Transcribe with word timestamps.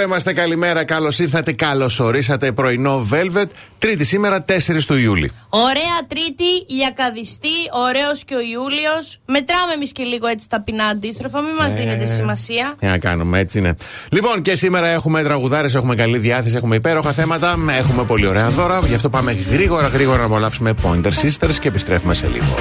Εδώ 0.00 0.08
είμαστε, 0.08 0.32
καλημέρα, 0.32 0.84
καλώς 0.84 1.18
ήρθατε, 1.18 1.52
καλώς 1.52 2.00
ορίσατε. 2.00 2.52
Πρωινό 2.52 3.06
Velvet, 3.12 3.46
Τρίτη 3.78 4.04
σήμερα, 4.04 4.44
4 4.48 4.84
του 4.86 4.96
Ιούλη. 4.96 5.30
Ωραία 5.48 5.98
Τρίτη, 6.08 6.74
λιακαδιστή, 6.74 7.48
ωραίος 7.88 8.24
και 8.24 8.34
ο 8.34 8.40
Ιούλιος. 8.40 9.20
Μετράμε 9.26 9.72
εμείς 9.72 9.92
και 9.92 10.02
λίγο 10.02 10.26
έτσι 10.26 10.48
ταπεινά 10.48 10.84
αντίστροφα, 10.84 11.40
μην 11.40 11.54
μας 11.54 11.72
ε, 11.72 11.76
δίνετε 11.76 12.06
σημασία. 12.06 12.74
Τι 12.78 12.86
να 12.86 12.98
κάνουμε, 12.98 13.38
έτσι 13.38 13.58
είναι. 13.58 13.74
Λοιπόν, 14.10 14.42
και 14.42 14.54
σήμερα 14.54 14.86
έχουμε 14.86 15.22
τραγουδάρες, 15.22 15.74
έχουμε 15.74 15.94
καλή 15.94 16.18
διάθεση, 16.18 16.56
έχουμε 16.56 16.76
υπέροχα 16.76 17.12
θέματα, 17.12 17.56
έχουμε 17.78 18.04
πολύ 18.04 18.26
ωραία 18.26 18.48
δώρα. 18.48 18.80
Γι' 18.86 18.94
αυτό 18.94 19.10
πάμε 19.10 19.32
γρήγορα, 19.50 19.86
γρήγορα 19.86 20.18
να 20.18 20.24
απολαύσουμε 20.24 20.74
Pointer 20.82 21.12
Sisters 21.22 21.54
και 21.60 21.68
επιστρέφουμε 21.68 22.14
σε 22.14 22.26
λίγο. 22.26 22.56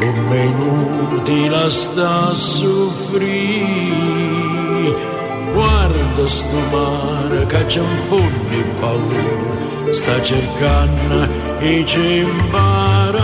come 0.00 0.44
inutile 0.44 1.70
sta 1.70 2.28
a 2.28 2.34
soffrire 2.34 3.32
guarda 5.54 6.26
sto 6.26 6.58
mare 6.70 7.46
che 7.46 7.64
c'è 7.66 7.80
un 7.80 7.96
fondo 8.06 8.64
paura 8.80 9.92
sta 9.92 10.22
cercando 10.22 11.26
e 11.60 11.84
ci 11.86 12.18
impara 12.18 13.23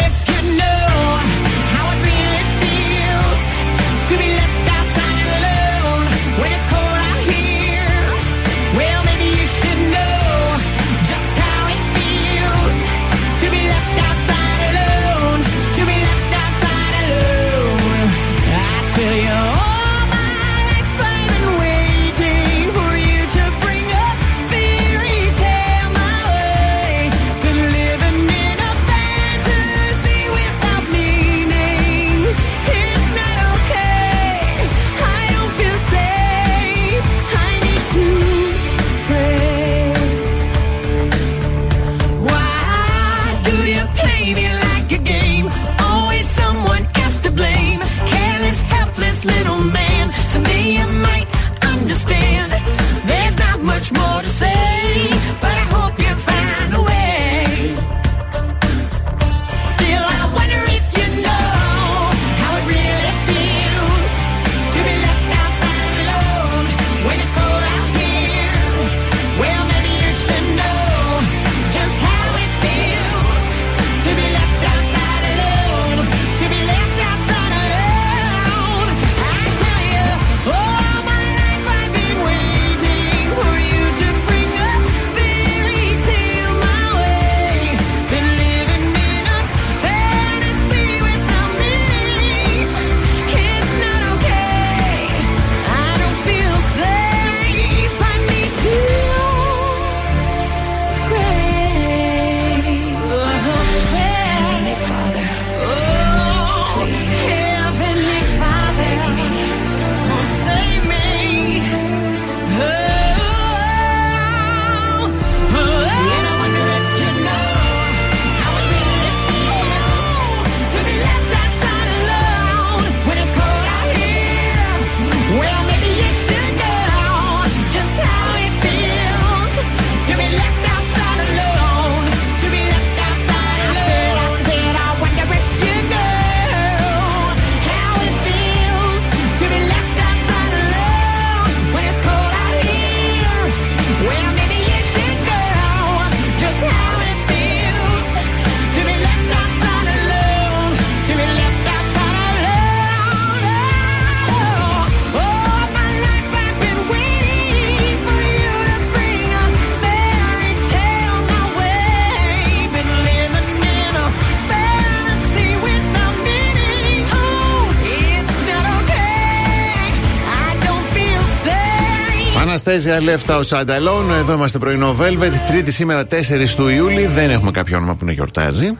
Αναστέζια 172.65 173.01
Λεφτά 173.01 173.37
ο 173.37 173.43
Σανταλόν. 173.43 174.11
Εδώ 174.11 174.33
είμαστε 174.33 174.57
πρωινό 174.57 174.95
Velvet. 174.99 175.31
Τρίτη 175.47 175.71
σήμερα 175.71 176.03
4 176.03 176.49
του 176.55 176.67
Ιούλη. 176.67 177.05
Δεν 177.05 177.29
έχουμε 177.29 177.51
κάποιο 177.51 177.77
όνομα 177.77 177.95
που 177.95 178.05
να 178.05 178.11
γιορτάζει. 178.11 178.65
Α, 178.65 178.75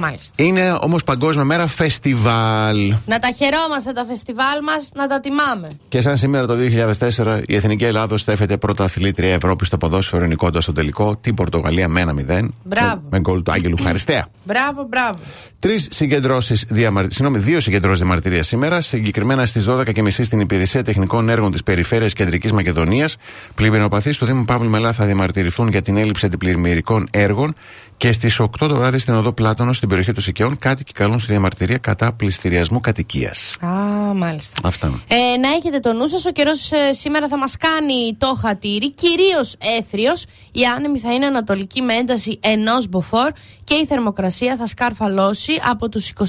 μάλιστα. 0.00 0.44
Είναι 0.44 0.78
όμως 0.80 1.04
Παγκόσμια 1.04 1.44
Μέρα 1.44 1.66
Φεστιβάλ. 1.66 2.94
Να 3.06 3.18
τα 3.18 3.30
χαιρόμαστε 3.36 3.92
τα 3.92 4.04
φεστιβάλ 4.08 4.58
μας, 4.64 4.90
να 4.94 5.06
τα 5.06 5.20
τιμάμε. 5.20 5.68
Και 5.88 6.00
σαν 6.00 6.16
σήμερα 6.16 6.46
το 6.46 6.54
2004 6.54 7.42
η 7.46 7.54
Εθνική 7.54 7.84
Ελλάδος 7.84 8.20
στέφεται 8.20 8.56
πρώτα 8.56 8.84
αθλήτρια 8.84 9.32
Ευρώπης 9.32 9.66
στο 9.66 9.78
ποδόσφαιρο 9.78 10.26
νικώντα 10.26 10.60
στο 10.60 10.72
τελικό 10.72 11.16
την 11.16 11.34
Πορτογαλία 11.34 11.88
με 11.88 12.04
1-0. 12.28 12.48
Μπράβο. 12.62 13.02
Με 13.10 13.20
γκολ 13.20 13.42
του 13.42 13.52
Άγγελου 13.52 13.76
Χαριστέα. 13.82 14.26
Μπράβο, 14.50 14.86
μπράβο. 14.88 15.18
Τρεις 15.58 15.88
συγκεντρώσεις, 15.90 16.64
διαμαρ... 16.68 17.04
συγγνώμη, 17.10 17.38
δύο 17.38 17.60
συγκεντρώσεις 17.60 17.98
διαμαρτυρίας 17.98 18.46
σήμερα, 18.46 18.80
συγκεκριμένα 18.80 19.46
στις 19.46 19.66
12.30 19.68 20.10
στην 20.10 20.40
Υπηρεσία 20.40 20.84
Τεχνικών 20.84 21.28
Έργων 21.28 21.52
της 21.52 21.62
Περιφέρειας 21.62 22.12
Κεντρικής 22.12 22.52
Μακεδονίας. 22.52 23.16
Πλημμυροπαθεί 23.54 24.16
του 24.16 24.24
Δήμου 24.24 24.44
Παύλου 24.44 24.70
Μελά 24.70 24.92
θα 24.92 25.04
διαμαρτυρηθούν 25.04 25.68
για 25.68 25.82
την 25.82 25.96
έλλειψη 25.96 26.26
αντιπλημμυρικών 26.26 27.08
έργων 27.10 27.54
και 27.96 28.12
στις 28.12 28.40
8 28.40 28.46
το 28.58 28.74
βράδυ 28.74 28.98
στην 28.98 29.14
Οδό 29.14 29.32
Πλάτωνο, 29.32 29.72
στην 29.72 29.88
περιοχή 29.90 30.12
των 30.12 30.22
Σικαιών, 30.22 30.58
κάτοικοι 30.58 30.92
καλούν 30.92 31.18
στη 31.20 31.30
διαμαρτυρία 31.30 31.78
κατά 31.78 32.12
πληστηριασμού 32.12 32.80
κατοικίας. 32.80 33.56
Α, 33.60 33.68
μάλιστα. 34.14 34.60
Αυτά. 34.64 35.02
Ε, 35.08 35.36
να 35.38 35.48
έχετε 35.48 35.80
το 35.80 35.92
νου 35.92 36.06
σας, 36.06 36.24
ο 36.24 36.30
καιρός 36.30 36.72
ε, 36.72 36.92
σήμερα 36.92 37.28
θα 37.28 37.38
μας 37.38 37.56
κάνει 37.56 38.16
το 38.18 38.38
χατήρι, 38.40 38.92
κυρίως 38.92 39.56
έθριο. 39.78 40.12
Η 40.52 40.64
άνεμη 40.76 40.98
θα 40.98 41.14
είναι 41.14 41.26
ανατολική 41.26 41.82
με 41.82 41.94
ένταση 41.94 42.38
ενός 42.42 42.88
μποφόρ 42.88 43.30
και 43.64 43.74
η 43.74 43.86
θερμοκρασία 43.86 44.56
θα 44.56 44.66
σκαρφαλώσει 44.66 45.60
από 45.64 45.88
τους 45.88 46.12
24 46.18 46.24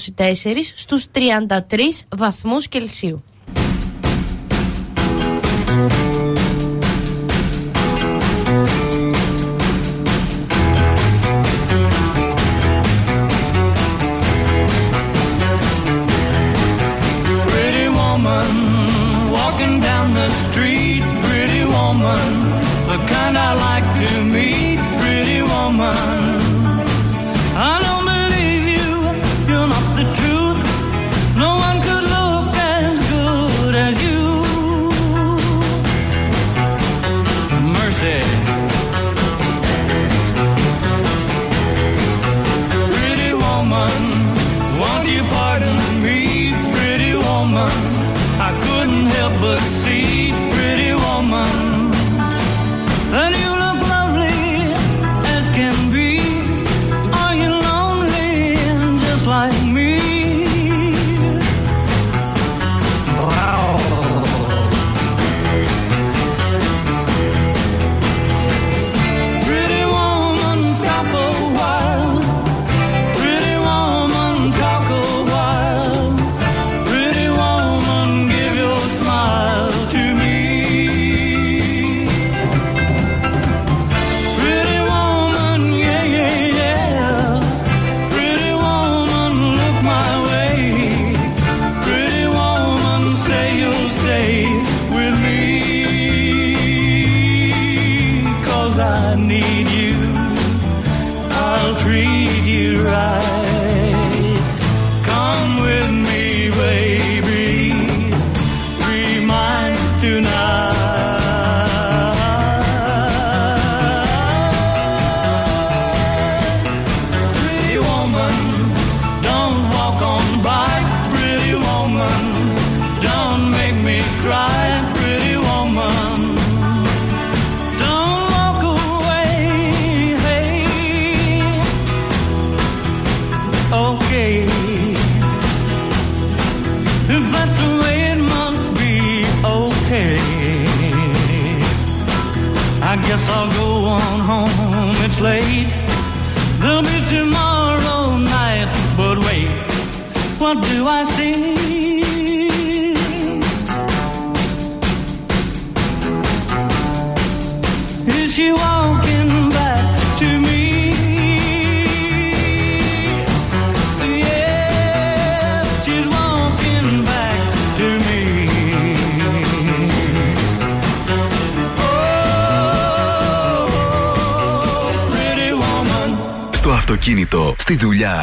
στους 0.75 1.05
33 1.11 2.05
βαθμούς 2.17 2.67
Κελσίου. 2.67 3.23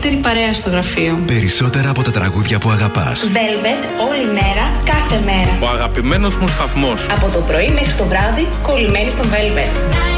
καλύτερη 0.00 0.22
παρέα 0.22 0.52
στο 0.52 0.70
γραφείο. 0.70 1.22
Περισσότερα 1.26 1.90
από 1.90 2.02
τα 2.02 2.10
τραγούδια 2.10 2.58
που 2.58 2.70
αγαπάς. 2.70 3.20
Velvet 3.32 4.08
όλη 4.08 4.24
μέρα, 4.24 4.82
κάθε 4.84 5.20
μέρα. 5.24 5.58
Ο 5.62 5.74
αγαπημένος 5.74 6.36
μου 6.36 6.48
σταθμός. 6.48 7.06
Από 7.10 7.28
το 7.28 7.40
πρωί 7.40 7.68
μέχρι 7.68 7.92
το 7.92 8.04
βράδυ, 8.04 8.48
κολλημένοι 8.62 9.10
στον 9.10 9.26
Velvet. 9.26 10.09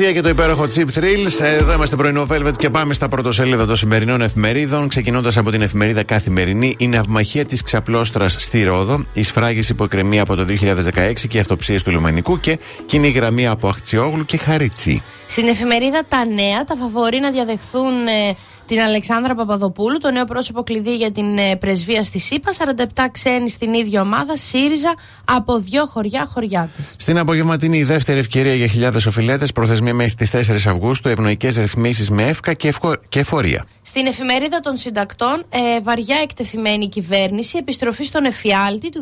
Μέσια 0.00 0.16
και 0.16 0.22
το 0.22 0.28
υπέροχο 0.28 0.66
Chip 0.74 0.98
Thrills. 0.98 1.40
Εδώ 1.40 1.72
είμαστε 1.72 1.96
πρωινό 1.96 2.26
Velvet 2.30 2.52
και 2.58 2.70
πάμε 2.70 2.94
στα 2.94 3.08
πρωτοσέλιδα 3.08 3.66
των 3.66 3.76
σημερινών 3.76 4.20
εφημερίδων. 4.20 4.88
Ξεκινώντας 4.88 5.36
από 5.36 5.50
την 5.50 5.62
εφημερίδα 5.62 6.02
Καθημερινή, 6.02 6.74
η 6.78 6.86
ναυμαχία 6.86 7.44
της 7.44 7.62
Ξαπλώστρας 7.62 8.36
στη 8.38 8.62
Ρόδο, 8.62 9.04
η 9.14 9.22
σφράγιση 9.22 9.74
που 9.74 9.84
εκκρεμεί 9.84 10.20
από 10.20 10.34
το 10.34 10.44
2016 10.44 11.28
και 11.28 11.36
οι 11.36 11.40
αυτοψίες 11.40 11.82
του 11.82 11.90
Λιμανικού 11.90 12.40
και 12.40 12.58
κοινή 12.86 13.08
γραμμή 13.08 13.46
από 13.46 13.68
Αχτσιόγλου 13.68 14.24
και 14.24 14.36
Χαρίτσι. 14.36 15.02
Στην 15.26 15.48
εφημερίδα 15.48 16.02
Τα 16.08 16.24
Νέα, 16.24 16.64
τα 16.64 16.74
φαβορεί 16.74 17.20
να 17.20 17.30
διαδεχθούν 17.30 18.06
ε, 18.06 18.36
την 18.68 18.80
Αλεξάνδρα 18.80 19.34
Παπαδοπούλου, 19.34 19.98
το 19.98 20.10
νέο 20.10 20.24
πρόσωπο 20.24 20.62
κλειδί 20.62 20.96
για 20.96 21.10
την 21.12 21.38
ε, 21.38 21.56
πρεσβεία 21.56 22.02
στη 22.02 22.18
ΣΥΠΑ. 22.18 22.50
47 22.96 23.06
ξένοι 23.12 23.50
στην 23.50 23.74
ίδια 23.74 24.00
ομάδα, 24.00 24.36
ΣΥΡΙΖΑ 24.36 24.94
από 25.24 25.58
δύο 25.58 25.86
χωριά 25.86 26.28
χωριά 26.32 26.70
τη. 26.76 26.82
Στην 26.96 27.18
απογευματινή 27.18 27.82
δεύτερη 27.82 28.18
ευκαιρία 28.18 28.54
για 28.54 28.66
χιλιάδες 28.66 29.06
οφειλέτες, 29.06 29.52
προθεσμία 29.52 29.94
μέχρι 29.94 30.14
τις 30.14 30.30
4 30.32 30.54
Αυγούστου, 30.66 31.08
ευνοϊκές 31.08 31.56
ρυθμίσεις 31.56 32.10
με 32.10 32.22
εύκα 32.22 32.52
και, 32.52 32.68
ευκο... 32.68 32.96
και 33.08 33.18
εφορία. 33.18 33.64
Στην 33.82 34.06
εφημερίδα 34.06 34.60
των 34.60 34.76
συντακτών, 34.76 35.44
ε, 35.48 35.80
βαριά 35.82 36.16
εκτεθειμένη 36.22 36.88
κυβέρνηση, 36.88 37.56
επιστροφή 37.58 38.04
στον 38.04 38.24
εφιάλτη 38.24 38.88
του 38.88 39.00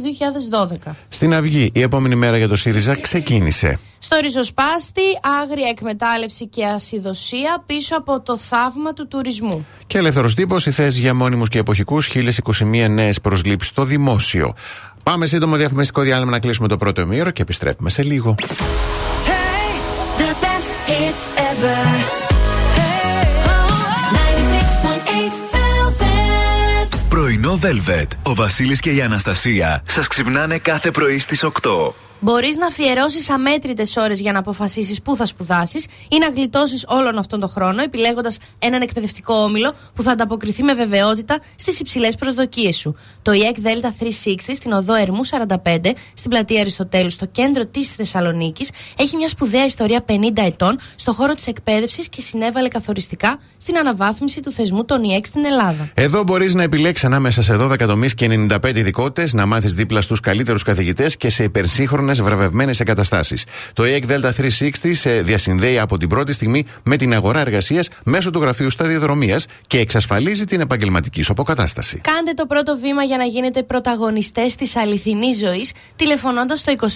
2012. 0.87 0.91
Στην 1.09 1.35
Αυγή, 1.35 1.71
η 1.75 1.81
επόμενη 1.81 2.15
μέρα 2.15 2.37
για 2.37 2.49
το 2.49 2.57
ΣΥΡΙΖΑ 2.57 2.95
ξεκίνησε. 2.95 3.79
Στο 3.99 4.17
ριζοσπάστη, 4.21 5.03
άγρια 5.43 5.69
εκμετάλλευση 5.69 6.47
και 6.47 6.65
ασυδοσία 6.65 7.63
πίσω 7.67 7.97
από 7.97 8.21
το 8.21 8.39
θαύμα 8.39 8.93
του 8.93 9.09
τουρισμού. 9.09 9.67
Και 9.87 9.99
ελεύθερος 9.99 10.35
τύπος, 10.35 10.67
οι 10.67 10.71
θέσεις 10.71 11.01
για 11.01 11.15
μόνιμους 11.15 11.49
και 11.49 11.59
εποχικούς, 11.59 12.07
1021 12.07 12.89
νέες 12.89 13.21
προσλήψεις 13.21 13.71
στο 13.71 13.85
δημόσιο. 13.85 14.55
Πάμε 15.03 15.27
σύντομο 15.27 15.57
διαφημιστικό 15.57 16.01
διάλειμμα 16.03 16.31
να 16.31 16.39
κλείσουμε 16.39 16.69
το 16.69 16.77
πρώτο 16.77 17.01
ημίωρο 17.01 17.31
και 17.31 17.43
επιστρέφουμε 17.43 17.91
σε 17.91 18.03
λίγο. 18.03 18.35
The 20.19 20.33
best 20.45 20.73
hits 20.89 21.25
ever. 21.51 21.83
Hey, 22.77 23.27
96.8 24.13 25.35
Velvet. 25.53 26.99
Πρωινό 27.09 27.59
Velvet. 27.63 28.07
Ο 28.23 28.35
Βασίλης 28.35 28.81
και 28.81 28.91
η 28.91 29.03
Αναστασία 29.03 29.83
σας 29.87 30.07
ξυπνάνε 30.07 30.59
κάθε 30.59 30.91
πρωί 30.91 31.19
στις 31.19 31.45
8. 31.45 31.95
Μπορείς 32.21 32.57
να 32.57 32.67
αφιερώσεις 32.67 33.31
αμέτρητες 33.31 33.97
ώρες 33.97 34.21
για 34.21 34.33
να 34.33 34.39
αποφασίσεις 34.39 35.03
πού 35.03 35.17
θα 35.17 35.27
σπουδάσεις 35.27 35.85
ή 36.09 36.19
να 36.19 36.29
γλιτώσεις 36.29 36.85
όλον 36.89 37.19
αυτόν 37.19 37.41
τον 37.41 37.49
χρόνο, 37.49 37.83
επιλέγοντας 37.83 38.39
έναν 38.59 38.83
εκπαιδευτικό 38.83 39.35
όμιλο 39.35 39.75
που 39.95 40.03
θα 40.03 40.11
ανταποκριθεί 40.11 40.63
με 40.63 40.75
βεβαιότητα 40.75 41.41
στις 41.57 41.81
υψηλές 41.81 42.15
προσδοκίες 42.15 42.77
σου. 42.77 42.97
Το 43.23 43.33
EEC 43.33 43.67
Delta 43.67 44.05
360 44.05 44.55
στην 44.55 44.73
οδό 44.73 44.95
Ερμού 44.95 45.21
45, 45.25 45.93
στην 46.15 46.31
πλατεία 46.31 46.61
Αριστοτέλου, 46.61 47.11
στο 47.11 47.27
κέντρο 47.27 47.67
της 47.67 47.93
Θεσσαλονίκης, 47.93 48.71
έχει 48.99 49.17
μια 49.17 49.29
σπουδαία 49.29 49.65
ιστορία 49.65 50.05
50 50.09 50.13
ετών 50.35 50.79
στο 50.97 51.13
χώρο 51.13 51.35
της 51.35 51.47
εκπαίδευσης 51.47 52.09
και 52.09 52.21
συνέβαλε 52.21 52.69
καθοριστικά 52.69 53.39
στην 53.57 53.79
αναβάθμιση 53.79 54.41
του 54.41 54.51
θεσμού 54.51 54.85
των 54.85 55.01
EEC 55.03 55.21
στην 55.23 55.45
Ελλάδα. 55.45 55.91
Εδώ 55.95 56.23
μπορείς 56.23 56.55
να 56.55 56.63
επιλέξεις 56.63 57.05
ανάμεσα 57.05 57.43
σε 57.43 57.57
12 57.57 57.87
τομείς 57.87 58.15
και 58.15 58.47
95 58.51 58.77
ειδικότητες, 58.77 59.33
να 59.33 59.47
μάθεις 59.47 59.75
δίπλα 59.75 60.01
στους 60.01 60.21
καλύτερους 60.21 60.63
καθηγητές 60.63 61.17
και 61.17 61.29
σε 61.29 61.45
υπερσύγχρονο 61.45 62.06
ταυτόχρονα 62.07 62.15
σε 62.15 62.23
βραβευμένες 62.23 62.81
εγκαταστάσεις. 62.81 63.45
Το 63.73 63.83
EEC 63.83 64.05
Delta 64.11 64.31
360 64.31 64.95
σε 64.95 65.23
διασυνδέει 65.23 65.79
από 65.79 65.99
την 65.99 66.09
πρώτη 66.09 66.33
στιγμή 66.33 66.67
με 66.83 66.97
την 66.97 67.15
αγορά 67.15 67.41
εργασίας 67.41 67.89
μέσω 68.05 68.31
του 68.31 68.41
γραφείου 68.41 68.71
σταδιοδρομίας 68.71 69.47
και 69.67 69.79
εξασφαλίζει 69.79 70.45
την 70.45 70.61
επαγγελματική 70.61 71.23
σου 71.23 71.33
αποκατάσταση. 71.33 72.01
Κάντε 72.01 72.33
το 72.33 72.47
πρώτο 72.47 72.79
βήμα 72.83 73.03
για 73.03 73.17
να 73.17 73.25
γίνετε 73.25 73.63
πρωταγωνιστές 73.63 74.55
της 74.55 74.77
αληθινής 74.77 75.39
ζωής 75.39 75.73
τηλεφωνώντας 75.97 76.59
στο 76.59 76.73
2310 76.81 76.87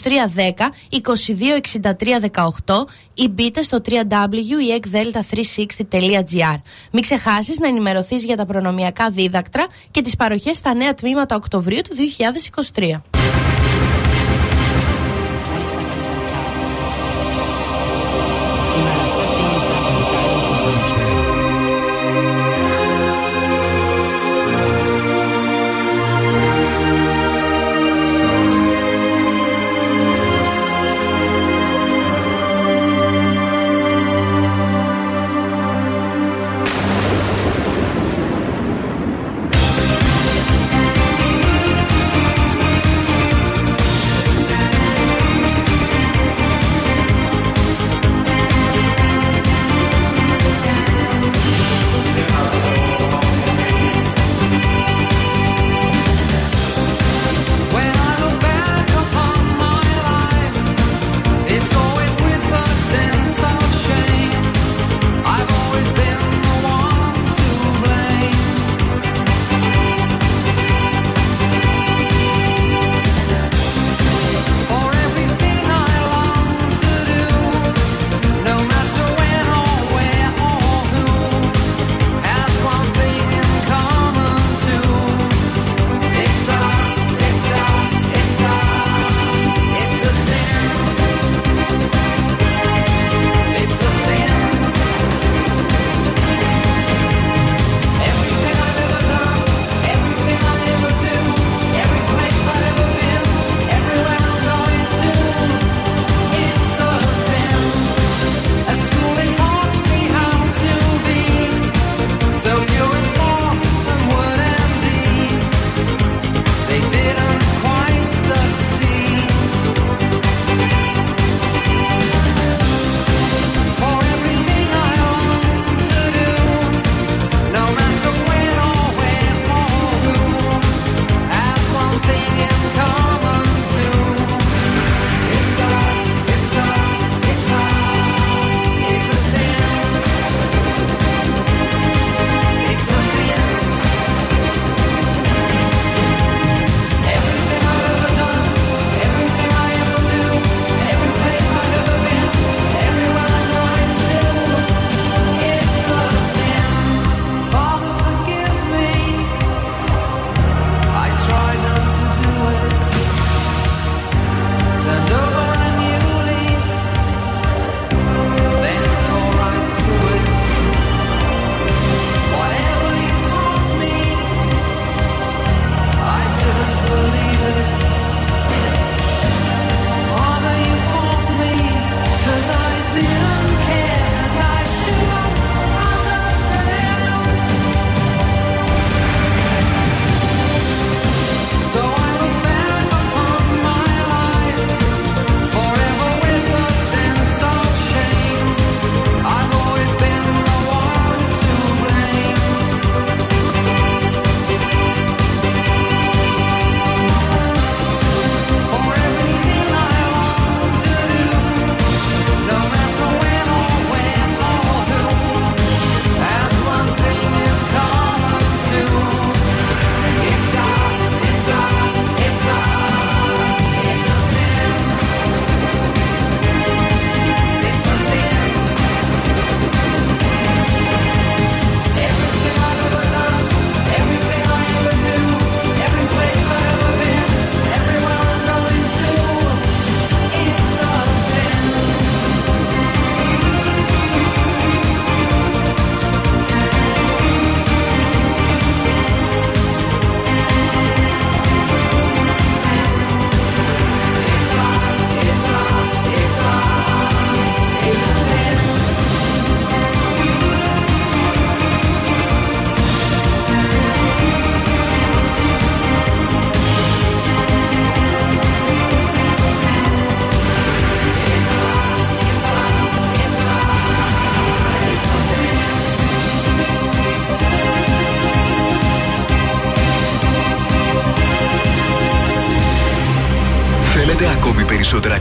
226318 2.66 2.85
ή 3.14 3.29
μπείτε 3.29 3.62
στο 3.62 3.81
www.ekdelta360.gr 3.90 6.61
Μην 6.92 7.03
ξεχάσεις 7.03 7.59
να 7.59 7.68
ενημερωθείς 7.68 8.25
για 8.25 8.37
τα 8.37 8.46
προνομιακά 8.46 9.11
δίδακτρα 9.11 9.66
και 9.90 10.03
τις 10.03 10.16
παροχές 10.16 10.57
στα 10.57 10.75
νέα 10.75 10.94
τμήματα 10.94 11.37
Οκτωβρίου 11.37 11.81
του 11.83 11.94
2023. 12.75 13.19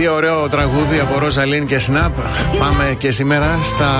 τι 0.00 0.08
ωραίο 0.08 0.48
τραγούδι 0.48 0.98
από 0.98 1.18
Ροζαλίν 1.18 1.66
και 1.66 1.78
Σναπ. 1.78 2.12
Πάμε 2.58 2.94
και 2.98 3.10
σήμερα 3.10 3.58
στα 3.64 3.90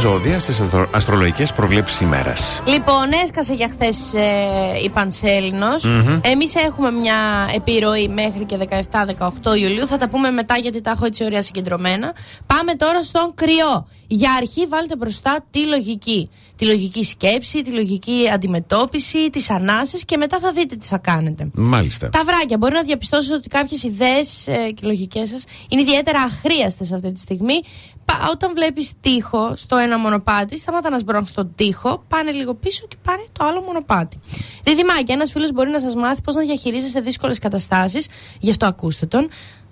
ζώδια, 0.00 0.38
στις 0.38 0.62
αστρολογικές 0.90 1.52
προβλέψεις 1.52 2.00
ημέρας. 2.00 2.62
Λοιπόν, 2.66 3.12
έσκασε 3.24 3.54
για 3.54 3.68
χθες 3.72 4.12
ε, 4.14 4.84
η 4.84 4.88
Πανσέλινος. 4.88 5.84
Μμμ. 5.84 6.18
Εμείς 6.22 6.54
έχουμε 6.54 6.90
μια 6.90 7.48
επιρροή 7.54 8.08
μέχρι 8.08 8.44
και 8.44 8.56
17-18 8.90 9.56
Ιουλίου. 9.60 9.86
Θα 9.86 9.96
τα 9.96 10.08
πούμε 10.08 10.30
μετά 10.30 10.56
γιατί 10.56 10.80
τα 10.80 10.90
έχω 10.90 11.06
έτσι 11.06 11.24
ωραία 11.24 11.42
συγκεντρωμένα. 11.42 12.12
Πάμε 12.46 12.74
τώρα 12.74 13.02
στον 13.02 13.34
κρυό. 13.34 13.88
Για 14.06 14.32
αρχή 14.32 14.66
βάλτε 14.66 14.96
μπροστά 14.96 15.36
τη 15.50 15.66
λογική. 15.66 16.30
Τη 16.56 16.64
λογική 16.66 17.04
σκέψη, 17.04 17.62
τη 17.62 17.70
λογική 17.70 18.30
αντιμετώπιση, 18.32 19.30
τις 19.30 19.50
ανάσεις 19.50 20.04
και 20.04 20.16
μετά 20.16 20.38
θα 20.38 20.52
δείτε 20.52 20.76
τι 20.76 20.86
θα 20.86 20.98
κάνετε. 20.98 21.48
Μάλιστα. 21.54 22.08
Τα 22.08 22.22
βράκια. 22.24 22.56
Μπορεί 22.58 22.74
να 22.74 22.82
διαπιστώσετε 22.82 23.34
ότι 23.34 23.48
κάποιες 23.48 23.82
ιδέες 23.82 24.46
ε, 24.46 24.70
και 24.70 24.86
λογικές 24.86 25.28
σας 25.28 25.44
είναι 25.68 25.80
ιδιαίτερα 25.80 26.20
αχρίαστες 26.20 26.92
αυτή 26.92 27.12
τη 27.12 27.18
στιγμή. 27.18 27.60
Πα- 28.04 28.28
όταν 28.30 28.52
βλέπεις 28.54 28.92
τείχο 29.00 29.52
στο 29.56 29.76
ένα 29.84 29.98
μονοπάτι, 29.98 30.58
σταμάτα 30.58 30.90
να 30.90 30.98
σμπρώχνει 30.98 31.28
τον 31.34 31.52
τείχο, 31.54 32.04
πάνε 32.08 32.30
λίγο 32.32 32.54
πίσω 32.54 32.86
και 32.88 32.96
πάνε 33.04 33.24
το 33.32 33.44
άλλο 33.44 33.60
μονοπάτι. 33.60 34.18
Διδυμάκι, 34.64 35.12
ένας 35.12 35.30
φίλος 35.30 35.52
μπορεί 35.52 35.70
να 35.70 35.80
σας 35.80 35.94
μάθει 35.94 36.20
πώς 36.20 36.34
να 36.34 36.40
διαχειρίζεστε 36.42 37.00
δύσκολες 37.00 37.38
καταστάσεις, 37.38 38.08
γι' 38.40 38.50
αυτό 38.50 38.66
ακούστε 38.66 39.06
τον. 39.06 39.28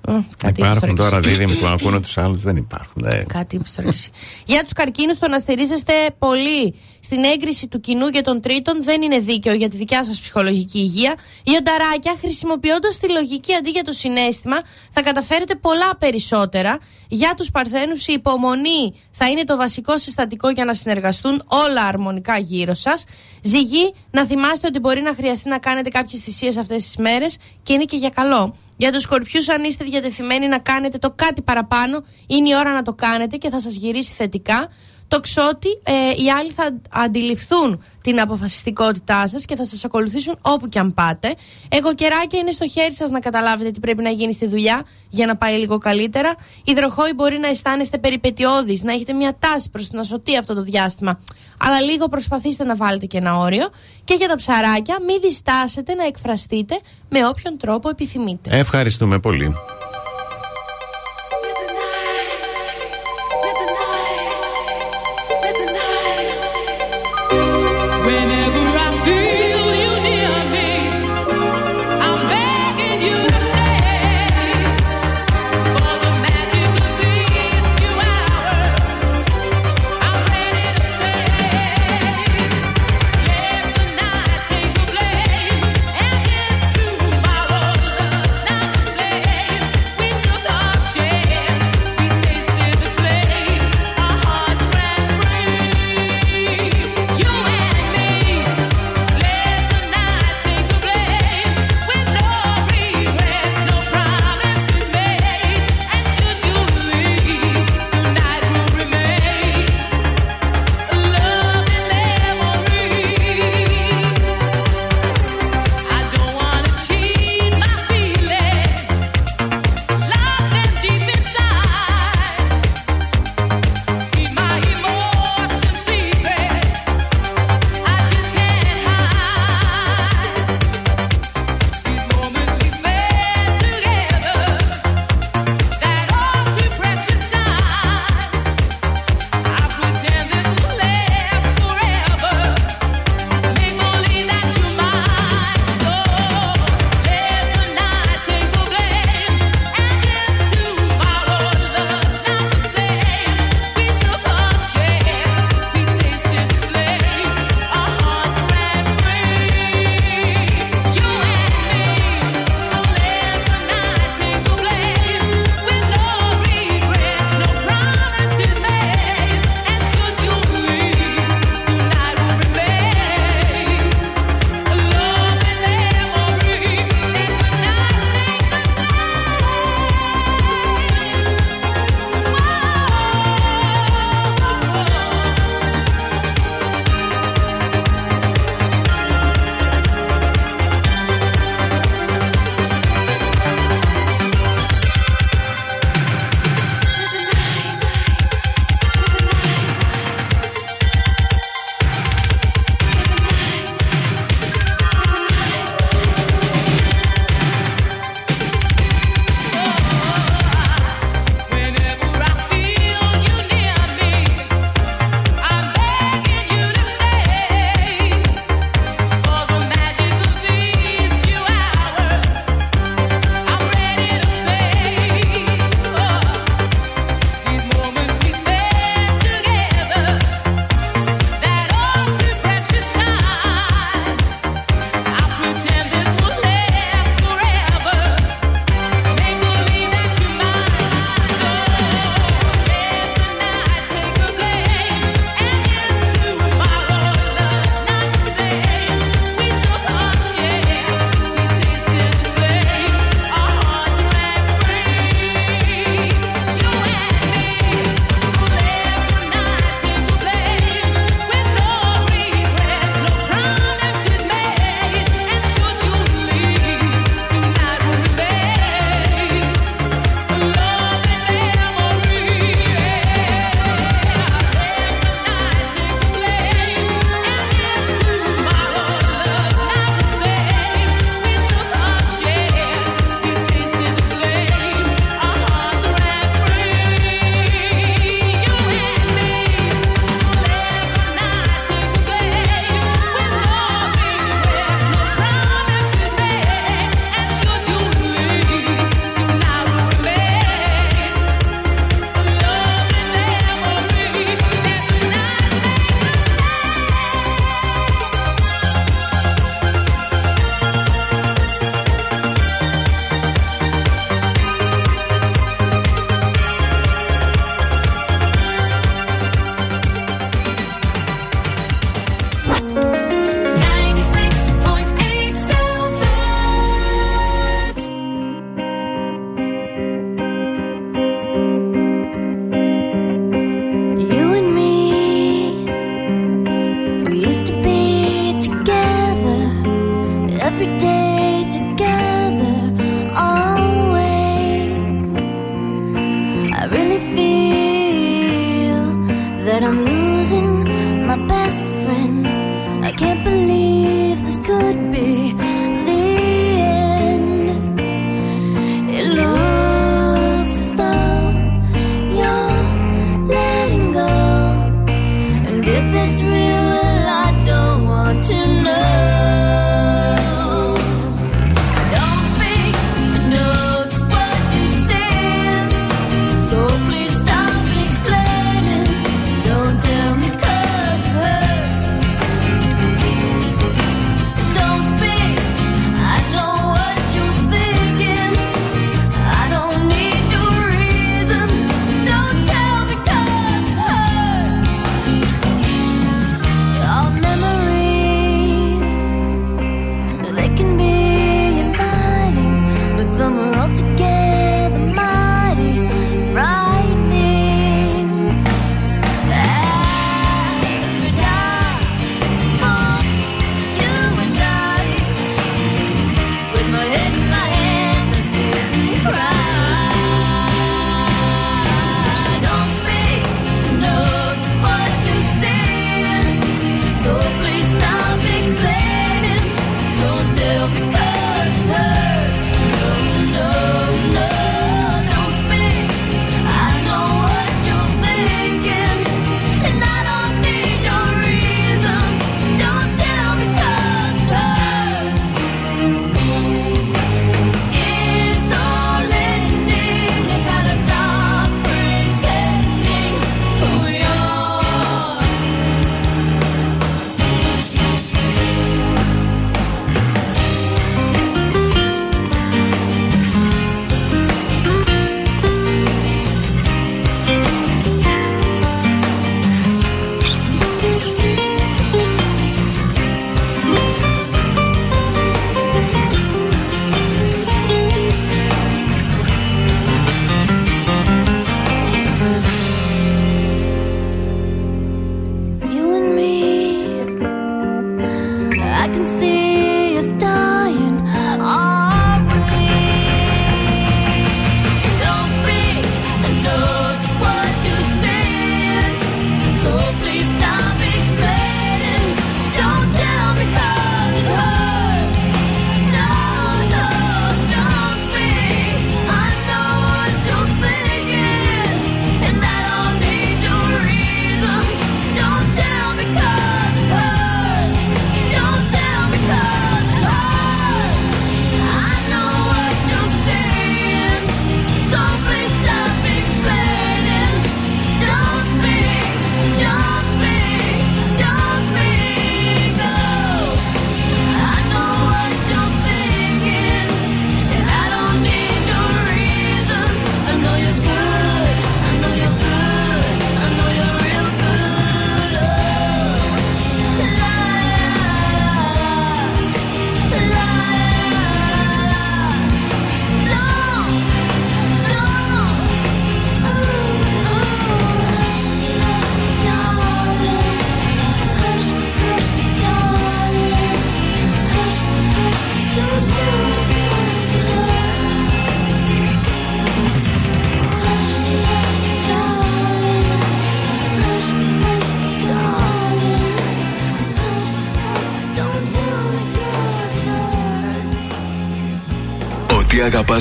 Ε, 0.09 0.13
κάτι 0.39 0.61
είπες 0.61 0.77
Υπάρχουν 0.77 0.97
τώρα 0.97 1.11
τώρα 1.11 1.29
εσύ. 1.29 1.37
δίδυμοι 1.37 1.55
που 1.59 1.67
ακούνε 1.67 2.01
τους 2.01 2.19
άλλους, 2.19 2.41
δεν 2.41 2.57
υπάρχουν. 2.57 3.05
Ε, 3.05 3.25
Κάτι 3.29 3.57
είπες 3.57 3.73
τώρα 3.73 3.89
εσύ. 3.89 4.11
Για 4.47 4.63
τους 4.63 4.73
καρκίνους, 4.73 5.19
το 5.19 5.29
να 5.29 5.39
στηρίζεστε 5.39 5.93
πολύ 6.19 6.75
στην 7.05 7.25
έγκριση 7.25 7.69
του 7.69 7.81
κοινού 7.81 8.11
και 8.11 8.21
των 8.21 8.41
τρίτων 8.41 8.83
δεν 8.83 9.03
είναι 9.03 9.19
δίκαιο 9.19 9.55
για 9.55 9.69
τη 9.69 9.77
δικιά 9.77 10.05
σας 10.05 10.21
ψυχολογική 10.21 10.79
υγεία. 10.79 11.15
Οι 11.45 11.51
ονταράκια, 11.59 12.17
χρησιμοποιώντας 12.21 12.99
τη 12.99 13.09
λογική 13.11 13.55
αντί 13.55 13.71
για 13.71 13.85
το 13.85 13.93
συνέστημα, 13.93 14.57
θα 14.91 15.03
καταφέρετε 15.03 15.55
πολλά 15.55 15.97
περισσότερα. 15.99 16.79
Για 17.09 17.35
τους 17.37 17.51
παρθένους, 17.51 18.07
η 18.07 18.13
υπομονή 18.13 18.95
θα 19.11 19.29
είναι 19.29 19.45
το 19.45 19.57
βασικό 19.57 19.99
συστατικό 19.99 20.51
για 20.51 20.65
να 20.65 20.75
συνεργαστούν 20.75 21.43
όλα 21.47 21.83
αρμονικά 21.83 22.39
γύρω 22.39 22.75
σας. 22.75 23.05
Ζυγή, 23.43 23.95
να 24.11 24.27
θυμάστε 24.27 24.67
ότι 24.67 24.79
μπορεί 24.79 25.01
να 25.01 25.15
χρειαστεί 25.15 25.49
να 25.49 25.59
κάνετε 25.59 25.89
κάποιες 25.89 26.21
θυσίες 26.21 26.57
αυτές 26.57 26.83
τις 26.83 26.97
μέρες 26.97 27.37
και 27.63 27.73
είναι 27.73 27.85
και 27.85 27.97
για 27.97 28.11
καλό. 28.11 28.57
Για 28.77 28.93
τους 28.93 29.03
σκορπιούς, 29.03 29.49
αν 29.49 29.65
είστε 29.65 29.85
διατεθειμένοι 29.85 30.47
να 30.47 30.59
κάνετε 30.59 30.99
το 30.99 31.11
κάτι 31.11 31.43
παραπάνω, 31.43 32.05
είναι 32.27 32.49
η 32.49 32.55
ώρα 32.55 32.73
να 32.73 32.83
το 32.83 32.93
κάνετε 32.95 33.37
και 33.37 33.51
θα 33.51 33.61
σας 33.61 33.77
γυρίσει 33.77 34.13
θετικά. 34.13 34.69
Το 35.13 35.21
ξότι, 35.21 35.69
ε, 35.83 35.93
οι 36.23 36.31
άλλοι 36.31 36.51
θα 36.51 36.81
αντιληφθούν 36.91 37.83
την 38.03 38.21
αποφασιστικότητά 38.21 39.29
σας 39.29 39.45
και 39.45 39.57
θα 39.57 39.65
σας 39.65 39.85
ακολουθήσουν 39.85 40.39
όπου 40.41 40.69
και 40.69 40.79
αν 40.79 40.95
πάτε. 40.95 41.35
Εγώ 41.69 41.95
καιράκια 41.95 42.39
είναι 42.39 42.51
στο 42.51 42.69
χέρι 42.69 42.95
σας 42.95 43.11
να 43.11 43.21
καταλάβετε 43.21 43.71
τι 43.71 43.81
πρέπει 43.81 44.03
να 44.03 44.11
γίνει 44.11 44.33
στη 44.33 44.47
δουλειά 44.47 44.83
για 45.09 45.27
να 45.27 45.37
πάει 45.37 45.59
λίγο 45.59 45.79
καλύτερα. 45.79 46.35
Υδροχόοι 46.65 47.13
μπορεί 47.15 47.39
να 47.39 47.49
αισθάνεστε 47.49 47.99
περιπετειώδει, 47.99 48.81
να 48.83 48.93
έχετε 48.93 49.13
μια 49.13 49.37
τάση 49.39 49.71
προς 49.71 49.89
την 49.89 49.99
ασωτή 49.99 50.37
αυτό 50.37 50.55
το 50.55 50.63
διάστημα. 50.63 51.21
Αλλά 51.59 51.81
λίγο 51.81 52.09
προσπαθήστε 52.09 52.65
να 52.65 52.77
βάλετε 52.77 53.07
και 53.07 53.19
ένα 53.19 53.39
όριο. 53.39 53.71
Και 54.05 54.15
για 54.15 54.29
τα 54.29 54.37
ψαράκια, 54.37 54.97
μην 55.07 55.21
διστάσετε 55.21 55.95
να 55.95 56.05
εκφραστείτε 56.05 56.81
με 57.09 57.27
όποιον 57.27 57.59
τρόπο 57.59 57.89
επιθυμείτε. 57.89 58.59
Ευχαριστούμε 58.59 59.19
πολύ. 59.19 59.55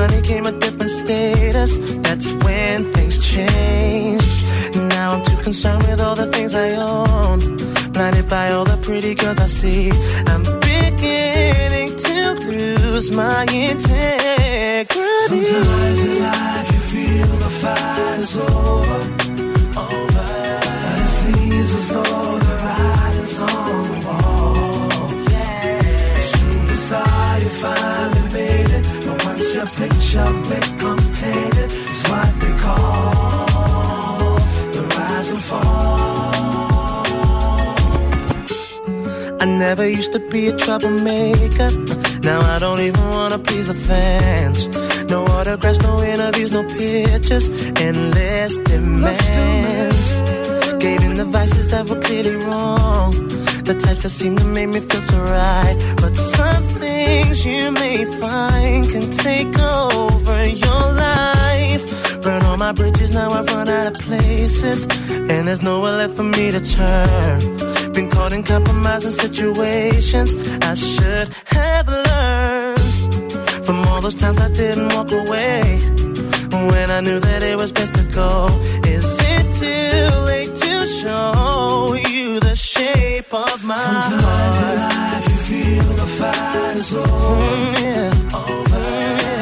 money 0.00 0.20
came 0.30 0.44
a 0.46 0.54
different 0.64 0.92
status. 1.00 1.72
That's 2.06 2.28
when 2.44 2.76
things 2.94 3.16
changed. 3.32 4.34
Now 4.94 5.06
I'm 5.14 5.22
too 5.28 5.38
concerned 5.48 5.82
with 5.88 6.00
all 6.04 6.16
the 6.22 6.28
things 6.34 6.52
I 6.66 6.68
own. 6.92 7.38
Blinded 7.94 8.28
by 8.36 8.46
all 8.54 8.66
the 8.72 8.78
pretty 8.86 9.14
girls 9.20 9.38
I 9.46 9.48
see. 9.60 9.84
I'm 10.32 10.44
beginning 10.72 11.90
to 12.08 12.16
lose 12.50 13.08
my 13.22 13.42
integrity. 13.66 15.44
Sometimes 15.50 16.00
in 16.08 16.16
life 16.28 16.68
you 16.74 16.82
feel 16.92 17.32
the 17.46 17.52
fight 17.62 18.18
is 18.26 18.34
over, 18.36 19.00
over. 19.86 20.26
And 20.88 20.98
it 21.06 21.12
seems 21.20 21.70
as 21.78 21.86
though 21.92 22.38
the 22.46 22.54
writing's 22.62 23.36
on 23.38 24.05
picture 30.16 30.32
becomes 30.48 31.20
tainted, 31.20 31.70
it's 31.72 32.02
what 32.08 32.40
they 32.40 32.56
call 32.58 34.36
the 34.72 34.82
rise 34.96 35.30
and 35.30 35.42
fall. 35.42 37.04
I 39.40 39.44
never 39.44 39.88
used 39.88 40.12
to 40.12 40.18
be 40.18 40.48
a 40.48 40.56
troublemaker. 40.56 41.70
Now 42.22 42.40
I 42.40 42.58
don't 42.58 42.80
even 42.80 43.08
wanna 43.10 43.38
please 43.38 43.68
the 43.68 43.74
fans. 43.74 44.68
No 45.10 45.24
autographs, 45.24 45.80
no 45.82 46.02
interviews, 46.02 46.52
no 46.52 46.62
pictures, 46.64 47.48
endless 47.80 48.56
demands. 48.56 50.14
Gave 50.82 51.02
in 51.02 51.14
the 51.14 51.26
vices 51.26 51.70
that 51.70 51.88
were 51.88 52.00
clearly 52.00 52.36
wrong. 52.36 53.12
The 53.64 53.74
types 53.74 54.02
that 54.04 54.10
seem 54.10 54.36
to 54.36 54.44
make 54.44 54.68
me 54.68 54.80
feel 54.80 55.00
so 55.00 55.18
right. 55.24 55.76
But 55.96 56.14
some 56.16 56.68
things 57.06 57.46
you 57.46 57.72
may 57.72 57.98
find 58.22 58.82
can 58.92 59.06
take 59.26 59.52
over 59.58 60.38
your 60.64 60.84
life. 61.08 61.82
Burn 62.22 62.42
all 62.48 62.58
my 62.66 62.72
bridges, 62.72 63.10
now 63.12 63.30
I've 63.38 63.46
run 63.54 63.68
out 63.68 63.86
of 63.92 63.96
places. 64.08 64.78
And 65.30 65.42
there's 65.48 65.62
nowhere 65.62 65.96
left 66.00 66.14
for 66.18 66.28
me 66.36 66.44
to 66.56 66.60
turn. 66.78 67.38
Been 67.96 68.08
caught 68.10 68.32
in 68.36 68.42
compromising 68.42 69.16
situations. 69.26 70.30
I 70.70 70.74
should 70.74 71.28
have 71.58 71.86
learned 72.08 73.32
from 73.66 73.76
all 73.88 74.00
those 74.00 74.18
times 74.22 74.40
I 74.48 74.50
didn't 74.62 74.88
walk 74.94 75.10
away. 75.22 75.60
When 76.72 76.88
I 76.98 77.00
knew 77.06 77.18
that 77.28 77.42
it 77.42 77.56
was 77.62 77.70
best 77.78 77.94
to 77.98 78.04
go. 78.20 78.48
Is 78.96 79.06
it 79.34 79.46
too 79.60 80.06
late 80.30 80.54
to 80.64 80.74
show 81.00 81.96
you 82.10 82.40
the 82.40 82.56
shape 82.56 83.32
of 83.32 83.64
my 83.64 83.76
Sometimes 83.76 84.92
heart? 84.92 85.25
The 86.06 86.12
fight 86.18 86.76
is 86.76 86.92
over, 86.92 87.06
Mm, 87.06 87.82
yeah. 87.82 88.38
over. 88.40 88.82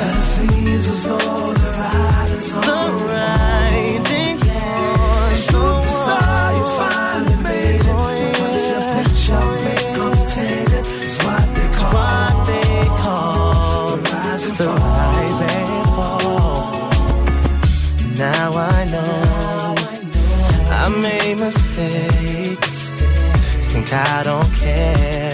And 0.05 0.17
it 0.19 0.27
seems 0.35 0.85
as 0.95 1.01
though 1.05 1.53
the 1.63 1.71
writing's 1.79 2.49
on 2.53 2.61
The 2.61 2.67
the 2.67 2.75
wall. 2.75 3.07
writing's 3.09 4.45
on 4.49 5.29
the 5.31 5.39
Superstar, 5.51 6.47
you 6.57 6.65
finally 6.81 7.37
made 7.49 7.81
it. 7.81 7.97
But 7.99 8.41
once 8.45 8.65
your 8.73 8.85
picture 8.95 9.47
becomes 9.65 10.23
tainted, 10.35 10.85
it's 11.05 11.17
what 11.25 11.45
they 11.57 11.69
call 11.79 11.93
What 11.99 12.35
they 12.51 12.81
call 13.03 13.97
the 13.97 14.11
rise 14.13 14.45
and 14.49 14.57
the 14.59 14.65
fall. 14.65 14.79
rise 14.89 15.41
and 15.55 15.87
fall. 15.97 16.65
Now 18.25 18.49
I 18.75 18.85
know 18.93 19.75
I 20.71 20.89
made 21.07 21.37
mistakes. 21.47 22.73
Think 23.73 23.89
I 23.93 24.23
don't 24.29 24.51
care, 24.63 25.34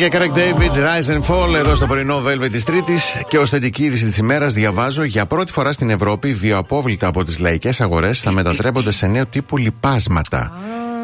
και 0.00 0.08
Craig 0.12 0.32
David, 0.36 0.76
Rise 0.76 1.16
and 1.16 1.22
Fall, 1.22 1.54
εδώ 1.54 1.74
στο 1.74 1.86
πρωινό 1.86 2.22
Velvet 2.26 2.48
της 2.52 2.64
Τρίτης. 2.64 3.22
Και 3.28 3.38
ως 3.38 3.50
θετική 3.50 3.84
είδηση 3.84 4.04
της 4.04 4.16
ημέρας, 4.16 4.54
διαβάζω 4.54 5.04
για 5.04 5.26
πρώτη 5.26 5.52
φορά 5.52 5.72
στην 5.72 5.90
Ευρώπη 5.90 6.34
βιοαπόβλητα 6.34 7.06
από 7.06 7.24
τις 7.24 7.38
λαϊκές 7.38 7.80
αγορές 7.80 8.20
θα 8.20 8.30
μετατρέπονται 8.30 8.92
σε 8.92 9.06
νέο 9.06 9.26
τύπου 9.26 9.56
λιπάσματα. 9.56 10.52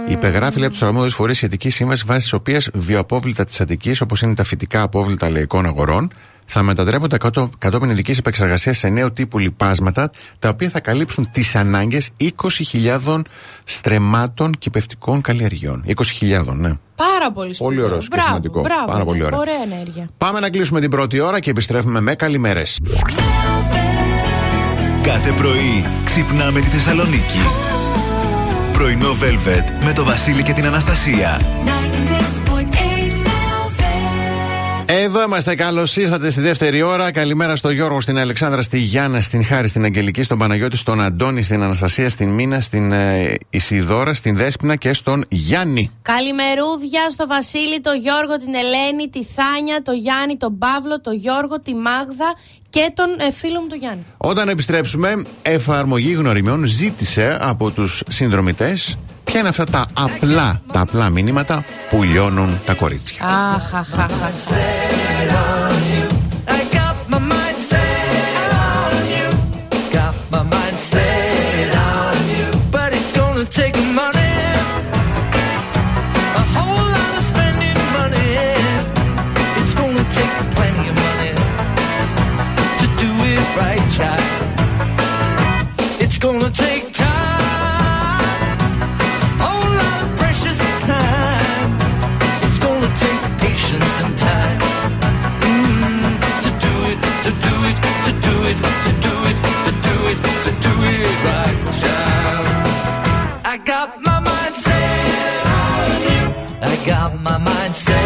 Υπεγράφει 0.08 0.58
λέει 0.58 0.68
από 0.68 0.76
του 0.76 0.86
αρμόδιους 0.86 1.14
φορείς 1.14 1.36
σχετική 1.36 1.70
σύμβαση 1.70 2.04
βάσει 2.06 2.20
της 2.20 2.32
οποίας 2.32 2.68
βιοαπόβλητα 2.74 3.44
της 3.44 3.60
Αττικής, 3.60 4.00
όπως 4.00 4.22
είναι 4.22 4.34
τα 4.34 4.44
φυτικά 4.44 4.82
απόβλητα 4.82 5.30
λαϊκών 5.30 5.66
αγορών, 5.66 6.12
θα 6.46 6.62
μετατρέπονται 6.62 7.16
κατώ- 7.18 7.50
κατόπιν 7.58 7.90
ειδικής 7.90 8.18
επεξεργασίας 8.18 8.78
σε 8.78 8.88
νέο 8.88 9.12
τύπου 9.12 9.38
λιπάσματα, 9.38 10.10
τα 10.38 10.48
οποία 10.48 10.68
θα 10.68 10.80
καλύψουν 10.80 11.28
τις 11.32 11.54
ανάγκες 11.56 12.10
20.000 12.16 13.22
στρεμάτων 13.64 14.52
κυπευτικών 14.58 15.20
καλλιεργειών. 15.20 15.84
20.000, 15.86 16.54
ναι. 16.56 16.72
Πάρα 16.96 17.32
πολύ 17.34 17.54
σπουδαίο. 17.54 17.74
Πολύ 17.74 17.86
ωραίο 17.86 17.98
και 17.98 18.06
Μπράβο, 18.10 18.26
σημαντικό. 18.26 18.60
Μπράβο, 18.60 18.86
Πάρα 18.92 19.04
πολύ 19.04 19.24
ωραία. 19.24 19.38
Ωραία 19.38 19.62
ενέργεια. 19.72 20.08
Πάμε 20.16 20.40
να 20.40 20.50
κλείσουμε 20.50 20.80
την 20.80 20.90
πρώτη 20.90 21.20
ώρα 21.20 21.40
και 21.40 21.50
επιστρέφουμε 21.50 22.00
με 22.00 22.14
καλημέρες. 22.14 22.80
Κάθε 25.02 25.30
πρωί 25.30 25.84
ξυπνάμε 26.04 26.60
τη 26.60 26.66
Θεσσαλονίκη. 26.66 27.38
Πρωινό 28.72 29.10
Velvet 29.12 29.84
με 29.84 29.92
το 29.92 30.04
Βασίλη 30.04 30.42
και 30.42 30.52
την 30.52 30.66
Αναστασία. 30.66 31.40
96.8 34.96 34.98
Εδώ 34.98 35.22
είμαστε. 35.22 35.54
Καλώς 35.54 35.96
ήρθατε 35.96 36.30
στη 36.30 36.40
δεύτερη 36.40 36.82
ώρα. 36.82 37.10
Καλημέρα 37.10 37.56
στο 37.56 37.70
Γιώργο, 37.70 38.00
στην 38.00 38.18
Αλεξάνδρα, 38.18 38.62
στη 38.62 38.78
Γιάννα, 38.78 39.20
στην 39.20 39.44
Χάρη, 39.44 39.68
στην 39.68 39.84
Αγγελική, 39.84 40.22
στον 40.22 40.38
Παναγιώτη, 40.38 40.76
στον 40.76 41.00
Αντώνη, 41.00 41.42
στην 41.42 41.62
Αναστασία, 41.62 42.08
στην 42.08 42.28
Μίνα, 42.28 42.60
στην 42.60 42.92
ε, 42.92 43.34
Ισιδώρα, 43.50 44.14
στην 44.14 44.36
Δέσπινα 44.36 44.76
και 44.76 44.92
στον 44.92 45.24
Γιάννη. 45.28 45.90
Καλημερούδια 46.02 47.10
στο 47.10 47.26
Βασίλη, 47.26 47.80
το 47.80 47.92
Γιώργο, 47.92 48.36
την 48.36 48.54
Ελένη, 48.54 49.08
τη 49.08 49.24
Θάνια, 49.24 49.82
το 49.82 49.92
Γιάννη, 49.92 50.36
τον 50.36 50.58
Παύλο, 50.58 51.00
το 51.00 51.10
Γιώργο, 51.10 51.60
τη 51.60 51.74
Μάγδα 51.74 52.34
και 52.70 52.92
τον 52.94 53.06
ε, 53.18 53.32
φίλο 53.32 53.60
μου 53.60 53.66
τον 53.66 53.78
Γιάννη. 53.78 54.04
Όταν 54.16 54.48
επιστρέψουμε, 54.48 55.22
εφαρμογή 55.42 56.12
γνωριμιών 56.12 56.64
ζήτησε 56.64 57.38
από 57.40 57.70
τους 57.70 58.02
συνδρομητές 58.08 58.96
ποια 59.26 59.40
είναι 59.40 59.48
αυτά 59.48 59.64
τα 59.64 59.86
απλά, 59.92 60.60
τα 60.72 60.80
απλά 60.80 61.08
μηνύματα 61.10 61.64
που 61.90 62.02
λιώνουν 62.02 62.60
τα 62.66 62.74
κορίτσια; 62.74 63.26
Αχ, 63.26 63.74
αχ, 63.74 63.98
αχ, 63.98 65.55
got 103.66 104.00
my 104.00 104.20
mind 104.20 104.54
set 104.54 105.46
on 105.46 106.02
you. 106.08 106.22
I 106.62 106.86
got 106.86 107.20
my 107.20 107.36
mind 107.36 107.74
set 107.74 108.05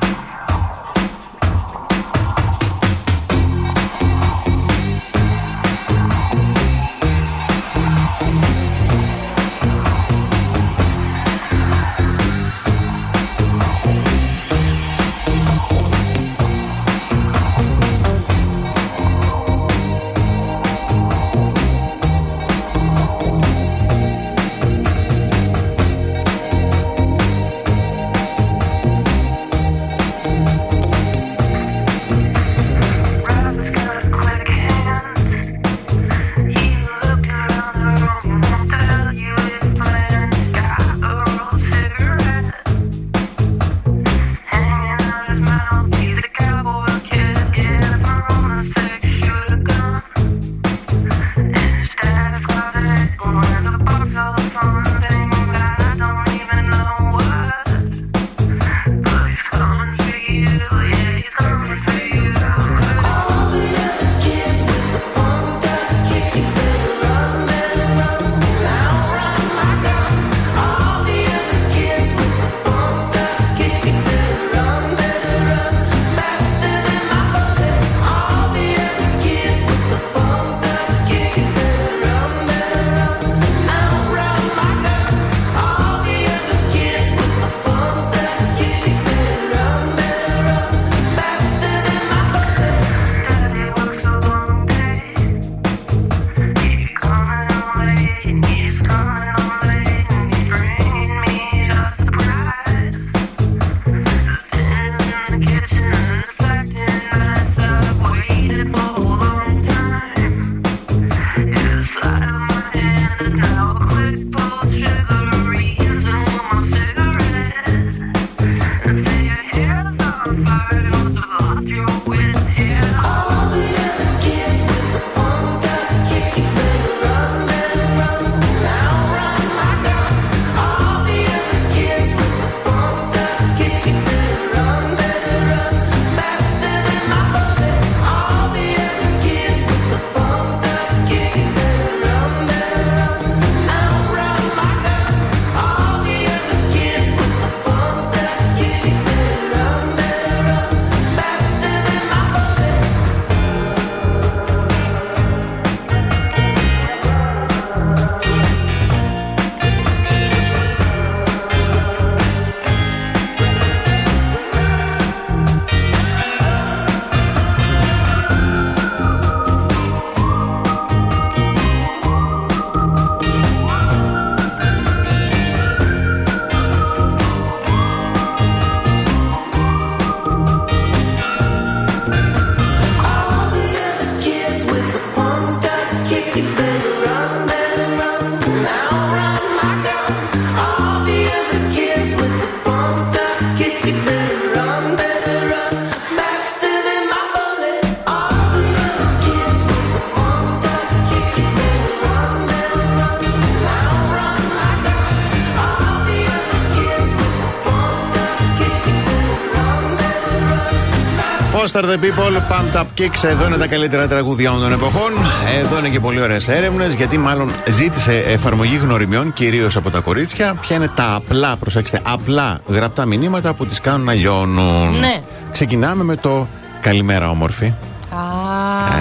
Foster 211.81 211.97
the 211.97 212.05
People, 212.05 212.51
Pumped 212.51 212.79
Up 212.81 212.85
Kicks. 212.97 213.23
Εδώ 213.23 213.45
είναι 213.47 213.57
τα 213.57 213.67
καλύτερα 213.67 214.07
τραγούδια 214.07 214.49
όλων 214.51 214.61
των 214.61 214.71
εποχών. 214.71 215.11
Εδώ 215.59 215.77
είναι 215.79 215.89
και 215.89 215.99
πολύ 215.99 216.21
ωραίες 216.21 216.47
έρευνες, 216.47 216.93
γιατί 216.93 217.17
μάλλον 217.17 217.51
ζήτησε 217.69 218.17
εφαρμογή 218.17 218.75
γνωριμιών, 218.77 219.33
κυρίως 219.33 219.75
από 219.75 219.89
τα 219.89 219.99
κορίτσια. 219.99 220.53
Ποια 220.61 220.75
είναι 220.75 220.87
τα 220.95 221.13
απλά, 221.15 221.57
προσέξτε, 221.57 222.01
απλά 222.03 222.59
γραπτά 222.67 223.05
μηνύματα 223.05 223.53
που 223.53 223.65
τις 223.65 223.79
κάνουν 223.79 224.05
να 224.05 224.13
λιώνουν. 224.13 224.99
Ναι. 224.99 225.21
Ξεκινάμε 225.51 226.03
με 226.03 226.15
το 226.15 226.47
Καλημέρα, 226.81 227.29
όμορφη. 227.29 227.65
Α, 227.65 227.73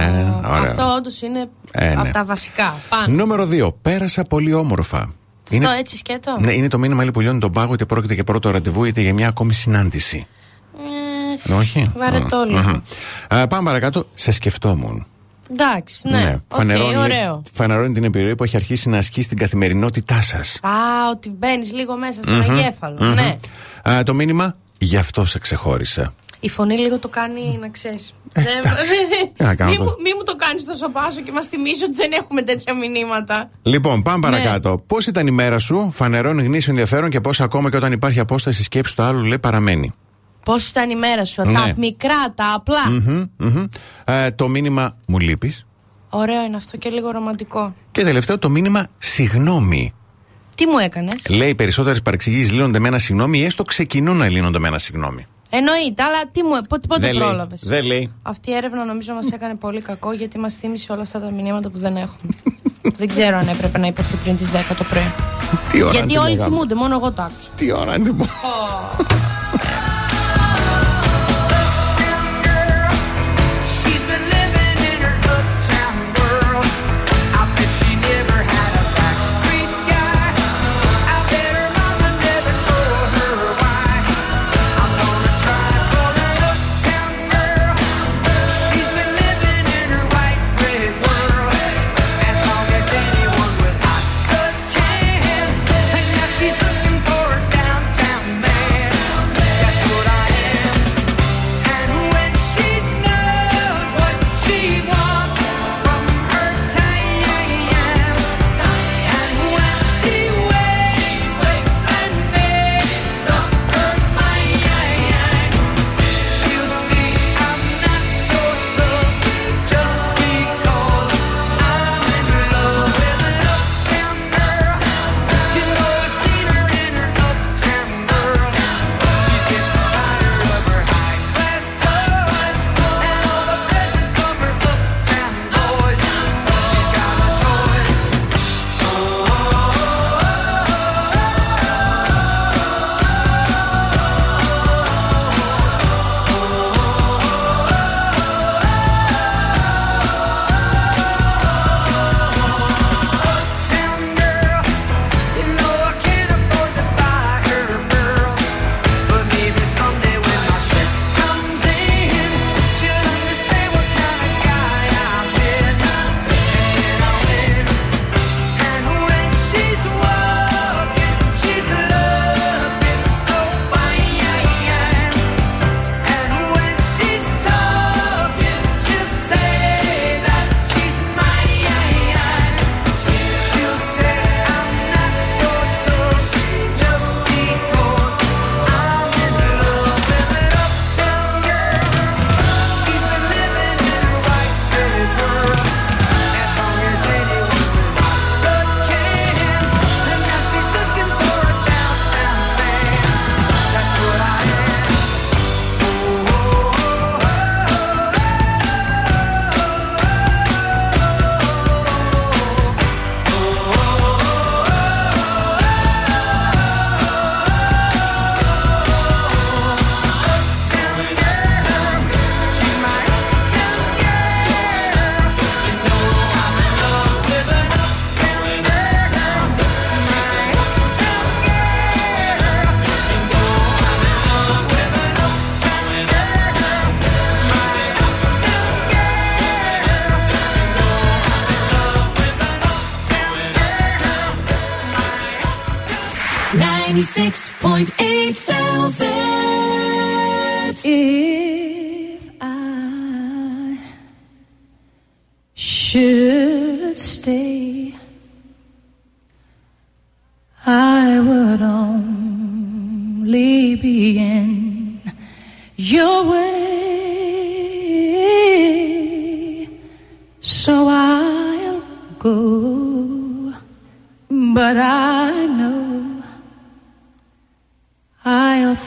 Ε, 0.02 0.34
ωραία. 0.48 0.70
αυτό 0.70 0.94
όντως 0.98 1.20
είναι 1.22 1.48
Ε, 1.72 1.88
ναι. 1.88 2.00
από 2.00 2.12
τα 2.12 2.24
βασικά. 2.24 2.74
Πάνω. 2.88 3.14
Νούμερο 3.14 3.46
2. 3.46 3.74
Πέρασα 3.82 4.22
πολύ 4.22 4.52
όμορφα. 4.54 5.10
Αυτό 5.52 5.68
έτσι 5.78 5.96
σκέτο; 5.96 6.36
ναι, 6.40 6.52
είναι 6.52 6.68
το 6.68 6.78
μήνυμα 6.78 7.02
λέει, 7.02 7.10
που 7.10 7.20
λιώνει 7.20 7.38
τον 7.38 7.52
πάγο, 7.52 7.72
είτε 7.74 7.84
πρόκειται 7.84 8.14
για 8.14 8.24
πρώτο 8.24 8.50
ραντεβού, 8.50 8.84
είτε 8.84 9.00
για 9.00 9.14
μια 9.14 9.28
ακόμη 9.28 9.52
συνάντηση. 9.52 10.26
Ε, 11.48 11.52
Όχι. 11.52 11.90
Βαρετό 11.96 12.36
Μμμ. 12.36 12.48
λίγο. 12.48 12.60
Μμμ. 13.30 13.38
Α, 13.40 13.46
πάμε 13.46 13.64
παρακάτω. 13.64 14.06
Σε 14.14 14.32
σκεφτόμουν. 14.32 15.06
Εντάξει, 15.52 16.08
ναι. 16.08 16.40
Οκ, 16.48 16.56
Φανερώνει, 16.56 16.96
ωραίο. 16.96 17.42
φανερώνει 17.54 17.92
την 17.94 18.04
επιρροή 18.04 18.34
που 18.34 18.44
έχει 18.44 18.56
αρχίσει 18.56 18.88
να 18.88 18.98
ασκεί 18.98 19.22
στην 19.22 19.38
καθημερινότητά 19.38 20.22
σας. 20.22 20.58
Α, 20.62 20.70
ότι 21.10 21.30
μπαίνεις 21.30 21.72
λίγο 21.72 21.96
μέσα 21.96 22.22
στον 22.22 22.40
εγκέφαλο. 22.40 22.98
Ναι. 23.04 24.02
το 24.02 24.14
μήνυμα, 24.14 24.56
γι' 24.78 24.96
αυτό 24.96 25.24
σε 25.24 25.38
ξεχώρισα. 25.38 26.14
Η 26.40 26.48
φωνή 26.48 26.76
λίγο 26.78 26.98
το 26.98 27.08
κάνει 27.08 27.58
να 27.60 27.68
ξέρεις. 27.68 28.14
Ε, 28.32 28.42
Τι 29.36 29.44
να 29.44 29.54
κάνω 29.54 29.70
Μη 29.70 29.76
τώρα. 29.76 29.90
μου, 29.90 29.96
μη 30.02 30.10
μου 30.16 30.22
το 30.24 30.36
κάνεις 30.36 30.64
τόσο 30.64 30.90
πάσο 30.90 31.20
και 31.20 31.32
μας 31.32 31.46
θυμίζει 31.46 31.84
ότι 31.84 31.94
δεν 31.94 32.12
έχουμε 32.12 32.42
τέτοια 32.42 32.74
μηνύματα. 32.74 33.50
Λοιπόν, 33.62 34.02
πάμε 34.02 34.28
Ναι. 34.28 34.36
παρακάτω. 34.36 34.82
Πώς 34.86 35.06
ήταν 35.06 35.26
η 35.26 35.30
μέρα 35.30 35.58
σου, 35.58 35.90
φανερώνει 35.94 36.42
γνήσιο 36.42 36.72
ενδιαφέρον 36.72 37.10
και 37.10 37.20
πώς 37.20 37.40
ακόμα 37.40 37.70
και 37.70 37.76
όταν 37.76 37.92
υπάρχει 37.92 38.20
απόσταση 38.20 38.62
σκέψη 38.62 38.96
του 38.96 39.02
άλλου, 39.02 39.24
λέει 39.24 39.38
παραμένει. 39.38 39.92
Πώς 40.44 40.68
ήταν 40.68 40.90
η 40.90 40.96
μέρα 40.96 41.24
σου, 41.24 41.42
ναι. 41.42 41.52
τα 41.52 41.72
μικρά, 41.76 42.32
τα 42.34 42.52
απλα 42.54 42.78
mm-hmm, 42.88 43.28
mm-hmm. 43.44 43.66
ε, 44.04 44.30
το 44.30 44.48
μήνυμα 44.48 44.96
μου 45.06 45.18
λείπεις. 45.18 45.66
Ωραίο 46.10 46.44
είναι 46.44 46.56
αυτό 46.56 46.76
και 46.76 46.88
λίγο 46.90 47.10
ρομαντικό. 47.10 47.74
Και 47.92 48.04
τελευταίο 48.04 48.38
το 48.38 48.48
μήνυμα 48.48 48.86
συγγνώμη. 48.98 49.94
Τι 50.54 50.66
μου 50.66 50.78
έκανες; 50.78 51.28
Λέει 51.28 51.54
περισσότερες 51.54 52.02
παρεξηγήσεις 52.02 52.52
λύνονται 52.52 52.78
με 52.78 52.88
ένα 52.88 52.98
συγγνώμη 52.98 53.38
ή 53.38 53.44
έστω 53.44 53.62
ξεκινούν 53.62 54.16
να 54.16 54.28
λύνονται 54.28 54.58
με 54.58 54.68
ένα 54.68 54.78
συγγνώμη. 54.78 55.26
Εννοείται, 55.50 56.02
αλλά 56.02 56.20
τι 56.32 56.42
μου, 56.42 56.50
πότε, 56.68 56.86
πότε 56.88 57.12
πρόλαβες; 57.14 57.62
Δεν 57.66 57.84
λέει. 57.84 58.12
Αυτή 58.22 58.50
η 58.50 58.54
έρευνα 58.54 58.84
νομίζω 58.84 59.14
μας 59.14 59.30
έκανε 59.30 59.54
πολύ 59.54 59.80
κακό 59.80 60.12
γιατί 60.12 60.38
μας 60.38 60.54
θύμισε 60.54 60.92
όλα 60.92 61.02
αυτά 61.02 61.20
τα 61.20 61.30
μηνύματα 61.30 61.70
που 61.70 61.78
δεν 61.78 61.96
έχουμε. 61.96 62.32
δεν 62.98 63.08
ξέρω 63.08 63.36
αν 63.36 63.48
έπρεπε 63.48 63.78
να 63.78 63.86
υπερθεί 63.86 64.16
πριν 64.16 64.36
τις 64.36 64.50
10 64.50 64.54
το 64.78 64.84
πρωί. 64.84 65.12
τι 65.70 65.82
ώρα 65.82 65.92
γιατί 65.92 66.16
όλοι 66.16 66.38
κοιμούνται, 66.38 66.74
μόνο 66.74 66.94
εγώ 66.94 67.12
το 67.12 67.22
άκουσα. 67.22 67.48
Τι 67.56 67.72
ώρα 67.72 67.96
είναι 67.96 68.14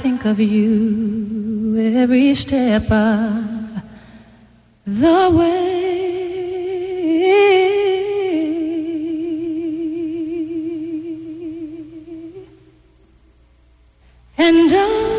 think 0.03 0.25
of 0.25 0.37
you 0.37 1.77
every 1.95 2.33
step 2.33 2.91
of 2.91 3.81
the 4.85 5.29
way. 5.31 5.93
And 14.37 14.73
I 14.73 15.12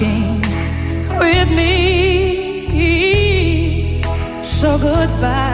walking 0.00 0.40
with 1.18 1.50
me. 1.50 2.70
So 4.44 4.78
goodbye. 4.78 5.49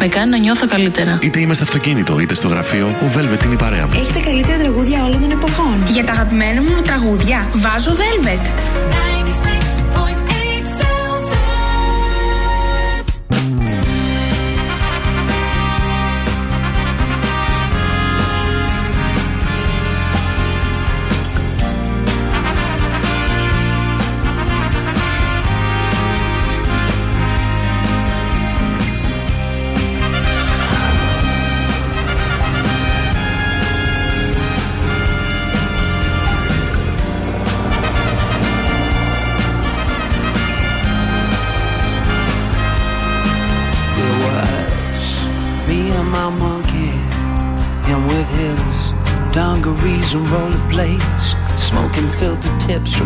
Με 0.00 0.08
κάνει 0.08 0.30
να 0.30 0.38
νιώθω 0.38 0.66
καλύτερα. 0.66 1.18
Είτε 1.22 1.40
είμαι 1.40 1.54
στο 1.54 1.62
αυτοκίνητο 1.62 2.18
είτε 2.18 2.34
στο 2.34 2.48
γραφείο, 2.48 2.86
ο 2.86 3.10
Velvet 3.16 3.44
είναι 3.44 3.54
η 3.54 3.56
παρέα 3.56 3.86
μου. 3.86 3.92
Έχει 3.94 4.12
τα 4.12 4.20
καλύτερα 4.20 4.58
τραγούδια 4.58 5.04
όλων 5.04 5.20
των 5.20 5.30
εποχών. 5.30 5.84
Για 5.90 6.04
τα 6.04 6.12
αγαπημένα 6.12 6.62
μου 6.62 6.82
τραγούδια 6.82 7.50
βάζω 7.54 7.92
Velvet. 7.92 8.50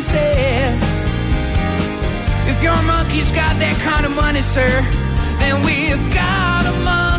said, 0.00 0.76
If 2.48 2.62
your 2.62 2.80
monkey's 2.82 3.30
got 3.30 3.58
that 3.58 3.76
kind 3.82 4.04
of 4.06 4.12
money, 4.12 4.42
sir, 4.42 4.70
then 5.38 5.62
we've 5.64 6.14
got 6.14 6.66
a 6.66 6.72
monkey 6.84 7.11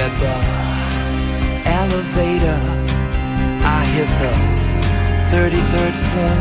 at 0.00 0.12
the 0.24 0.34
elevator. 1.68 2.60
I 3.78 3.80
hit 3.94 4.08
the 4.22 4.32
33rd 5.32 5.94
floor. 6.08 6.36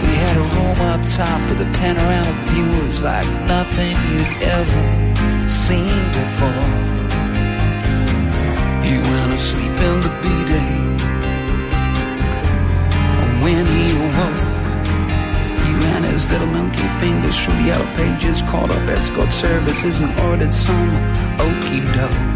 We 0.00 0.10
had 0.24 0.36
a 0.40 0.46
room 0.54 0.78
up 0.90 1.02
top 1.18 1.40
with 1.50 1.60
a 1.60 1.70
panoramic 1.80 2.38
view. 2.48 2.68
Was 2.82 3.02
like 3.02 3.28
nothing 3.44 3.94
you'd 4.10 4.34
ever 4.58 4.84
seen 5.50 5.98
before. 6.16 6.68
He 8.86 8.94
went 9.04 9.32
to 9.32 9.38
sleep 9.50 9.76
in 9.88 9.96
the 10.06 10.12
B-day. 10.22 10.74
When 13.44 13.64
he 13.76 13.84
awoke, 14.06 14.44
he 15.62 15.70
ran 15.84 16.02
his 16.04 16.30
little 16.30 16.46
monkey 16.58 16.88
fingers 17.00 17.36
through 17.38 17.56
the 17.60 17.66
yellow 17.72 17.90
pages, 17.96 18.40
called 18.50 18.70
up 18.70 18.88
escort 18.88 19.30
services 19.30 20.00
and 20.00 20.18
ordered 20.20 20.52
some 20.52 20.90
okey 21.38 21.80
doke. 21.92 22.35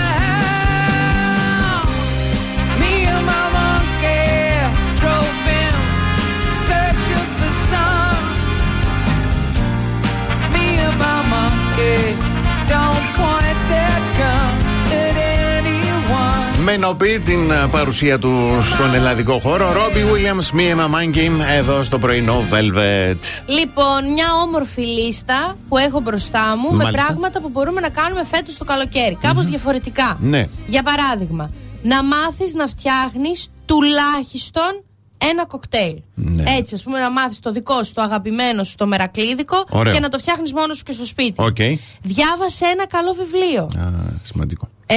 Ενόψει 16.71 17.19
την, 17.19 17.51
α, 17.51 17.67
παρουσία 17.67 18.19
του 18.19 18.61
στον 18.63 18.93
ελλαδικό 18.93 19.39
χώρο. 19.39 19.71
Robbie 19.71 20.05
Williams, 20.11 20.57
Me 20.57 20.75
and 20.75 20.79
My 20.79 20.95
Mind 20.95 21.17
Game, 21.17 21.39
εδώ 21.57 21.83
στο 21.83 21.99
πρωινό 21.99 22.43
Velvet. 22.51 23.17
Λοιπόν, 23.45 24.11
μια 24.11 24.25
όμορφη 24.43 24.81
λίστα 24.81 25.57
που 25.69 25.77
έχω 25.77 25.99
μπροστά 25.99 26.57
μου 26.57 26.69
με 26.71 26.83
Μάλιστα. 26.83 27.05
πράγματα 27.05 27.41
που 27.41 27.49
μπορούμε 27.49 27.81
να 27.81 27.89
κάνουμε 27.89 28.23
φέτος 28.31 28.57
το 28.57 28.65
καλοκαίρι. 28.65 29.17
Κάπως 29.21 29.45
διαφορετικά. 29.45 30.17
Ναι. 30.21 30.47
Για 30.67 30.83
παράδειγμα, 30.83 31.51
να 31.81 32.03
μάθεις 32.03 32.53
να 32.53 32.67
φτιάχνεις 32.67 33.47
τουλάχιστον 33.65 34.83
ένα 35.29 35.45
κοκτέιλ. 35.45 36.01
Ναι. 36.15 36.43
Έτσι, 36.57 36.75
ας 36.75 36.83
πούμε, 36.83 36.99
να 36.99 37.11
μάθεις 37.11 37.39
το 37.39 37.51
δικό 37.51 37.83
σου, 37.83 37.93
το 37.93 38.01
αγαπημένο 38.01 38.63
σου, 38.63 38.75
το 38.75 38.87
μερακλίδικο 38.87 39.63
Ωραίο. 39.69 39.93
και 39.93 39.99
να 39.99 40.09
το 40.09 40.17
φτιάχνεις 40.17 40.53
μόνος 40.53 40.77
σου 40.77 40.83
και 40.83 40.91
στο 40.91 41.05
σπίτι. 41.05 41.43
Οκ. 41.43 41.57
Διάβασε 42.01 42.65
ένα 42.65 42.87
καλό 42.87 43.13
βιβλίο. 43.13 43.63
Α, 43.63 43.91
σημαντικό. 44.21 44.69
Ε, 44.85 44.95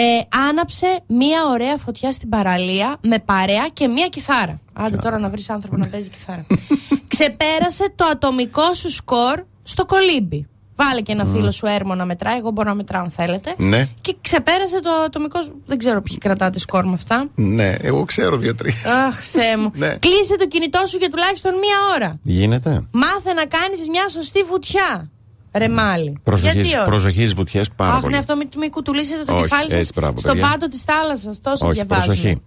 άναψε 0.49 1.01
μία 1.07 1.45
ωραία 1.51 1.77
φωτιά 1.77 2.13
στην 2.13 2.29
παραλία 2.29 2.97
με 3.01 3.19
παρέα 3.19 3.69
και 3.73 3.89
μία 3.89 4.07
κιθάρα. 4.09 4.61
Άντε 4.73 4.97
τώρα 4.97 5.19
να 5.19 5.29
βρεις 5.29 5.51
άνθρωπο 5.51 5.77
να 5.77 5.87
παίζει 5.87 6.09
κιθάρα. 6.09 6.47
Ξεπέρασε 7.09 7.93
το 7.97 8.05
ατομικό 8.05 8.75
σου 8.75 8.91
σκορ 8.91 9.43
στο 9.63 9.85
κολύμπι. 9.85 10.47
Βάλε 10.77 11.01
και 11.01 11.13
ένα 11.13 11.25
φίλο 11.25 11.51
σου 11.51 11.67
έρμο 11.67 11.95
να 11.95 12.05
μετράει. 12.05 12.37
Εγώ 12.39 12.51
μπορώ 12.51 12.69
να 12.69 12.75
μετράω 12.75 13.03
αν 13.03 13.11
θέλετε. 13.11 13.55
Ναι. 13.57 13.89
Και 14.01 14.17
ξεπέρασε 14.21 14.81
το 14.81 14.91
ατομικό 14.91 15.43
σου. 15.43 15.61
Δεν 15.67 15.79
ξέρω 15.79 16.03
ποιοι 16.03 16.19
κρατάτε 16.19 16.59
σκορ 16.59 16.85
με 16.87 16.93
αυτά. 16.93 17.25
Ναι, 17.35 17.75
εγώ 17.81 18.05
ξέρω 18.05 18.37
δύο-τρεις. 18.37 18.85
Αχ, 18.85 19.15
Θεέ 19.21 19.57
μου. 19.57 19.71
Ναι. 19.75 19.97
Κλείσε 19.99 20.37
το 20.39 20.47
κινητό 20.47 20.87
σου 20.87 20.97
για 20.97 21.11
τουλάχιστον 21.11 21.53
μία 21.53 21.77
ώρα. 21.95 22.19
Γίνεται. 22.23 22.85
Μάθε 22.91 23.33
να 23.33 23.45
κάνεις 23.47 23.89
μια 23.91 24.09
σωστή 24.09 24.43
βουτιά. 24.43 25.09
Ρεμάλι. 25.57 26.19
Προσοχή, 26.23 26.61
Γιατί 26.61 26.75
όχι; 26.77 26.85
προσοχής 26.85 27.35
βουτιές 27.35 27.69
πάρα 27.77 27.93
Αχ, 27.95 28.01
πολύ. 28.01 28.13
ναι, 28.13 28.19
αυτό 28.19 28.37
μην, 28.37 28.49
μην 28.59 28.71
κουτουλήσετε 28.71 29.25
το 29.25 29.33
Όχι, 29.33 29.43
κεφάλι 29.43 29.65
έτσι, 29.65 29.79
σας 29.79 29.91
μπράβο, 29.95 30.19
στον 30.19 30.33
παιδιά. 30.33 30.49
πάτο 30.51 30.69
της 30.69 30.81
θάλασσας. 30.83 31.41
Τόσο 31.41 31.67
Όχι, 31.67 31.75
διαβάζουμε. 31.75 32.15
προσοχή. 32.15 32.43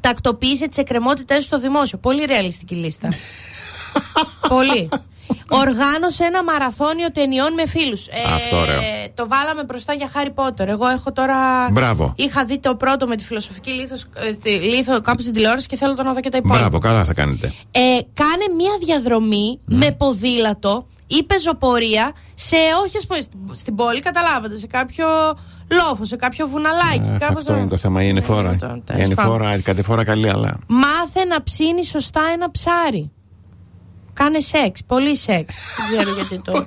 Τακτοποίησε 0.00 0.68
τις 0.68 0.78
εκκρεμότητές 0.78 1.36
σου 1.36 1.42
στο 1.42 1.58
δημόσιο. 1.60 1.98
Πολύ 1.98 2.24
ρεαλιστική 2.24 2.74
λίστα. 2.74 3.08
Πολύ. 4.48 4.88
Οργάνωσε 5.48 6.24
ένα 6.24 6.44
μαραθώνιο 6.44 7.10
ταινιών 7.12 7.52
με 7.52 7.66
φίλους. 7.66 8.06
Αυτό 8.34 8.56
ωραίο. 8.56 8.80
Το 9.14 9.28
βάλαμε 9.28 9.64
μπροστά 9.64 9.92
για 9.92 10.08
Χάρι 10.12 10.30
Πότερ. 10.30 10.68
Εγώ 10.68 10.86
έχω 10.88 11.12
τώρα. 11.12 11.36
Μπράβο. 11.70 12.12
Είχα 12.16 12.44
δει 12.44 12.58
το 12.58 12.74
πρώτο 12.76 13.06
με 13.06 13.16
τη 13.16 13.24
φιλοσοφική 13.24 13.70
λίθος, 13.70 14.04
ε, 14.14 14.32
τη- 14.32 14.50
λίθο 14.50 15.00
κάπου 15.00 15.20
στην 15.20 15.32
τηλεόραση 15.32 15.66
και 15.66 15.76
θέλω 15.76 15.94
το 15.94 16.02
να 16.02 16.12
δω 16.12 16.20
και 16.20 16.28
τα 16.28 16.36
υπόλοιπα. 16.36 16.58
Μπράβο, 16.60 16.78
καλά 16.78 17.04
θα 17.04 17.14
κάνετε. 17.14 17.52
Ε, 17.70 17.80
κάνε 18.14 18.44
μία 18.56 18.72
διαδρομή 18.84 19.60
Ναι. 19.64 19.76
με 19.76 19.90
ποδήλατο 19.92 20.86
ή 21.06 21.22
πεζοπορία 21.22 22.12
σε 22.34 22.56
όχι 22.84 22.96
ας 22.96 23.06
πούμε 23.06 23.20
στην, 23.20 23.38
στην 23.52 23.74
πόλη, 23.74 24.00
καταλάβατε, 24.00 24.56
σε 24.56 24.66
κάποιο 24.66 25.06
λόφο, 25.72 26.04
σε 26.04 26.16
κάποιο 26.16 26.46
βουναλάκι. 26.46 27.10
Αχ, 27.12 27.18
κάπως 27.18 27.38
αυτό 27.40 27.52
να- 27.52 27.58
είναι 27.58 27.68
το 27.68 27.76
θέμα. 27.76 28.02
Είναι 28.02 28.20
φορά. 28.20 28.50
Ναι, 28.50 28.56
το- 28.56 28.82
τέλος 28.84 29.04
Είναι 29.06 29.14
πάντων. 29.14 29.32
φορά, 29.32 29.58
κάτι 29.58 29.82
φορά 29.82 30.04
καλή, 30.04 30.28
αλλά. 30.30 30.58
Μάθε 30.66 31.24
να 31.28 31.42
ψήνει 31.42 31.84
σωστά 31.84 32.20
ένα 32.34 32.50
ψάρι. 32.50 33.10
Κάνε 34.16 34.40
σεξ, 34.40 34.80
πολύ 34.86 35.16
σεξ. 35.16 35.56
Δεν 35.76 35.96
ξέρω 35.96 36.14
γιατί 36.16 36.40
το, 36.44 36.64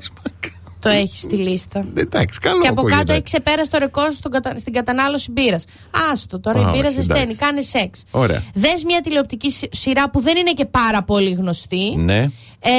το 0.80 0.90
έχεις 0.90 1.20
στη 1.20 1.36
λίστα. 1.36 1.86
Εντάξει, 1.96 2.40
καλό 2.40 2.62
Και 2.62 2.68
από 2.68 2.80
ακούγεται. 2.80 3.00
κάτω 3.00 3.14
έχει 3.14 3.22
ξεπέρασε 3.24 3.70
το 3.70 3.78
ρεκόρ 3.78 4.06
σου 4.06 4.14
στον 4.14 4.32
κατα- 4.32 4.58
στην 4.58 4.74
κατανάλωση 4.74 5.32
μπύρας. 5.32 5.66
Άστο, 6.12 6.40
τώρα 6.40 6.60
Α, 6.60 6.62
η 6.62 6.66
μπύρα 6.72 6.86
όχι, 6.88 6.94
ζεσταίνει, 6.96 7.20
εντάξει. 7.20 7.38
κάνε 7.40 7.62
σεξ. 7.62 8.04
Ωραία. 8.12 8.44
Δες 8.54 8.84
μια 8.84 9.02
τηλεοπτική 9.02 9.52
σι- 9.52 9.76
σειρά 9.76 10.10
που 10.10 10.20
δεν 10.22 10.38
είναι 10.38 10.52
και 10.52 10.66
πάρα 10.66 11.04
πολύ 11.04 11.32
γνωστή. 11.32 11.96
Ναι. 11.98 12.18
Ε, 12.60 12.70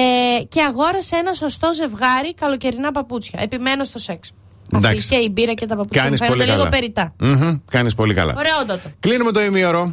και 0.48 0.62
αγόρασε 0.62 1.16
ένα 1.16 1.34
σωστό 1.34 1.74
ζευγάρι 1.74 2.34
καλοκαιρινά 2.34 2.92
παπούτσια. 2.92 3.38
Επιμένω 3.42 3.84
στο 3.84 3.98
σεξ. 3.98 4.30
Εντάξει. 4.74 4.98
Αυτή 4.98 5.08
και 5.16 5.16
η 5.22 5.28
μπύρα 5.32 5.54
και 5.54 5.66
τα 5.66 5.76
παπούτσια 5.76 6.02
μου 6.02 6.08
Κάνει 6.08 6.18
πολύ 6.18 6.30
φαίνονται 6.30 6.50
λίγο 6.50 6.56
καλά. 6.64 6.70
περιτά. 6.70 7.14
Μμμ, 7.20 7.58
Κάνεις 7.70 7.94
πολύ 7.94 8.14
καλά. 8.14 8.34
Ωραιότατο. 8.36 8.90
Κλείνουμε 9.00 9.32
το 9.32 9.42
ημίωρο. 9.42 9.90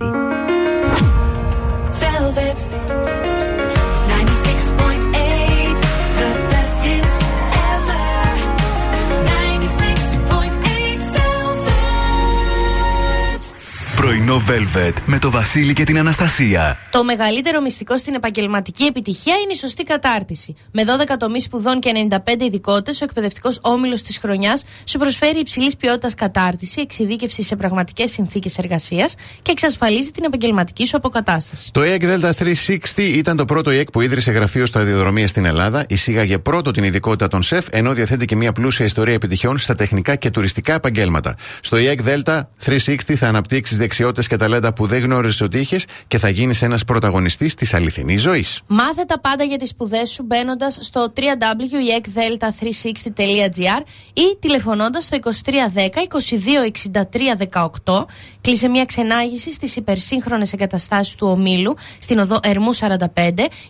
Πρωινό 14.27 14.45
Velvet 14.47 14.93
με 15.05 15.19
το 15.19 15.31
Βασίλη 15.31 15.73
και 15.73 15.83
την 15.83 15.97
Αναστασία. 15.97 16.77
Το 16.91 17.03
μεγαλύτερο 17.03 17.61
μυστικό 17.61 17.97
στην 17.97 18.13
επαγγελματική 18.13 18.83
επιτυχία 18.83 19.33
είναι 19.33 19.51
η 19.51 19.55
σωστή 19.55 19.83
κατάρτιση. 19.83 20.55
Με 20.71 20.83
12 20.83 21.15
τομείς 21.19 21.43
σπουδών 21.43 21.79
και 21.79 21.91
95 22.09 22.17
ειδικότητες, 22.41 23.01
ο 23.01 23.03
εκπαιδευτικός 23.03 23.59
όμιλος 23.61 24.01
της 24.01 24.17
χρονιάς 24.17 24.63
σου 24.85 24.97
προσφέρει 24.97 25.39
υψηλής 25.39 25.77
ποιότητας 25.77 26.13
κατάρτιση, 26.13 26.81
εξειδίκευση 26.81 27.43
σε 27.43 27.55
πραγματικές 27.55 28.11
συνθήκες 28.11 28.57
εργασίας 28.57 29.15
και 29.41 29.51
εξασφαλίζει 29.51 30.11
την 30.11 30.23
επαγγελματική 30.23 30.87
σου 30.87 30.97
αποκατάσταση. 30.97 31.71
Το 31.71 31.81
EEC 31.83 32.01
Delta 32.01 32.31
360 32.31 32.83
ήταν 32.95 33.37
το 33.37 33.45
πρώτο 33.45 33.71
EEC 33.71 33.91
που 33.91 34.01
ίδρυσε 34.01 34.31
γραφείο 34.31 34.65
σταδιοδρομία 34.65 35.27
στην 35.27 35.45
Ελλάδα, 35.45 35.85
εισήγαγε 35.87 36.37
πρώτο 36.37 36.71
την 36.71 36.83
ειδικότητα 36.83 37.27
των 37.27 37.43
ΣΕΦ, 37.43 37.67
ενώ 37.71 37.93
διαθέτει 37.93 38.25
και 38.25 38.35
μια 38.35 38.51
πλούσια 38.51 38.85
ιστορία 38.85 39.13
επιτυχιών 39.13 39.57
στα 39.57 39.75
τεχνικά 39.75 40.15
και 40.15 40.29
τουριστικά 40.29 40.73
επαγγέλματα. 40.73 41.35
Στο 41.59 41.77
EEC 41.77 41.97
Delta 42.05 42.41
360 42.65 43.15
θα 43.15 43.27
αναπτύξεις 43.27 43.77
δεξιότητες 43.77 44.16
και 44.22 44.38
ταλέντα 44.38 44.73
που 44.73 44.88
δεν 44.88 45.02
γνώριζες 45.02 45.41
ότι 45.41 45.60
είχες 45.60 45.85
και 46.07 46.18
θα 46.18 46.30
γίνεις 46.30 46.61
ένας 46.61 46.84
πρωταγωνιστής 46.84 47.56
της 47.56 47.73
αληθινής 47.73 48.22
ζωής. 48.22 48.61
Μάθε 48.68 49.03
τα 49.03 49.19
πάντα 49.19 49.44
για 49.44 49.57
τις 49.57 49.69
σπουδές 49.69 50.10
σου 50.10 50.23
μπαίνοντας 50.23 50.77
στο 50.81 51.14
www.ekdelta360.gr 51.15 53.81
ή 54.14 54.38
τηλεφωνώντας 54.39 55.03
στο 55.03 55.18
2310 55.23 55.30
2263 57.52 57.61
18. 57.84 58.06
Κλείσε 58.41 58.68
μια 58.68 58.85
ξενάγηση 58.85 59.53
στις 59.53 59.76
υπερσύγχρονες 59.76 60.53
εγκαταστάσεις 60.53 61.15
του 61.15 61.27
ομίλου 61.27 61.76
στην 61.99 62.19
οδό 62.19 62.39
Ερμού 62.44 62.76
45 62.76 62.95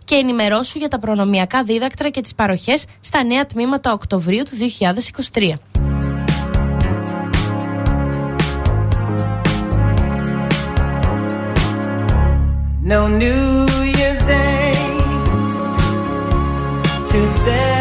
και 0.04 0.16
ενημερώσου 0.16 0.78
για 0.78 0.88
τα 0.88 1.00
προνομιακά 1.00 1.64
δίδακτρα 1.64 2.10
και 2.10 2.22
τις 2.22 2.36
παροχές 2.36 2.86
στα 3.00 3.24
νέα 3.24 3.46
τμήματα 3.46 3.92
Οκτωβρίου 3.92 4.44
του 4.44 4.52
2023. 5.34 5.54
no 12.88 13.10
New 13.10 13.68
Year's 13.84 14.24
Day 14.24 14.72
to 17.10 17.28
say. 17.44 17.77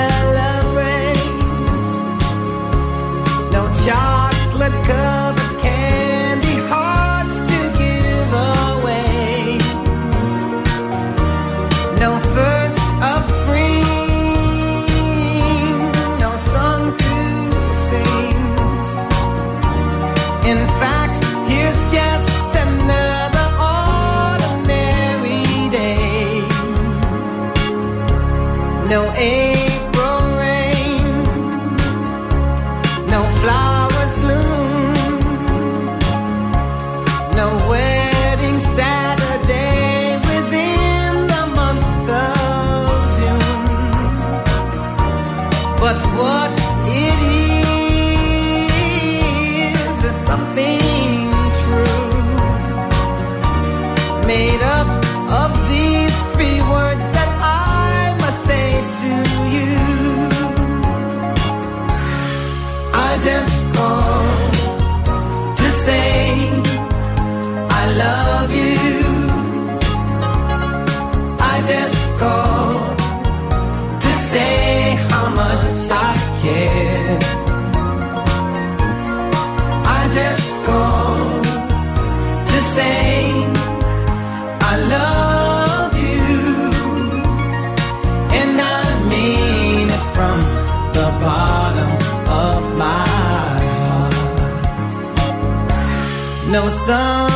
no 96.57 97.36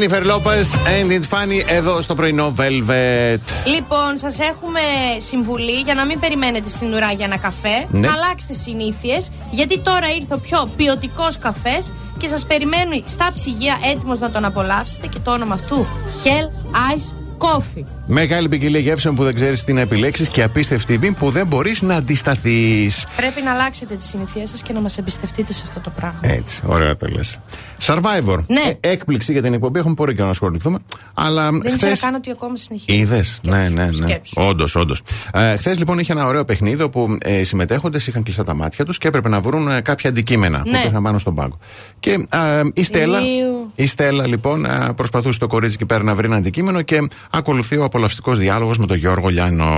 Jennifer 0.00 0.24
Lopez 0.24 0.74
and 0.86 1.10
it's 1.10 1.28
funny 1.28 1.64
εδώ 1.66 2.00
στο 2.00 2.14
πρωινό 2.14 2.54
Velvet. 2.56 3.40
Λοιπόν, 3.64 4.18
σας 4.18 4.38
έχουμε 4.38 4.80
συμβουλή 5.18 5.80
για 5.80 5.94
να 5.94 6.04
μην 6.04 6.20
περιμένετε 6.20 6.68
στην 6.68 6.94
ουρά 6.94 7.12
για 7.12 7.24
ένα 7.24 7.36
καφέ. 7.36 7.86
Ναι. 7.90 8.06
Να 8.06 8.12
αλλάξετε 8.12 8.52
συνήθειες, 8.52 9.30
γιατί 9.50 9.78
τώρα 9.78 10.10
ήρθε 10.20 10.34
ο 10.34 10.38
πιο 10.38 10.70
ποιοτικός 10.76 11.38
καφές 11.38 11.92
και 12.18 12.28
σας 12.28 12.46
περιμένει 12.46 13.02
στα 13.06 13.30
ψυγεία 13.34 13.78
έτοιμος 13.92 14.18
να 14.18 14.30
τον 14.30 14.44
απολαύσετε 14.44 15.06
και 15.06 15.18
το 15.18 15.30
όνομα 15.30 15.54
αυτού 15.54 15.86
Hell 16.24 16.76
Ice 16.94 17.14
Coffee. 17.38 17.99
Μεγάλη 18.12 18.48
ποικιλία 18.48 18.80
γεύσεων 18.80 19.14
που 19.14 19.24
δεν 19.24 19.34
ξέρεις 19.34 19.64
τι 19.64 19.72
να 19.72 19.80
επιλέξεις 19.80 20.28
και 20.28 20.42
απίστευτη 20.42 20.98
τιμή 20.98 21.12
που 21.14 21.30
δεν 21.30 21.46
μπορείς 21.46 21.82
να 21.82 21.94
αντισταθείς. 21.94 23.06
Πρέπει 23.16 23.42
να 23.42 23.52
αλλάξετε 23.52 23.94
τις 23.96 24.08
συνήθειέ 24.08 24.46
σας 24.46 24.62
και 24.62 24.72
να 24.72 24.80
μας 24.80 24.98
εμπιστευτείτε 24.98 25.52
σε 25.52 25.62
αυτό 25.68 25.80
το 25.80 25.90
πράγμα. 25.90 26.18
Έτσι, 26.22 26.62
ωραία 26.66 26.96
τα 26.96 27.10
λες. 27.10 27.38
Survivor. 27.82 28.44
Ναι. 28.46 28.72
Ε, 28.80 28.90
έκπληξη 28.90 29.32
για 29.32 29.42
την 29.42 29.52
εκπομπή. 29.54 29.78
Έχουμε 29.78 29.94
πολύ 29.94 30.12
καιρό 30.12 30.24
να 30.24 30.30
ασχοληθούμε. 30.30 30.78
Αλλά 31.14 31.50
Δεν 31.50 31.72
ήξερα 31.72 31.94
χθε. 31.94 32.06
καν 32.06 32.14
ότι 32.14 32.30
ακόμα 32.30 32.56
συνεχίζει. 32.56 32.98
Είδες. 32.98 33.40
Ναι, 33.42 33.68
ναι, 33.68 33.84
ναι. 33.84 33.92
σκέψου. 34.08 34.34
Όντως, 34.36 34.74
όντως. 34.76 35.02
Ε, 35.32 35.56
Χθες 35.56 35.78
λοιπόν 35.78 35.98
είχε 35.98 36.12
ένα 36.12 36.26
ωραίο 36.26 36.44
παιχνίδι 36.44 36.82
όπου 36.82 37.18
ε, 37.22 37.38
οι 37.40 37.44
συμμετέχοντες 37.44 38.06
είχαν 38.06 38.22
κλειστά 38.22 38.44
τα 38.44 38.54
μάτια 38.54 38.84
τους 38.84 38.98
και 38.98 39.08
έπρεπε 39.08 39.28
να 39.28 39.40
βρουν 39.40 39.68
ε, 39.70 39.80
κάποια 39.80 40.10
αντικείμενα 40.10 40.58
που 40.62 40.70
Ναι. 40.70 40.78
υπήρχαν 40.78 41.02
πάνω 41.02 41.18
στον 41.18 41.34
πάγκο. 41.34 41.58
Και 42.00 42.10
ε, 42.10 42.62
η 42.74 42.82
Στέλλα. 42.82 43.18
Ηλίου. 43.20 43.70
Η 43.74 43.86
Στέλλα 43.86 44.26
λοιπόν 44.26 44.64
ε, 44.64 44.92
προσπαθούσε 44.96 45.38
το 45.38 45.46
κορίτσι 45.46 45.74
εκεί 45.74 45.86
πέρα 45.86 46.02
να 46.02 46.14
βρει 46.14 46.26
ένα 46.26 46.36
αντικείμενο 46.36 46.82
και 46.82 47.08
ακολουθεί 47.30 47.76
ο 47.76 47.84
απολαυστικός 48.00 48.38
διάλογος 48.44 48.78
με 48.78 48.86
τον 48.86 48.96
Γιώργο 48.96 49.28
Λιάνο. 49.28 49.70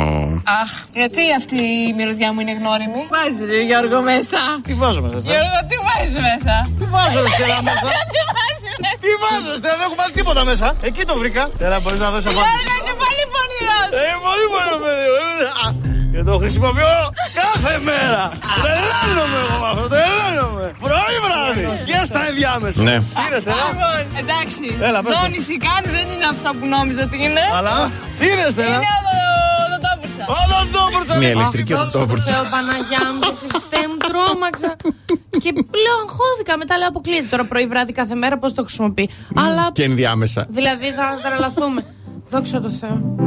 Αχ, 0.62 0.70
γιατί 1.00 1.22
αυτή 1.40 1.60
η 1.88 1.92
μυρωδιά 1.96 2.28
μου 2.32 2.40
είναι 2.42 2.54
γνώριμη; 2.60 3.00
Βάζεις 3.14 3.46
ρε 3.50 3.60
Γιώργο 3.70 3.98
μέσα. 4.10 4.40
Τι 4.66 4.72
βάζω 4.80 5.00
μέσα, 5.04 5.18
Στέλλα; 5.20 5.36
Γιώργο, 5.36 5.60
τι 5.70 5.76
βάζεις 5.86 6.16
μέσα; 6.28 6.54
Τι 6.78 6.84
βάζω, 6.94 7.18
ρε, 7.24 7.30
Στέλλα, 7.36 7.58
μέσα; 7.68 7.88
τι 8.14 8.20
βάζεις 8.34 8.62
μέσα; 8.82 8.96
Τι 9.04 9.10
βάζω, 9.22 9.52
Στέλλα, 9.60 9.76
δεν 9.80 9.86
έχω 9.88 9.96
βάλει 10.00 10.12
τίποτα 10.18 10.42
μέσα. 10.50 10.66
Εκεί 10.88 11.02
το 11.10 11.14
βρήκα. 11.20 11.42
Στέλλα, 11.58 11.78
μπορείς 11.82 12.00
να 12.04 12.10
δώσει 12.14 12.26
απάντηση. 12.32 12.64
Γιώργο, 12.64 12.74
είσαι 12.80 12.94
πολύ 13.02 13.24
πονηρός. 13.34 13.88
Ε, 14.02 14.10
πολύ 14.26 14.44
πονηρός, 14.52 14.80
παιδί. 14.84 15.06
Α, 15.64 15.66
Και 16.12 16.22
το 16.22 16.34
χρησιμοποιώ 16.42 16.94
κάθε 17.40 17.74
μέρα. 17.90 18.22
Τρελαίνομαι 18.60 19.38
εγώ 19.44 19.56
με 19.62 19.66
αυτό, 19.72 19.84
τρελαίνομαι. 19.94 20.66
Πρωί 20.86 21.16
βράδυ. 21.26 21.64
Και 21.90 21.98
στα 22.10 22.20
ενδιάμεσα. 22.30 22.82
Ναι. 22.88 22.96
Τι 23.16 23.20
είναι, 23.26 23.38
Στέλλα; 23.44 23.64
Λοιπόν, 23.70 24.00
εντάξει. 24.22 24.64
Έλα, 24.88 24.98
πες 25.02 25.12
το. 25.14 25.18
Δόνηση 25.20 25.54
κάνει, 25.68 25.86
δεν 25.98 26.06
είναι 26.14 26.26
αυτό 26.34 26.48
που 26.58 26.66
νόμιζα 26.74 27.02
ότι 27.08 27.16
είναι. 27.26 27.42
Αλλά, 27.58 27.74
τι 28.18 28.24
είναι, 28.32 28.46
Στέλλα; 28.54 28.78
Είναι 28.82 28.92
ο 29.00 29.04
Δοντόπουρτσα. 29.72 30.24
Ο 30.36 30.38
Δοντόπουρτσα. 30.52 31.14
Μια 31.22 31.30
ηλεκτρική 31.36 31.72
Αχ, 31.72 31.78
δόξα 31.80 31.92
τω 31.96 31.98
οτόβουρτσα. 32.02 32.32
Θεώ, 32.34 32.42
Παναγιά 32.54 33.02
μου, 33.12 33.20
και 33.26 33.34
Χριστέ 33.42 33.80
μου, 33.88 33.96
τρόμαξα. 34.08 34.70
και 35.42 35.50
πλέον 35.74 36.00
αγχώθηκα. 36.06 36.52
Μετά 36.62 36.74
λέω 36.80 36.88
αποκλείεται 36.94 37.28
τώρα 37.32 37.44
πρωί 37.50 37.66
βράδυ 37.72 37.92
κάθε 38.00 38.14
μέρα 38.22 38.34
πώς 38.42 38.50
το 38.56 38.60
χρησιμοποιεί. 38.66 39.06
Αλλά 39.44 39.64
Και 39.78 39.84
ενδιάμεσα. 39.90 40.40
δηλαδή 40.58 40.88
θα 40.98 41.06
τρελαθούμε. 41.24 41.80
Δόξα 42.32 42.56
τω 42.64 42.70
Θεώ. 42.80 43.21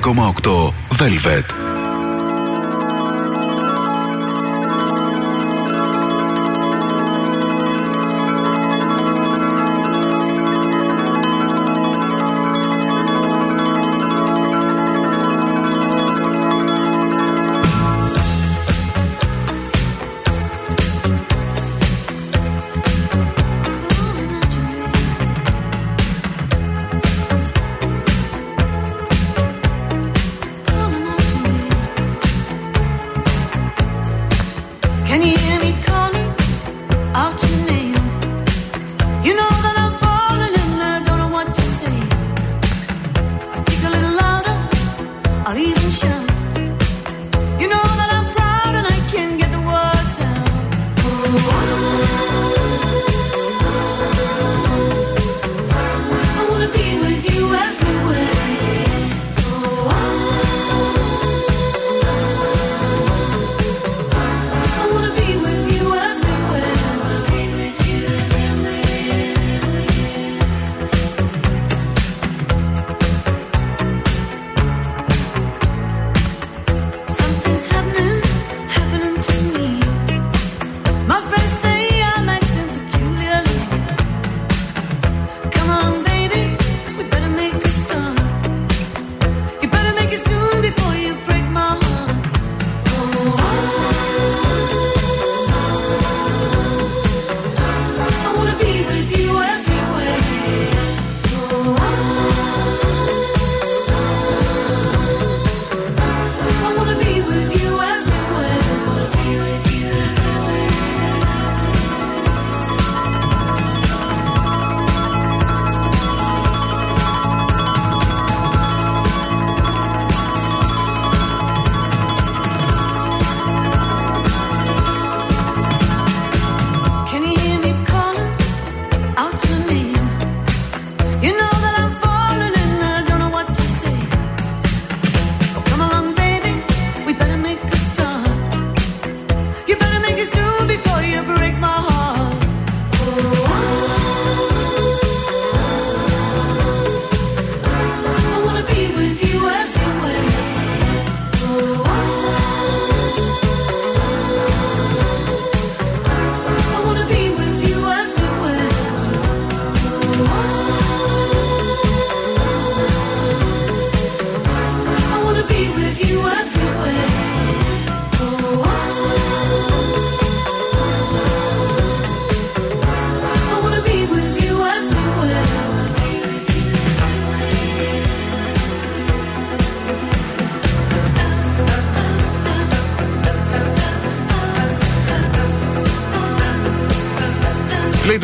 96,8 0.00 0.72
Velvet. 0.88 1.63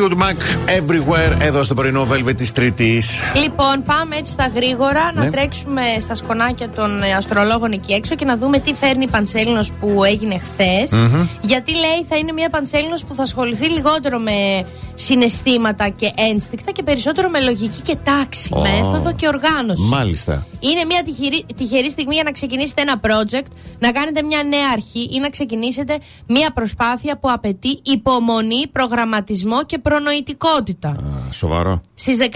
doet 0.00 0.09
Mac 0.20 0.36
everywhere 0.78 1.36
εδώ 1.40 1.64
στο 1.64 1.74
πρωινό 1.74 2.06
Velvet 2.12 2.36
της 2.36 2.52
Τρίτης. 2.52 3.20
Λοιπόν, 3.34 3.82
πάμε 3.84 4.16
έτσι 4.16 4.32
στα 4.32 4.50
γρήγορα 4.54 5.12
Ναι. 5.14 5.24
να 5.24 5.30
τρέξουμε 5.30 5.82
στα 6.00 6.14
σκονάκια 6.14 6.68
των 6.68 7.02
ε, 7.02 7.12
αστρολόγων 7.12 7.72
εκεί 7.72 7.92
έξω 7.92 8.14
και 8.14 8.24
να 8.24 8.36
δούμε 8.36 8.58
τι 8.58 8.74
φέρνει 8.74 9.02
η 9.04 9.08
Πανσέλινος 9.10 9.72
που 9.80 10.04
έγινε 10.04 10.38
χθες. 10.38 10.90
Μμμ. 11.00 11.26
Γιατί 11.40 11.72
λέει 11.72 12.04
θα 12.08 12.16
είναι 12.16 12.32
μια 12.32 12.50
Πανσέλινος 12.50 13.04
που 13.04 13.14
θα 13.14 13.22
ασχοληθεί 13.22 13.68
λιγότερο 13.68 14.18
με 14.18 14.64
συναισθήματα 14.94 15.88
και 15.88 16.10
ένστικτα 16.32 16.70
και 16.72 16.82
περισσότερο 16.82 17.28
με 17.28 17.40
λογική 17.40 17.80
και 17.82 17.96
τάξη, 18.04 18.48
Ω. 18.52 18.60
μέθοδο 18.60 19.12
και 19.12 19.26
οργάνωση. 19.26 19.82
Μάλιστα. 19.82 20.46
Είναι 20.60 20.84
μια 20.84 21.02
τυχερή, 21.02 21.44
τυχερή 21.56 21.90
στιγμή 21.90 22.14
για 22.14 22.22
να 22.22 22.30
ξεκινήσετε 22.32 22.82
ένα 22.82 23.00
project, 23.06 23.46
να 23.78 23.90
κάνετε 23.92 24.22
μια 24.22 24.42
νέα 24.42 24.68
αρχή 24.72 25.08
ή 25.12 25.18
να 25.20 25.30
ξεκινήσετε 25.30 25.98
μια 26.26 26.50
προσπάθεια 26.52 27.18
που 27.18 27.30
απαιτεί 27.30 27.80
υπομονή, 27.82 28.66
προγραμματισμό 28.72 29.64
και 29.64 29.78
προνοητικότητα. 30.10 30.88
Α, 30.88 31.32
Σοβαρό. 31.32 31.80
Στις 31.94 32.16
17 32.16 32.26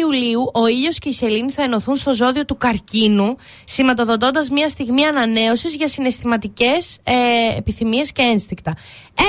Ιουλίου, 0.00 0.50
ο 0.54 0.66
ήλιος 0.66 0.98
και 0.98 1.08
η 1.08 1.12
σελήνη 1.12 1.50
θα 1.50 1.62
ενωθούν 1.62 1.96
στο 1.96 2.14
ζώδιο 2.14 2.44
του 2.44 2.56
καρκίνου, 2.56 3.36
σηματοδοτώντας 3.64 4.48
μια 4.48 4.68
στιγμή 4.68 5.06
ανανέωσης 5.06 5.74
για 5.74 5.88
συναισθηματικές 5.88 6.98
ε, 7.02 7.14
επιθυμίες 7.56 8.12
και 8.12 8.22
ένστικτα. 8.22 8.76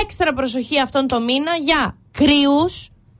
Έξτρα 0.02 0.32
προσοχή 0.32 0.80
αυτόν 0.80 1.06
τον 1.06 1.24
μήνα 1.24 1.54
για 1.60 1.96
κρυού, 2.10 2.68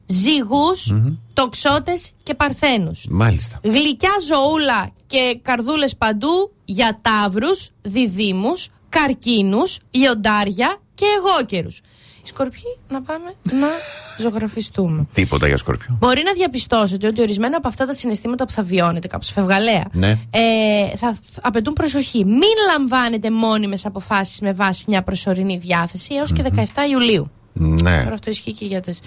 ζυγούς, 0.07 0.95
τοξότες 1.35 2.13
και 2.23 2.35
παρθένους. 2.35 3.07
Μάλιστα. 3.11 3.61
Γλυκιά 3.63 4.13
ζωούλα 4.27 4.91
και 5.07 5.39
καρδούλες 5.43 5.97
παντού 5.97 6.53
για 6.65 6.99
ταύρους, 7.03 7.71
διδήμους, 7.83 8.69
καρκίνους, 8.89 9.79
λιοντάρια 9.91 10.77
και 10.95 11.05
εγώκερους. 11.19 11.81
Οι 12.27 12.29
σκορπιοί 12.29 12.79
να 12.89 13.03
πάμε 13.03 13.35
να 13.53 13.67
ζωγραφιστούμε. 14.19 15.07
Τίποτα 15.15 15.47
για 15.47 15.57
σκορπιό. 15.57 15.97
Μπορεί 16.01 16.23
να 16.25 16.33
διαπιστώσετε 16.33 17.07
ότι 17.07 17.21
ορισμένα 17.21 17.57
από 17.57 17.69
αυτά 17.69 17.87
τα 17.87 17.93
συναισθήματα 17.93 18.47
που 18.47 18.53
θα 18.53 18.63
βιώνετε, 18.63 19.07
κάπως 19.09 19.31
φευγαλέα, 19.31 19.85
Ναι. 19.93 20.09
ε, 20.31 20.97
θα 20.97 21.19
θ- 21.33 21.47
απαιτούν 21.47 21.73
προσοχή. 21.73 22.25
Μην 22.25 22.41
λαμβάνετε 22.73 23.31
μόνιμες 23.31 23.87
αποφάσεις 23.87 24.41
με 24.41 24.53
βάση 24.53 24.85
μια 24.89 25.03
προσωρινή 25.03 25.57
διάθεση 25.59 26.15
έως 26.15 26.33
και 26.33 26.43
17 26.43 26.63
Ιουλίου. 26.91 27.31
Ναι. 27.59 28.03
Τώρα 28.03 28.15
αυτό 28.15 28.31
ισχύει 28.31 28.53
και 28.53 28.65
για 28.65 28.81
τις, 28.81 29.01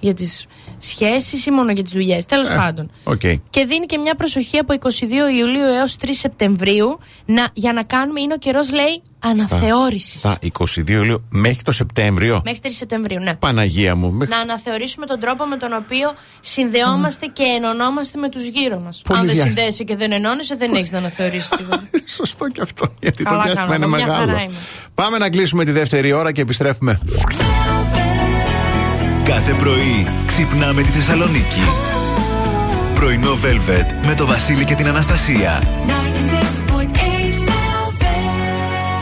για 0.00 0.14
τις 0.14 0.46
σχέσεις 0.78 1.46
ή 1.46 1.50
μόνο 1.50 1.72
για 1.72 1.82
τις 1.82 1.92
δουλειές. 1.92 2.24
Τέλος 2.26 2.48
Ε, 2.48 2.54
πάντων. 2.56 2.90
Οκ. 3.04 3.20
Και 3.50 3.64
δίνει 3.64 3.86
και 3.86 3.98
μια 3.98 4.14
προσοχή 4.14 4.58
από 4.58 4.72
22 4.72 5.28
Ιουλίου 5.38 5.64
έως 5.78 5.96
3 6.00 6.04
Σεπτεμβρίου 6.12 6.98
να, 7.26 7.48
για 7.52 7.72
να 7.72 7.82
κάνουμε, 7.82 8.20
είναι 8.20 8.34
ο 8.34 8.38
καιρός 8.38 8.72
λέει 8.72 9.02
αναθεώρησης. 9.28 10.18
Στα 10.20 10.36
22 10.40 10.88
Ιουλίου 10.88 11.24
μέχρι 11.30 11.62
το 11.62 11.72
Σεπτέμβριο. 11.72 12.40
Μέχρι 12.44 12.60
3 12.62 12.66
Σεπτεμβρίου, 12.70 13.18
ναι. 13.22 13.34
Παναγία 13.34 13.94
μου. 13.96 14.10
μέχρι- 14.12 14.34
Να 14.34 14.40
αναθεωρήσουμε 14.40 15.06
τον 15.06 15.20
τρόπο 15.20 15.44
με 15.44 15.56
τον 15.56 15.72
οποίο 15.72 16.12
συνδεόμαστε 16.40 17.26
και 17.26 17.42
ενωνόμαστε 17.56 18.18
με 18.18 18.28
τους 18.28 18.44
γύρω 18.44 18.78
μας. 18.80 19.02
Πολύ 19.04 19.18
Αν 19.18 19.26
δεν 19.26 19.34
δια- 19.34 19.44
συνδέεσαι 19.44 19.84
και 19.84 19.96
δεν 19.96 20.12
ενώνεσαι, 20.12 20.54
δεν 20.56 20.74
έχεις 20.74 20.90
να 20.90 20.98
αναθεωρήσεις 20.98 21.48
τίποτα. 21.48 21.82
Σωστό 22.16 22.46
και 22.48 22.60
αυτό. 22.62 22.94
Γιατί 23.00 23.22
Καλά 23.22 23.36
το 23.36 23.42
διάστημα 23.42 23.66
κάνω, 23.72 23.86
είναι 23.86 23.96
μια 23.96 24.06
μεγάλο. 24.06 24.26
χαρά 24.26 24.42
είμαι. 24.42 24.54
Πάμε 24.94 25.18
να 25.18 25.28
κλείσουμε 25.30 25.64
τη 25.64 25.70
δεύτερη 25.70 26.12
ώρα 26.12 26.32
και 26.32 26.40
επιστρέφουμε. 26.40 27.00
Κάθε 29.24 29.52
πρωί 29.52 30.06
ξυπνάμε 30.26 30.82
τη 30.82 30.88
Θεσσαλονίκη. 30.88 31.60
Πρωινό 32.94 33.32
Velvet 33.42 34.06
με 34.06 34.14
το 34.14 34.26
Βασίλη 34.26 34.64
και 34.64 34.74
την 34.74 34.86
Αναστασία. 34.88 35.62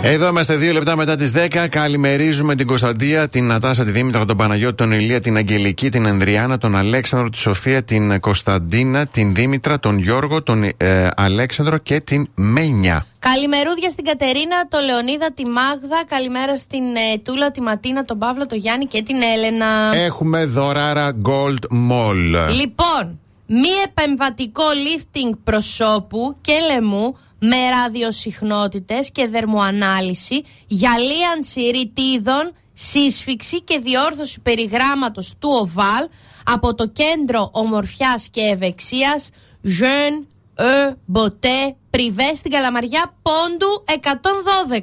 96.8 0.04 0.06
Εδώ 0.06 0.28
είμαστε 0.28 0.56
δύο 0.56 0.72
λεπτά 0.72 0.96
μετά 0.96 1.16
τις 1.16 1.32
10. 1.34 1.66
Καλημερίζουμε 1.68 2.54
την 2.54 2.66
Κωνσταντία, 2.66 3.28
την 3.28 3.46
Νατάσα, 3.46 3.84
τη 3.84 3.90
Δήμητρα, 3.90 4.24
τον 4.24 4.36
Παναγιώτη, 4.36 4.74
τον 4.74 4.92
Ηλία, 4.92 5.20
την 5.20 5.36
Αγγελική, 5.36 5.90
την 5.90 6.06
Ανδριάνα, 6.06 6.58
τον 6.58 6.76
Αλέξανδρο, 6.76 7.30
τη 7.30 7.38
Σοφία, 7.38 7.82
την 7.82 8.20
Κωνσταντίνα, 8.20 9.06
την 9.06 9.34
Δήμητρα, 9.34 9.80
τον 9.80 9.98
Γιώργο, 9.98 10.42
τον 10.42 10.64
ε, 10.76 11.08
Αλέξανδρο 11.16 11.78
και 11.78 12.00
την 12.00 12.28
Μένια. 12.34 13.06
Καλημερούδια 13.18 13.90
στην 13.90 14.04
Κατερίνα, 14.04 14.68
το 14.68 14.78
Λεωνίδα, 14.78 15.32
τη 15.32 15.46
Μάγδα. 15.46 16.04
Καλημέρα 16.06 16.56
στην 16.56 16.82
ε, 16.82 17.18
Τούλα, 17.22 17.50
τη 17.50 17.60
Ματίνα, 17.60 18.04
τον 18.04 18.18
Παύλο, 18.18 18.46
τον 18.46 18.58
Γιάννη 18.58 18.84
και 18.84 19.02
την 19.02 19.16
Έλενα. 19.36 19.66
Έχουμε 19.94 20.44
δωράρα 20.44 21.12
Gold 21.28 21.90
Mall. 21.90 22.50
Λοιπόν, 22.60 23.18
μη 23.46 23.68
επεμβατικό 23.84 24.64
lifting 24.86 25.38
προσώπου 25.44 26.36
και 26.40 26.52
λαιμού 26.72 27.16
με 27.48 27.68
ραδιοσυχνότητες 27.70 29.10
και 29.12 29.26
δερμοανάλυση, 29.26 30.44
γυαλίανση 30.66 31.60
ρητίδων, 31.60 32.52
σύσφυξη 32.72 33.62
και 33.62 33.78
διόρθωση 33.78 34.40
περιγράμματος 34.40 35.34
του 35.38 35.48
ΟΒΑΛ 35.62 36.08
από 36.44 36.74
το 36.74 36.88
Κέντρο 36.88 37.50
Ομορφιάς 37.52 38.28
και 38.28 38.40
Ευεξίας 38.40 39.28
Jeune 39.64 40.24
E 40.56 40.94
Beauté 41.14 41.74
Privé 41.90 42.32
στην 42.36 42.50
Καλαμαριά 42.50 43.14
Πόντου 43.22 43.84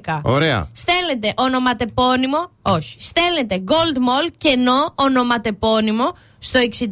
112. 0.06 0.22
Ωραία. 0.24 0.70
Στέλνετε 0.74 1.34
ονοματεπώνυμο, 1.38 2.52
όχι, 2.62 2.96
στέλνετε 3.00 3.64
Gold 3.68 3.98
Mall 3.98 4.30
κενό 4.38 4.94
ονοματεπώνυμο 4.96 6.16
στο 6.44 6.60
69 6.60 6.84
43 6.84 6.90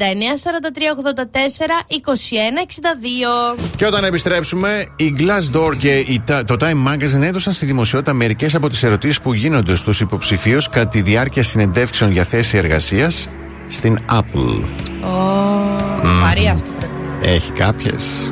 84 0.93 1.99
21 1.99 3.55
62. 3.55 3.59
Και 3.75 3.85
όταν 3.85 4.03
επιστρέψουμε, 4.03 4.85
η 4.95 5.15
Glassdoor 5.19 5.77
και 5.77 5.97
η 5.97 6.21
Ta- 6.27 6.41
το 6.45 6.55
Time 6.59 6.87
Magazine 6.87 7.21
έδωσαν 7.21 7.53
στη 7.53 7.65
δημοσιότητα 7.65 8.13
μερικές 8.13 8.55
από 8.55 8.69
τις 8.69 8.83
ερωτήσεις 8.83 9.21
που 9.21 9.33
γίνονται 9.33 9.75
στους 9.75 10.01
υποψηφίους 10.01 10.69
κατά 10.69 10.87
τη 10.89 11.01
διάρκεια 11.01 11.43
συνεντεύξεων 11.43 12.11
για 12.11 12.23
θέση 12.23 12.57
εργασίας 12.57 13.27
στην 13.67 13.99
Apple. 14.11 14.63
Βαρύ 16.21 16.47
αυτό. 16.47 16.67
Έχει 17.21 17.51
κάποιες 17.51 18.31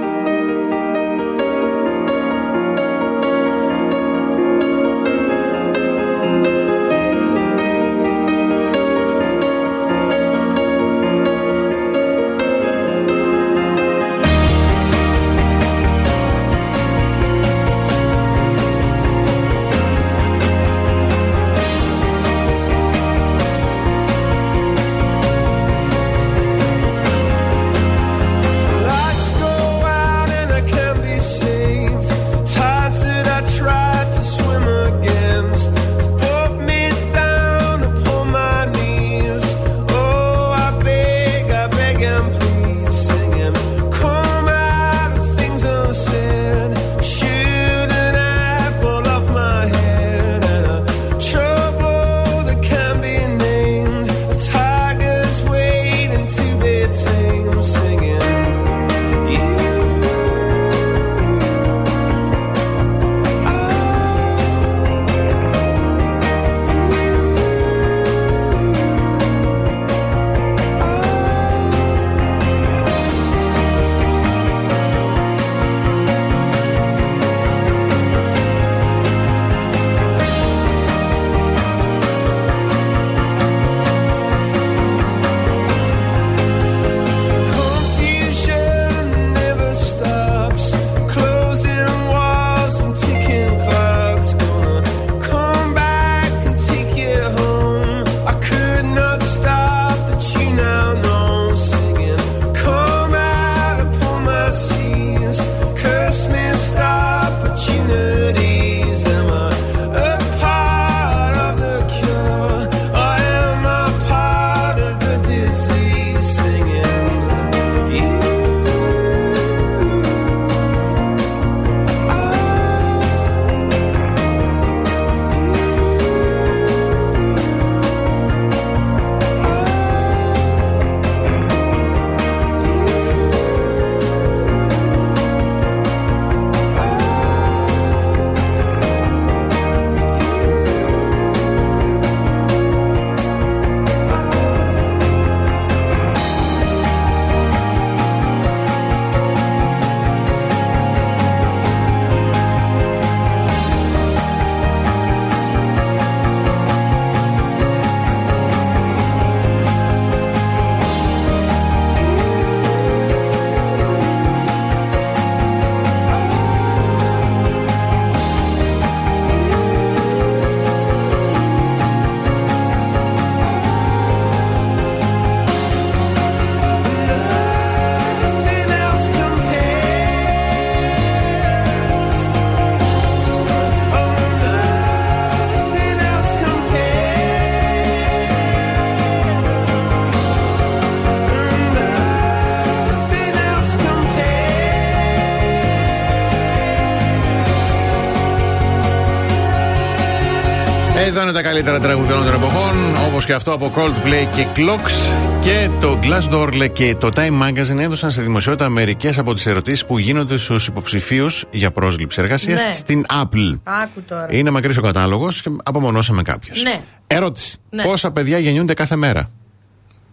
Εδώ 201.21 201.29
είναι 201.29 201.39
τα 201.41 201.47
καλύτερα 201.47 201.79
τραγούδια 201.79 202.13
όλων 202.13 202.25
των 202.25 202.33
εποχών, 202.33 202.95
όπως 203.07 203.25
και 203.25 203.33
αυτό 203.33 203.51
από 203.53 203.71
Coldplay 203.75 204.27
και 204.35 204.47
Clocks. 204.55 205.13
Και 205.41 205.69
το 205.81 205.99
Glassdoor 206.03 206.69
και 206.73 206.95
το 206.95 207.09
Time 207.15 207.41
Magazine 207.41 207.77
έδωσαν 207.79 208.11
σε 208.11 208.21
δημοσιότητα 208.21 208.69
μερικές 208.69 209.17
από 209.17 209.33
τις 209.33 209.45
ερωτήσεις 209.45 209.85
που 209.85 209.97
γίνονται 209.97 210.37
στους 210.37 210.67
υποψηφίους 210.67 211.45
για 211.51 211.71
πρόσληψη 211.71 212.21
εργασίας 212.21 212.59
Ναι. 212.67 212.73
στην 212.73 213.05
Apple. 213.09 213.59
Άκου 213.63 214.01
τώρα. 214.07 214.27
Είναι 214.29 214.49
μακρύς 214.49 214.77
ο 214.77 214.81
κατάλογος 214.81 215.41
και 215.41 215.49
απομονώσαμε 215.63 216.21
κάποιους. 216.21 216.63
Ναι. 216.63 216.81
Ερώτηση. 217.07 217.57
Ναι. 217.69 217.83
Πόσα 217.83 218.11
παιδιά 218.11 218.37
γεννιούνται 218.37 218.73
κάθε 218.73 218.95
μέρα; 218.95 219.29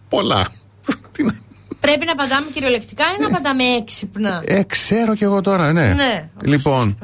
Πολλά. 0.09 0.47
Πρέπει 1.81 2.05
να 2.05 2.13
απαντάμε 2.13 2.47
κυριολεκτικά 2.53 3.05
ή 3.19 3.21
να 3.23 3.27
απαντάμε 3.27 3.63
έξυπνα; 3.65 4.43
Ε, 4.47 4.63
ξέρω 4.63 5.15
κι 5.15 5.25
εγώ 5.25 5.41
τώρα, 5.41 5.73
ναι. 5.73 5.89
Ναι, 5.95 6.29
Λοιπόν, 6.43 6.99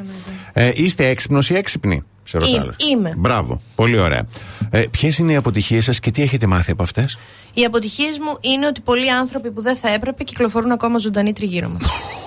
ε, 0.53 0.71
είστε 0.75 1.07
έξυπνος 1.07 1.51
ή 1.51 1.55
έξυπνοι, 1.57 2.03
σε 2.41 2.51
ρωτάω. 2.51 2.65
Είμαι, 2.65 2.77
είμαι. 2.91 3.15
Μπράβο, 3.17 3.61
πολύ 3.75 3.99
ωραία. 3.99 4.27
Ε, 4.71 4.83
Ποιες 4.91 5.19
είναι 5.19 5.33
οι 5.33 5.37
αποτυχίες 5.37 5.85
σας 5.85 6.01
και 6.01 6.11
τι 6.11 6.23
έχετε 6.23 6.47
μάθει 6.47 6.71
από 6.71 6.83
αυτές; 6.83 7.19
Οι 7.55 7.65
αποτυχίες 7.65 8.19
μου 8.19 8.37
είναι 8.41 8.67
ότι 8.67 8.81
πολλοί 8.81 9.11
άνθρωποι 9.11 9.51
που 9.51 9.61
δεν 9.61 9.77
θα 9.77 9.89
έπρεπε 9.89 10.25
κυκλοφορούν 10.25 10.71
ακόμα 10.71 10.99
ζωντανοί 10.99 11.33
τριγύρω 11.33 11.69
μας. 11.69 11.83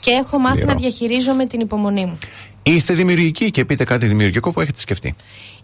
και 0.00 0.10
έχω 0.10 0.38
μάθει 0.38 0.56
Σκληρό. 0.56 0.72
να 0.74 0.78
διαχειρίζομαι 0.80 1.46
την 1.46 1.60
υπομονή 1.60 2.04
μου. 2.04 2.18
Είστε 2.62 2.94
δημιουργικοί 2.94 3.50
και 3.50 3.64
πείτε 3.64 3.84
κάτι 3.84 4.06
δημιουργικό 4.06 4.50
που 4.50 4.60
έχετε 4.60 4.80
σκεφτεί. 4.80 5.14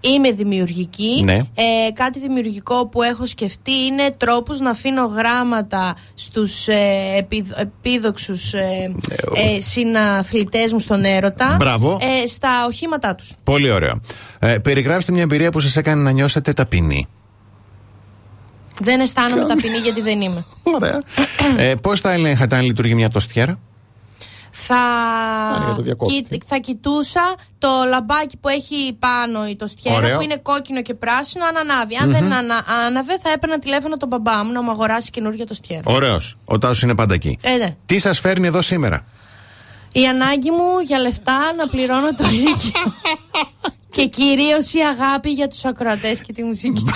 Είμαι 0.01 0.32
δημιουργική. 0.32 1.22
Ναι. 1.24 1.34
Ε, 1.34 1.90
κάτι 1.94 2.18
δημιουργικό 2.20 2.86
που 2.86 3.02
έχω 3.02 3.26
σκεφτεί 3.26 3.72
είναι 3.72 4.14
τρόπους 4.16 4.60
να 4.60 4.70
αφήνω 4.70 5.05
γράμματα 5.05 5.96
στους 6.14 6.68
ε, 6.68 6.76
επιδ- 7.18 7.59
επίδοξους 7.59 8.52
ε, 8.52 8.94
ε, 9.34 9.60
συναθλητές 9.60 10.72
μου 10.72 10.78
στον 10.78 11.05
έρωτα 11.05 11.56
Μπράβο. 11.59 11.98
ε, 12.01 12.26
στα 12.26 12.48
οχήματά 12.66 13.14
τους. 13.14 13.32
Πολύ 13.44 13.70
ωραίο. 13.70 14.01
Ε, 14.38 14.59
περιγράψτε 14.59 15.12
μια 15.12 15.22
εμπειρία 15.22 15.51
που 15.51 15.60
σας 15.60 15.76
έκανε 15.76 16.02
να 16.02 16.10
νιώσετε 16.10 16.52
ταπεινή. 16.52 17.06
Δεν 18.80 19.01
αισθάνομαι 19.01 19.44
ταπεινή 19.44 19.76
γιατί 19.76 20.01
δεν 20.01 20.20
είμαι. 20.20 20.44
Ωραία. 20.62 20.98
ε, 21.56 21.74
Πώς 21.74 22.01
θα 22.01 22.12
ελέγχατε 22.12 22.56
αν 22.56 22.64
λειτουργεί 22.64 22.94
μια 22.94 23.09
τοστιέρα. 23.09 23.59
Θα, 24.66 25.65
για 25.66 25.74
το 25.77 25.82
διακόπτη. 25.82 26.15
κοι- 26.23 26.43
θα 26.47 26.57
κοιτούσα 26.59 27.35
το 27.59 27.69
λαμπάκι 27.89 28.36
που 28.36 28.49
έχει 28.49 28.97
πάνω 28.99 29.47
η 29.47 29.57
τοστιέρα 29.57 29.97
Ωραίο. 29.97 30.16
που 30.16 30.23
είναι 30.23 30.36
κόκκινο 30.43 30.82
και 30.82 30.95
πράσινο 30.95 31.45
αν 31.45 31.57
ανάβει. 31.57 31.97
Αν 31.97 32.07
Μμμ. 32.09 32.12
δεν 32.15 32.32
ανα, 32.32 32.65
άναβε 32.86 33.19
θα 33.23 33.31
έπαιρνα 33.31 33.59
τηλέφωνο 33.59 33.97
τον 33.97 34.09
μπαμπά 34.09 34.45
μου 34.45 34.53
να 34.53 34.62
μου 34.62 34.70
αγοράσει 34.70 35.11
καινούργια 35.11 35.47
τοστιέρα. 35.47 35.82
Ωραίος. 35.85 36.36
Ο 36.45 36.59
Τάσος 36.59 36.82
είναι 36.82 36.95
πάντα 36.95 37.15
εκεί. 37.15 37.39
Ε, 37.43 37.57
ναι. 37.57 37.77
Τι 37.86 37.99
σας 37.99 38.20
φέρνει 38.20 38.47
εδώ 38.47 38.62
σήμερα; 38.62 39.05
Η 39.93 40.07
ανάγκη 40.09 40.51
μου 40.51 40.78
για 40.86 40.99
λεφτά 40.99 41.39
να 41.57 41.66
πληρώνω 41.69 42.15
το 42.15 42.24
ίδιο. 42.27 42.93
και 43.95 44.07
κυρίως 44.07 44.73
η 44.73 44.78
αγάπη 44.81 45.31
για 45.31 45.49
τους 45.49 45.65
ακροατές 45.65 46.20
και 46.20 46.32
τη 46.32 46.43
μουσική. 46.43 46.85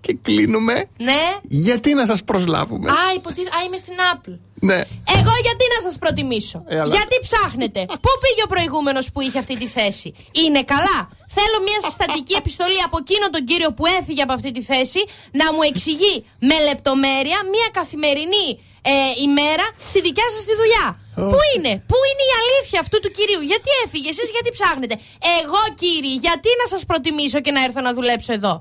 Και 0.00 0.16
κλείνουμε. 0.22 0.74
ναι. 0.98 1.22
Γιατί 1.42 1.94
να 1.94 2.06
σας 2.06 2.24
προσλάβουμε; 2.24 2.90
Α, 2.90 2.94
υποτί... 3.16 3.40
Α, 3.40 3.58
είμαι 3.66 3.76
στην 3.76 3.94
Apple. 4.12 4.34
Ναι. 4.60 4.80
Εγώ 5.18 5.32
γιατί 5.46 5.64
να 5.74 5.80
σας 5.86 5.98
προτιμήσω; 5.98 6.62
Ε, 6.66 6.80
αλλά- 6.80 6.94
Γιατί 6.94 7.16
ψάχνετε; 7.26 7.80
Πού 8.04 8.10
πήγε 8.22 8.42
ο 8.44 8.46
προηγούμενος 8.54 9.10
που 9.12 9.20
είχε 9.20 9.38
αυτή 9.38 9.56
τη 9.58 9.66
θέση; 9.66 10.14
Είναι 10.44 10.62
καλά; 10.64 10.98
Θέλω 11.38 11.56
μια 11.68 11.80
συστατική 11.86 12.34
επιστολή 12.42 12.80
από 12.88 12.96
εκείνο 13.04 13.26
τον 13.34 13.42
κύριο 13.44 13.70
που 13.76 13.84
έφυγε 13.98 14.22
από 14.22 14.32
αυτή 14.38 14.50
τη 14.56 14.62
θέση 14.62 15.00
να 15.40 15.46
μου 15.52 15.62
εξηγεί 15.70 16.14
με 16.48 16.56
λεπτομέρεια 16.68 17.38
μια 17.54 17.68
καθημερινή 17.78 18.48
ε, 18.82 18.92
ημέρα 19.28 19.66
στη 19.90 20.00
δικιά 20.00 20.28
σας 20.34 20.42
τη 20.48 20.54
δουλειά. 20.60 20.86
Πού 21.32 21.38
είναι, 21.54 21.72
πού 21.90 21.96
είναι 22.10 22.24
η 22.30 22.34
αλήθεια 22.42 22.78
αυτού 22.84 22.96
του 23.02 23.10
κυρίου, 23.16 23.40
γιατί 23.50 23.68
έφυγε, 23.84 24.08
εσείς 24.14 24.28
γιατί 24.36 24.50
ψάχνετε; 24.58 24.94
Εγώ 25.42 25.60
κύριοι, 25.82 26.12
γιατί 26.26 26.48
να 26.60 26.66
σας 26.72 26.82
προτιμήσω 26.90 27.40
και 27.44 27.50
να 27.56 27.60
έρθω 27.66 27.80
να 27.80 27.92
δουλέψω 27.94 28.32
εδώ; 28.32 28.54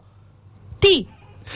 Τι, 0.83 0.95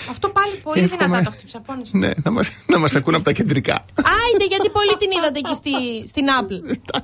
αυτό 0.10 0.30
πάλι 0.30 0.56
πολύ 0.64 0.82
Εύχομαι- 0.82 1.06
δυνατά 1.06 1.24
το 1.24 1.32
χτύψα. 1.32 1.60
πόνισε. 1.60 1.91
Ναι, 1.98 2.10
να 2.24 2.32
μας, 2.32 2.49
να 2.65 2.78
μας 2.80 2.95
ακούν 2.95 3.15
από 3.15 3.24
τα 3.24 3.32
κεντρικά. 3.32 3.86
Άιντε, 3.95 4.45
γιατί 4.45 4.70
πολύ 4.70 4.95
την 4.99 5.10
είδατε 5.18 5.40
εκεί 5.40 5.53
στη, 5.53 6.07
στην 6.07 6.26
Apple. 6.40 6.72
Velvet. 6.72 7.02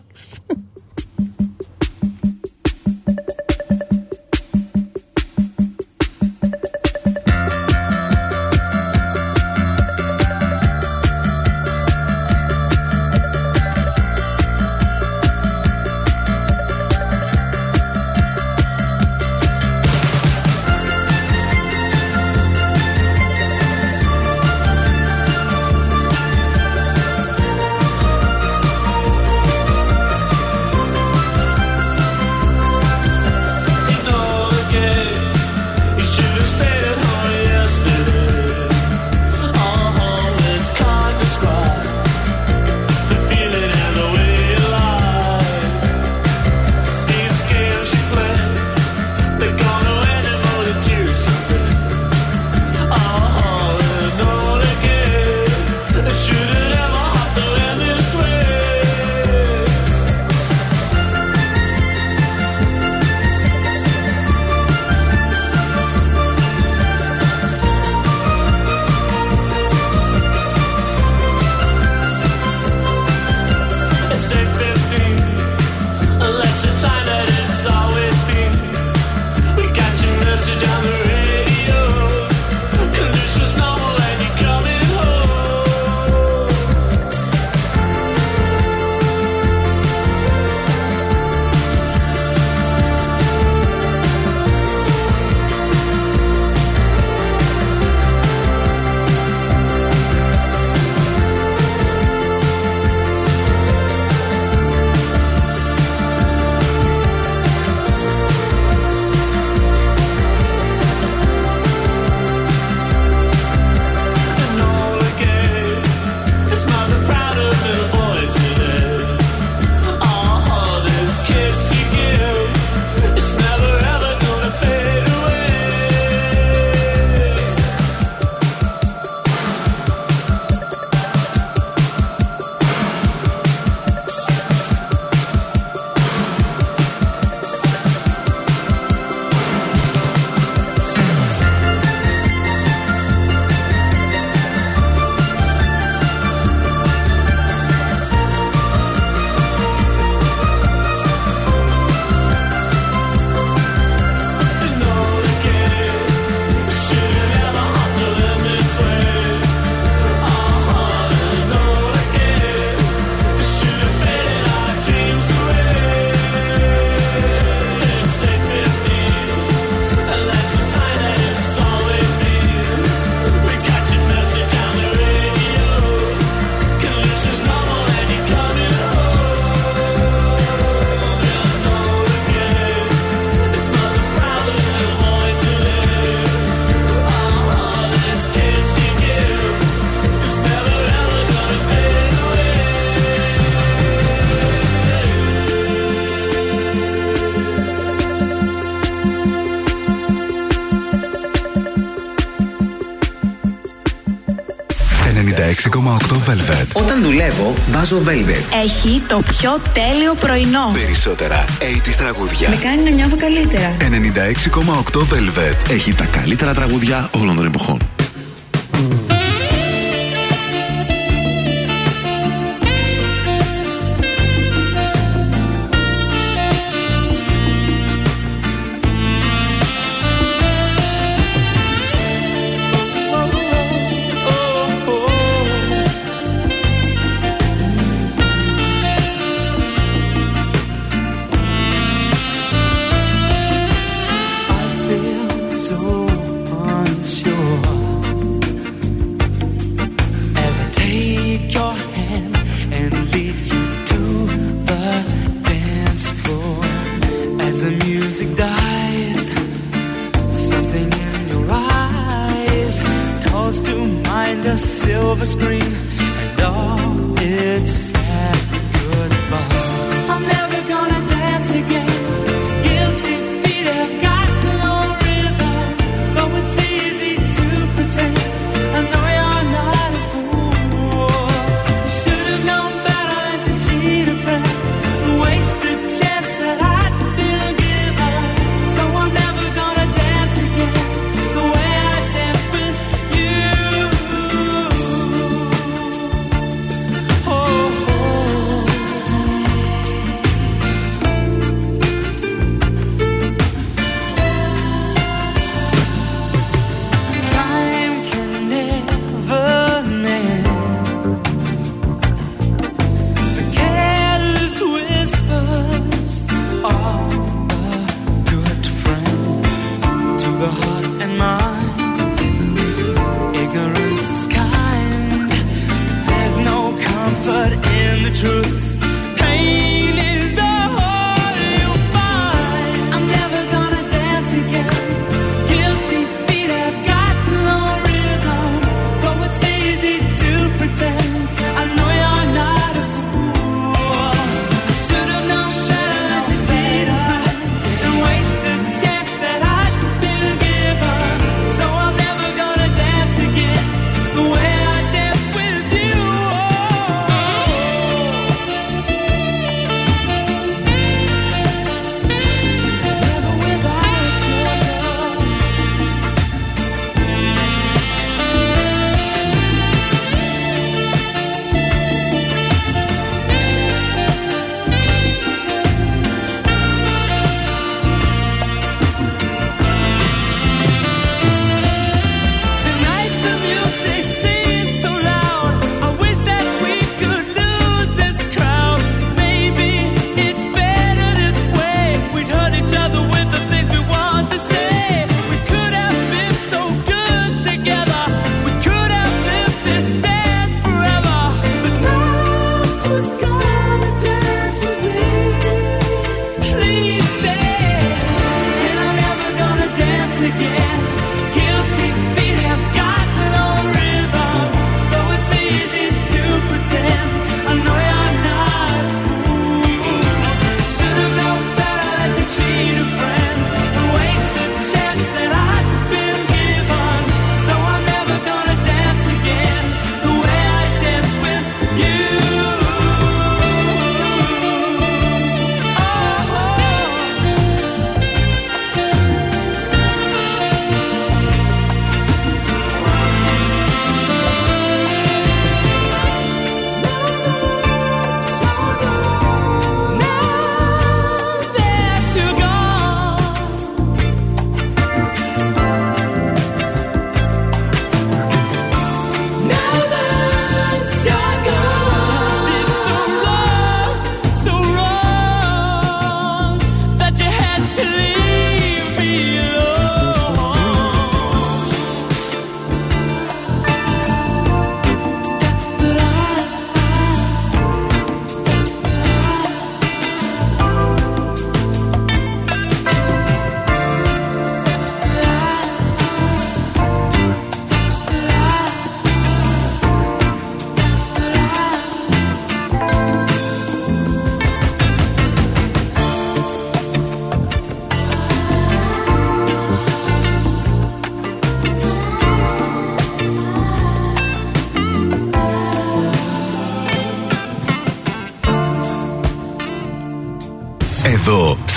Όταν 207.30 207.44
δουλεύω, 207.44 207.56
βάζω 207.70 208.02
Velvet. 208.06 208.64
Έχει 208.64 209.02
το 209.08 209.22
πιο 209.30 209.60
τέλειο 209.74 210.14
πρωινό. 210.14 210.72
Περισσότερα 210.74 211.46
80's 211.60 211.96
τραγούδια. 211.98 212.50
Με 212.50 212.56
κάνει 212.56 212.84
να 212.84 212.90
νιώθω 212.90 213.18
καλύτερα. 213.18 213.78
96,8 213.80 215.00
Velvet. 215.00 215.72
Έχει 215.72 215.94
τα 215.94 216.06
καλύτερα 216.06 216.54
τραγούδια 216.54 217.10
όλων 217.14 217.36
των 217.36 217.46
εποχών. 217.46 217.99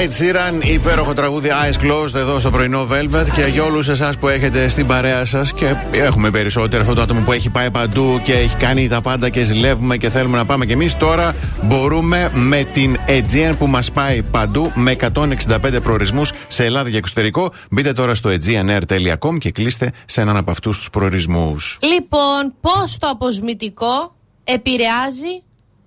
Ed 0.00 0.08
Sheeran, 0.08 0.64
υπέροχο 0.64 1.14
τραγούδι 1.14 1.48
Eyes 1.50 1.84
Closed 1.84 2.14
εδώ 2.14 2.40
στο 2.40 2.50
πρωινό 2.50 2.86
Velvet 2.90 3.24
και 3.34 3.42
για 3.42 3.64
όλους 3.64 3.88
εσάς 3.88 4.18
που 4.18 4.28
έχετε 4.28 4.68
στην 4.68 4.86
παρέα 4.86 5.24
σας 5.24 5.52
και 5.52 5.74
έχουμε 5.92 6.30
περισσότερο 6.30 6.82
αυτό 6.82 6.94
το 6.94 7.00
άτομο 7.00 7.20
που 7.20 7.32
έχει 7.32 7.50
πάει 7.50 7.70
παντού 7.70 8.20
και 8.24 8.32
έχει 8.32 8.56
κάνει 8.56 8.88
τα 8.88 9.00
πάντα 9.00 9.28
και 9.28 9.42
ζηλεύουμε 9.42 9.96
και 9.96 10.08
θέλουμε 10.08 10.36
να 10.36 10.44
πάμε 10.44 10.66
κι 10.66 10.72
εμείς. 10.72 10.96
Τώρα 10.96 11.34
μπορούμε 11.62 12.30
με 12.34 12.66
την 12.72 12.96
Aegean 13.06 13.54
που 13.58 13.66
μας 13.66 13.90
πάει 13.90 14.22
παντού 14.22 14.72
με 14.74 14.96
165 15.14 15.82
προορισμούς 15.82 16.32
σε 16.48 16.64
Ελλάδα 16.64 16.90
και 16.90 16.96
εξωτερικό. 16.96 17.52
Μπείτε 17.70 17.92
τώρα 17.92 18.14
στο 18.14 18.30
aegeanair.com 18.30 19.38
και 19.38 19.50
κλείστε 19.50 19.92
σε 20.04 20.20
έναν 20.20 20.36
από 20.36 20.50
αυτούς 20.50 20.76
τους 20.76 20.90
προορισμούς. 20.90 21.78
Λοιπόν, 21.80 22.54
πώς 22.60 22.98
το 22.98 23.06
αποσμητικό 23.06 24.16
επηρεάζει 24.44 25.42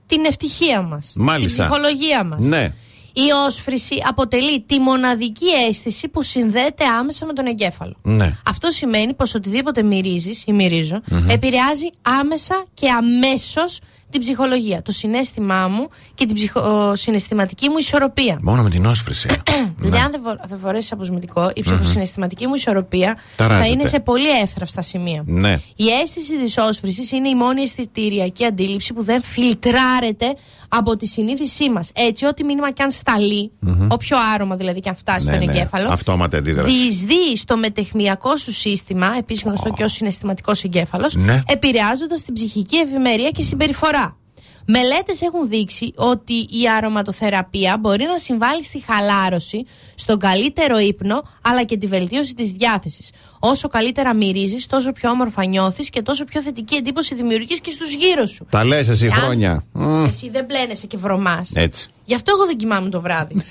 την 0.06 0.26
ευτυχία 0.26 0.82
μας. 0.82 1.14
Μάλιστα. 1.16 1.64
Την 1.64 1.72
ψυχολογία 1.72 2.24
μας. 2.24 2.46
Ναι. 2.46 2.74
Η 3.14 3.32
όσφρηση 3.48 3.96
αποτελεί 4.08 4.62
τη 4.62 4.80
μοναδική 4.80 5.46
αίσθηση 5.70 6.08
που 6.08 6.22
συνδέεται 6.22 6.86
άμεσα 7.00 7.26
με 7.26 7.34
τον 7.34 7.46
εγκέφαλο. 7.46 7.96
Ναι. 8.02 8.36
Αυτό 8.48 8.72
σημαίνει 8.72 9.14
πως 9.14 9.36
οτιδήποτε 9.36 9.84
μυρίζεις 9.84 10.44
ή 10.48 10.52
μυρίζω 10.54 11.02
Μμμ. 11.10 11.30
επηρεάζει 11.30 11.90
άμεσα 12.02 12.64
και 12.74 12.90
αμέσως 12.90 13.80
την 14.10 14.22
ψυχολογία, 14.22 14.82
το 14.82 14.92
συνέστημά 14.92 15.68
μου 15.68 15.88
και 16.14 16.26
την 16.26 16.36
ψυχοσυναισθηματική 16.36 17.70
μου 17.70 17.78
ισορροπία. 17.78 18.40
Μόνο 18.42 18.62
με 18.64 18.70
την 18.70 18.86
όσφρηση. 18.86 19.28
Δηλαδή, 19.80 19.98
αν 20.04 20.12
δεν 20.12 20.22
βο- 20.24 20.40
δεν 20.48 20.60
φορέσεις 20.60 20.92
αποσμητικό, 20.92 21.52
η 21.56 21.62
ψυχοσυναισθηματική 21.62 22.48
μου 22.48 22.54
ισορροπία 22.56 23.08
θα 23.36 23.48
Ταράζεται. 23.48 23.70
είναι 23.70 23.86
σε 23.88 24.00
πολύ 24.00 24.30
εύθραυστα 24.42 24.82
σημεία. 24.82 25.24
ναι. 25.26 25.60
Η 25.76 25.86
αίσθηση 26.02 26.38
της 26.38 26.58
όσφρησης 26.58 27.12
είναι 27.12 27.30
η 27.30 27.36
μόνη 27.36 27.62
αισθητηριακή 27.62 28.46
αντίληψη 28.46 28.94
που 28.94 29.04
δεν 29.04 29.22
φιλτράρεται 29.24 30.34
από 30.76 30.98
τη 30.98 31.06
συνείδησή 31.08 31.70
μας. 31.70 31.90
Έτσι, 31.94 32.26
ό,τι 32.26 32.44
μήνυμα 32.44 32.72
και 32.72 32.84
αν 32.84 32.92
σταλεί, 32.92 33.52
Μμμ. 33.60 33.88
όποιο 33.92 34.18
άρωμα 34.34 34.56
δηλαδή 34.56 34.80
και 34.80 34.90
αν 34.90 34.96
φτάσει 34.96 35.26
Ναι, 35.26 35.34
στον 35.36 35.46
ναι. 35.46 35.52
εγκέφαλο, 35.52 35.90
Αυτόματη 35.90 36.36
αντίδραση. 36.36 36.76
διεισδύει 36.78 37.36
στο 37.38 37.58
μετεχμιακό 37.58 38.38
σου 38.38 38.52
σύστημα, 38.54 39.16
επίσης 39.18 39.44
γνωστό 39.44 39.70
και 39.70 39.84
ως 39.84 39.92
συναισθηματικός 39.94 40.64
εγκέφαλος, 40.64 41.16
Ναι. 41.16 41.42
επηρεάζοντας 41.48 42.22
την 42.24 42.34
ψυχική 42.34 42.76
ευημερία 42.78 43.30
και 43.30 43.42
συμπεριφορά. 43.42 44.18
Μελέτες 44.66 45.22
έχουν 45.22 45.50
δείξει 45.50 45.94
ότι 45.96 46.34
η 46.34 46.70
αρωματοθεραπεία 46.78 47.78
μπορεί 47.80 48.04
να 48.04 48.18
συμβάλλει 48.18 48.64
στη 48.64 48.84
χαλάρωση, 48.88 49.66
στον 49.96 50.20
καλύτερο 50.20 50.78
ύπνο, 50.78 51.24
αλλά 51.42 51.64
και 51.64 51.78
τη 51.78 51.88
βελτίωση 51.88 52.34
της 52.34 52.52
διάθεσης. 52.52 53.12
Όσο 53.40 53.68
καλύτερα 53.68 54.14
μυρίζεις, 54.14 54.66
τόσο 54.66 54.92
πιο 54.92 55.10
όμορφα 55.10 55.46
νιώθεις 55.46 55.90
και 55.90 56.02
τόσο 56.02 56.24
πιο 56.24 56.42
θετική 56.42 56.76
εντύπωση 56.76 57.16
δημιουργείς 57.16 57.62
και 57.62 57.72
στους 57.72 57.94
γύρω 57.94 58.26
σου. 58.26 58.46
Τα 58.50 58.66
λες 58.66 58.88
εσύ 58.88 59.06
Εάν 59.06 59.16
χρόνια. 59.16 59.66
Μμ. 59.72 60.06
Εσύ 60.06 60.30
δεν 60.30 60.46
πλένεσαι 60.46 60.88
και 60.88 60.98
βρωμάς. 60.98 61.52
Έτσι. 61.54 61.88
Γι' 62.06 62.16
αυτό 62.16 62.32
εγώ 62.36 62.46
δεν 62.46 62.58
κοιμάμαι 62.58 62.90
το 62.90 63.02
βράδυ. 63.02 63.36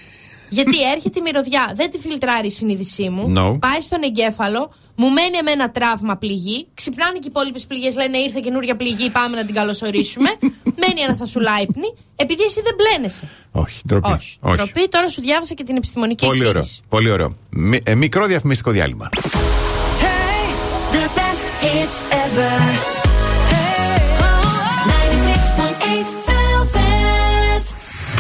Γιατί 0.51 0.91
έρχεται 0.95 1.19
η 1.19 1.23
μυρωδιά, 1.23 1.73
δεν 1.75 1.91
τη 1.91 1.99
φιλτράρει 1.99 2.47
η 2.47 2.51
συνείδησή 2.51 3.09
μου. 3.09 3.33
No. 3.37 3.59
Πάει 3.61 3.81
στον 3.81 4.03
εγκέφαλο, 4.03 4.73
μου 4.95 5.11
μένει 5.11 5.37
εμένα 5.37 5.71
τραύμα 5.71 6.17
πληγή. 6.17 6.67
Ξυπνάνε 6.75 7.13
και 7.13 7.19
οι 7.23 7.29
υπόλοιπες 7.29 7.67
πληγές, 7.67 7.95
λένε 7.95 8.19
ήρθε 8.19 8.41
καινούργια 8.43 8.77
πληγή, 8.77 9.11
πάμε 9.11 9.37
να 9.37 9.45
την 9.45 9.55
καλωσορίσουμε. 9.55 10.29
μένει 10.83 11.01
ένας 11.01 11.17
στα 11.17 11.27
σουλάιπνη, 11.27 11.95
επειδή 12.17 12.43
εσύ 12.43 12.61
δεν 12.63 12.75
πλένεσαι. 12.77 13.29
Όχι, 13.53 13.81
ντροπή. 13.87 14.13
Όχι. 14.41 14.57
Τροπή, 14.57 14.89
τώρα 14.89 15.09
σου 15.09 15.21
διάβασα 15.21 15.55
και 15.55 15.65
την 15.65 15.77
επιστημονική 15.77 16.27
Πολύ 16.27 16.47
ωραίο. 16.47 16.59
εξήγηση. 16.59 16.83
Πολύ 16.89 17.11
ωραίο. 17.11 17.37
Μι- 17.51 17.89
ε, 17.89 17.95
μικρό 17.95 18.27
διαφημιστικό 18.27 18.71
διάλειμμα. 18.71 19.09
The 20.93 21.05
best 21.19 21.47
hits 21.63 21.97
ever. 22.25 23.02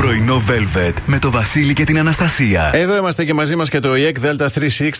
Πρωινό 0.03 0.43
Velvet 0.49 0.93
με 1.07 1.19
το 1.19 1.31
Βασίλη 1.31 1.73
και 1.73 1.85
την 1.85 1.99
Αναστασία. 1.99 2.71
Εδώ 2.75 2.97
είμαστε 2.97 3.25
και 3.25 3.35
μαζί 3.35 3.57
μας 3.57 3.69
και 3.69 3.81
το 3.81 3.89
EEC 3.93 4.25
Delta 4.25 4.47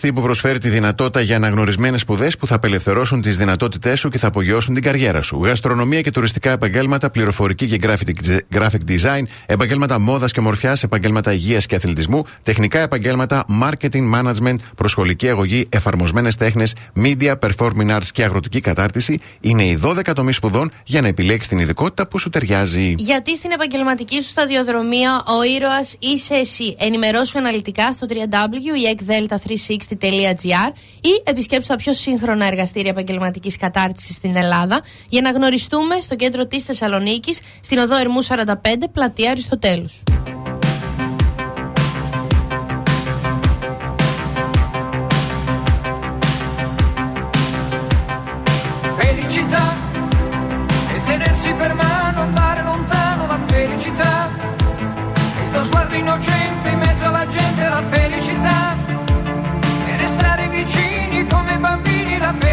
360 0.01 0.09
που 0.15 0.21
προσφέρει 0.21 0.59
τη 0.59 0.69
δυνατότητα 0.69 1.21
για 1.21 1.35
αναγνωρισμένες 1.35 2.01
σπουδές 2.01 2.37
που 2.37 2.47
θα 2.47 2.55
απελευθερώσουν 2.55 3.21
τις 3.21 3.37
δυνατότητές 3.37 3.99
σου 3.99 4.09
και 4.09 4.17
θα 4.17 4.27
απογειώσουν 4.27 4.73
την 4.73 4.83
καριέρα 4.83 5.21
σου. 5.21 5.43
Γαστρονομία 5.43 6.01
και 6.01 6.11
τουριστικά 6.11 6.51
επαγγέλματα, 6.51 7.09
πληροφορική 7.09 7.67
και 7.67 7.79
graphic, 7.83 8.37
graphic 8.55 8.89
design, 8.89 9.23
επαγγέλματα 9.45 9.99
μόδας 9.99 10.31
και 10.31 10.39
ομορφιά, 10.39 10.77
επαγγέλματα 10.83 11.33
υγείας 11.33 11.65
και 11.65 11.75
αθλητισμού, 11.75 12.23
τεχνικά 12.43 12.79
επαγγέλματα, 12.79 13.45
marketing 13.63 14.13
management, 14.13 14.55
προσχολική 14.75 15.29
αγωγή, 15.29 15.67
εφαρμοσμένες 15.69 16.35
τέχνες, 16.35 16.75
media, 17.03 17.33
performing 17.39 17.95
arts 17.95 18.07
και 18.11 18.23
αγροτική 18.23 18.59
κατάρτιση 18.59 19.19
είναι 19.39 19.63
οι 19.63 19.79
12 19.83 20.13
τομείς 20.13 20.35
σπουδών 20.35 20.71
για 20.83 21.01
να 21.01 21.07
επιλέξεις 21.07 21.47
την 21.47 21.57
ειδικότητα 21.57 22.07
που 22.07 22.19
σου 22.19 22.29
ταιριάζει. 22.29 22.95
Γιατί 22.97 23.35
στην 23.35 23.51
επαγγελματική 23.51 24.15
σου 24.15 24.29
σταδιοδρομία 24.29 24.91
ο 25.37 25.43
ήρωας 25.43 25.95
είσαι 25.99 26.33
εσύ. 26.33 26.75
Ενημερώσου 26.79 27.37
αναλυτικά 27.37 27.93
στο 27.93 28.07
www.ekdelta360.gr 28.09 30.71
ή 31.01 31.21
επισκέψου 31.23 31.67
τα 31.67 31.75
πιο 31.75 31.93
σύγχρονα 31.93 32.45
εργαστήρια 32.45 32.91
επαγγελματικής 32.91 33.57
κατάρτισης 33.57 34.15
στην 34.15 34.35
Ελλάδα 34.35 34.81
για 35.09 35.21
να 35.21 35.31
γνωριστούμε 35.31 35.99
στο 35.99 36.15
κέντρο 36.15 36.45
της 36.45 36.63
Θεσσαλονίκης, 36.63 37.41
στην 37.61 37.77
οδό 37.77 37.97
Ερμού 37.97 38.23
45, 38.23 38.53
πλατεία 38.91 39.31
Αριστοτέλους. 39.31 40.03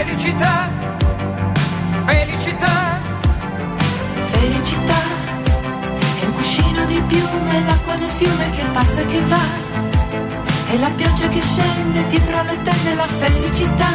felicità, 0.05 0.71
felicità, 2.07 3.01
felicità. 4.33 5.01
È 6.21 6.25
un 6.25 6.33
cuscino 6.33 6.85
di 6.87 7.03
piume, 7.07 7.65
l'acqua 7.67 7.97
del 7.97 8.09
fiume 8.17 8.51
che 8.53 8.65
passa 8.73 9.03
e 9.03 9.07
che 9.07 9.21
va. 9.27 9.45
è 10.71 10.79
la 10.79 10.91
pioggia 10.97 11.29
che 11.29 11.43
scende 11.43 12.07
dietro 12.07 12.43
le 12.45 12.63
tende 12.63 12.95
la 12.95 13.07
felicità. 13.07 13.91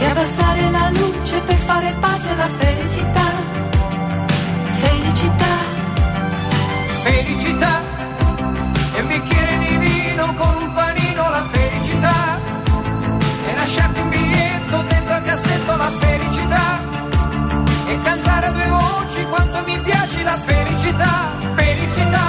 E 0.00 0.04
abbassare 0.06 0.70
la 0.70 0.90
luce 0.90 1.38
per 1.40 1.56
fare 1.56 1.94
pace 2.00 2.30
alla 2.30 2.48
felicità. 2.56 3.26
Felicità. 4.84 5.52
Felicità. 7.02 7.82
E 8.94 9.00
un 9.00 9.06
bicchiere 9.06 9.47
quanto 19.38 19.62
mi 19.70 19.78
piace 19.80 20.22
la 20.24 20.36
felicità, 20.36 21.12
felicità. 21.54 22.26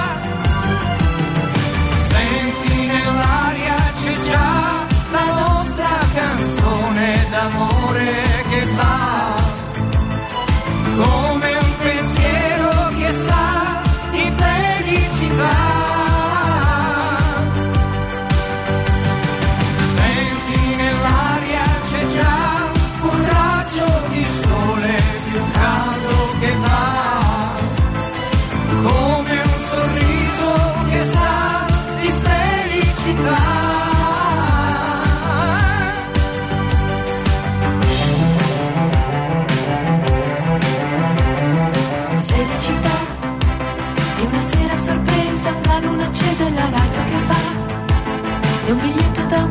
Senti 2.12 2.86
nell'aria 2.86 3.76
c'è 4.00 4.14
già 4.30 4.52
la 5.16 5.28
nostra 5.42 5.90
canzone 6.14 7.26
d'amore 7.30 8.10
che 8.50 8.60
fa. 8.76 8.98
Con 11.00 11.29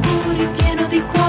auguri 0.07 0.47
pieno 0.55 0.87
di 0.87 1.01
cuore. 1.01 1.28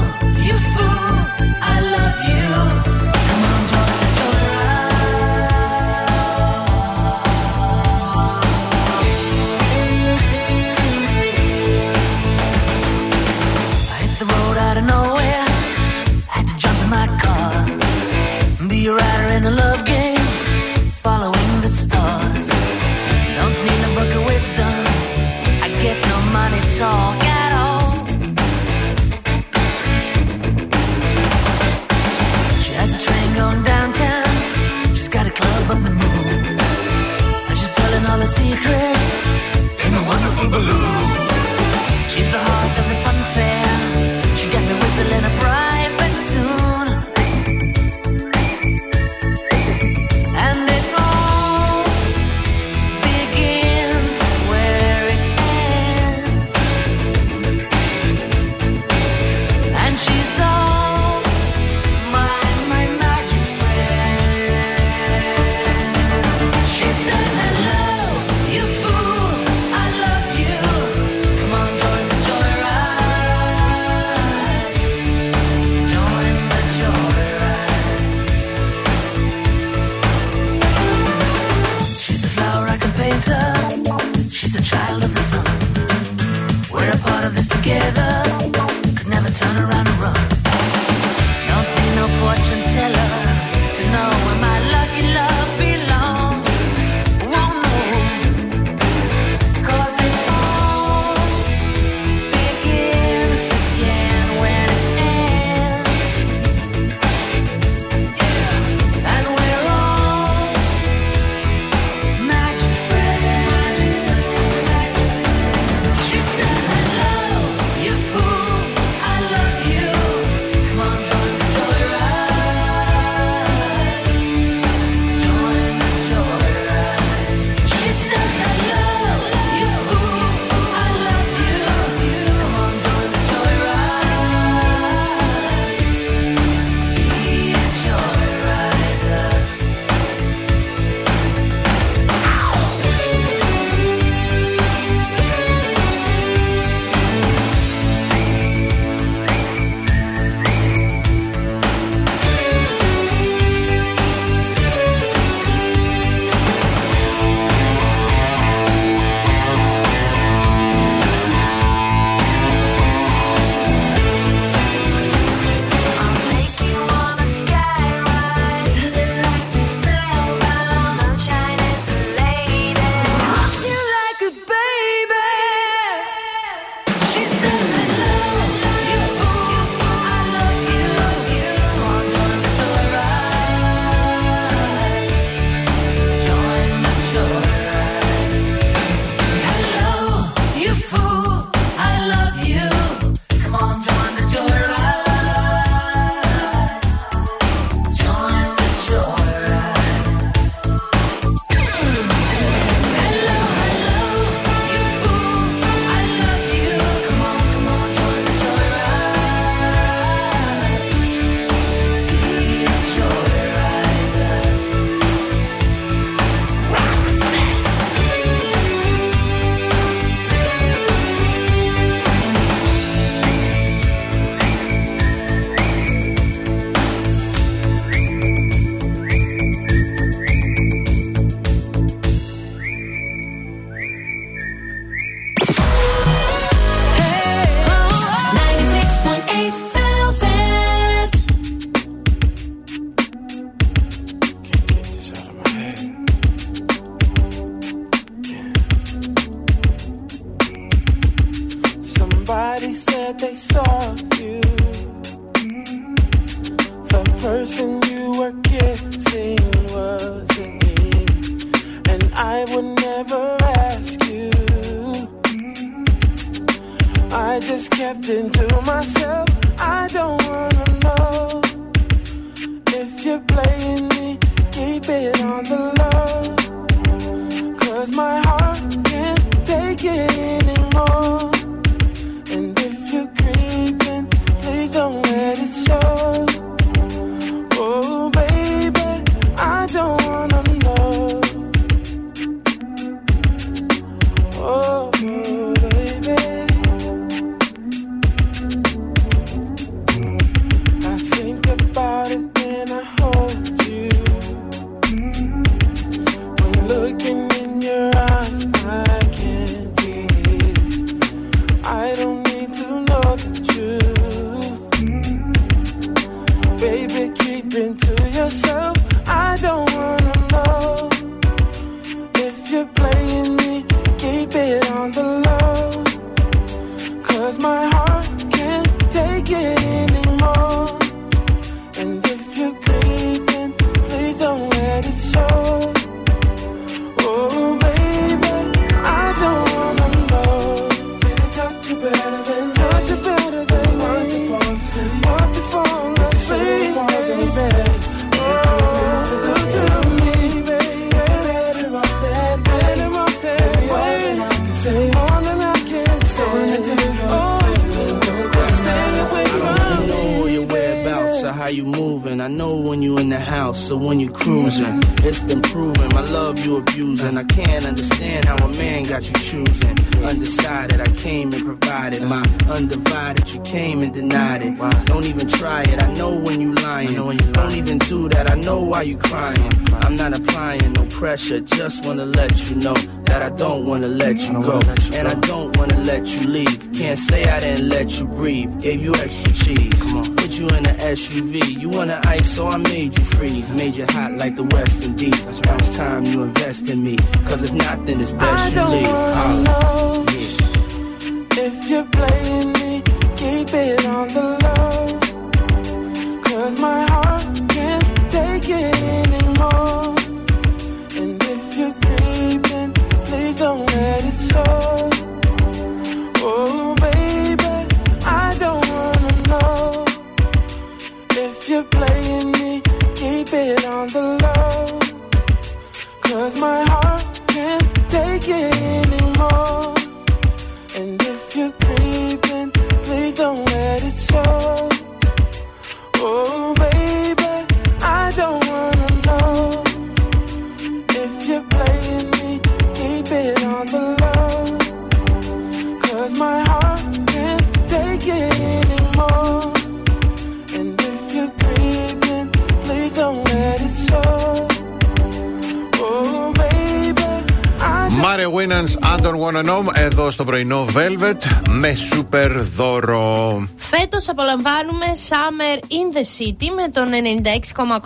Velvet 461.01 461.23
με 461.49 461.73
σούπερ 461.73 462.41
δώρο. 462.41 463.47
Φέτος 463.55 464.09
απολαμβάνουμε 464.09 464.85
Summer 465.09 465.57
in 465.57 465.95
the 465.95 465.99
City 465.99 466.49
με 466.55 466.69
τον 466.69 466.89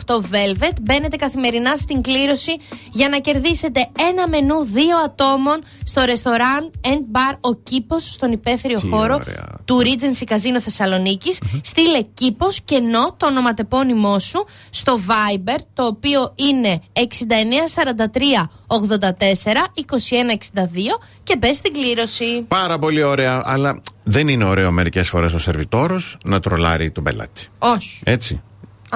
96,8 0.08 0.16
Velvet. 0.16 0.74
Μπαίνετε 0.82 1.16
καθημερινά 1.16 1.76
στην 1.76 2.02
κλήρωση 2.02 2.58
για 2.92 3.10
να 3.10 3.18
κερδίσετε 3.18 3.90
ένα 4.10 4.28
μενού 4.28 4.64
δύο 4.64 4.98
ατόμων 5.06 5.64
στο 5.84 6.04
ρεστοράν 6.04 6.72
μπαρ 7.16 7.36
Ο 7.42 7.56
Κήπος 7.64 8.04
στον 8.04 8.32
υπαίθριο 8.32 8.80
χώρο 8.90 9.22
του 9.66 9.82
Regency 9.84 10.32
Casino 10.32 10.60
Θεσσαλονίκης. 10.60 11.40
Mm-hmm. 11.42 11.60
Στείλε 11.64 12.02
Κήπος 12.14 12.62
και 12.62 12.76
ενώ 12.76 13.16
το 13.18 13.26
ονοματεπώνυμό 13.26 14.20
σου 14.20 14.46
στο 14.70 15.00
Viber, 15.08 15.60
το 15.74 15.86
οποίο 15.86 16.34
είναι 16.36 16.82
6943 16.94 17.02
84 18.68 19.08
2162 19.76 20.68
και 21.24 21.38
μπες 21.38 21.56
στην 21.58 21.74
κλήρωση. 21.74 22.46
Πάρα 22.48 22.80
πολύ 22.80 23.04
ωραία, 23.04 23.42
αλλά 23.46 23.82
δεν 24.04 24.28
είναι 24.28 24.44
ωραίο 24.44 24.72
μερικές 24.72 25.10
φορές 25.10 25.34
ο 25.34 25.40
σερβιτόρος 25.40 26.18
να 26.24 26.40
τρολάρει 26.40 26.92
τον 26.92 27.04
πελάτη. 27.04 27.48
Όχι. 27.60 28.00
Έτσι. 28.04 28.42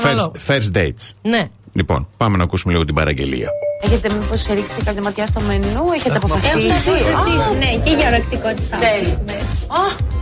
First, 0.01 0.31
first 0.47 0.71
dates. 0.77 1.11
Ναι. 1.21 1.49
Λοιπόν, 1.73 2.07
πάμε 2.17 2.37
να 2.37 2.43
ακούσουμε 2.43 2.73
λίγο 2.73 2.85
την 2.85 2.95
παραγγελία. 2.95 3.47
Έχετε 3.83 4.09
μήπως 4.13 4.45
ρίξει 4.45 4.81
κάποια 4.83 5.01
ματιά 5.01 5.25
στο 5.25 5.41
μενού, 5.41 5.91
έχετε 5.93 6.15
αποφασίσει; 6.15 6.89
Ναι, 7.59 7.83
και 7.83 7.89
για 7.95 8.07
ορεκτικότητα. 8.07 8.77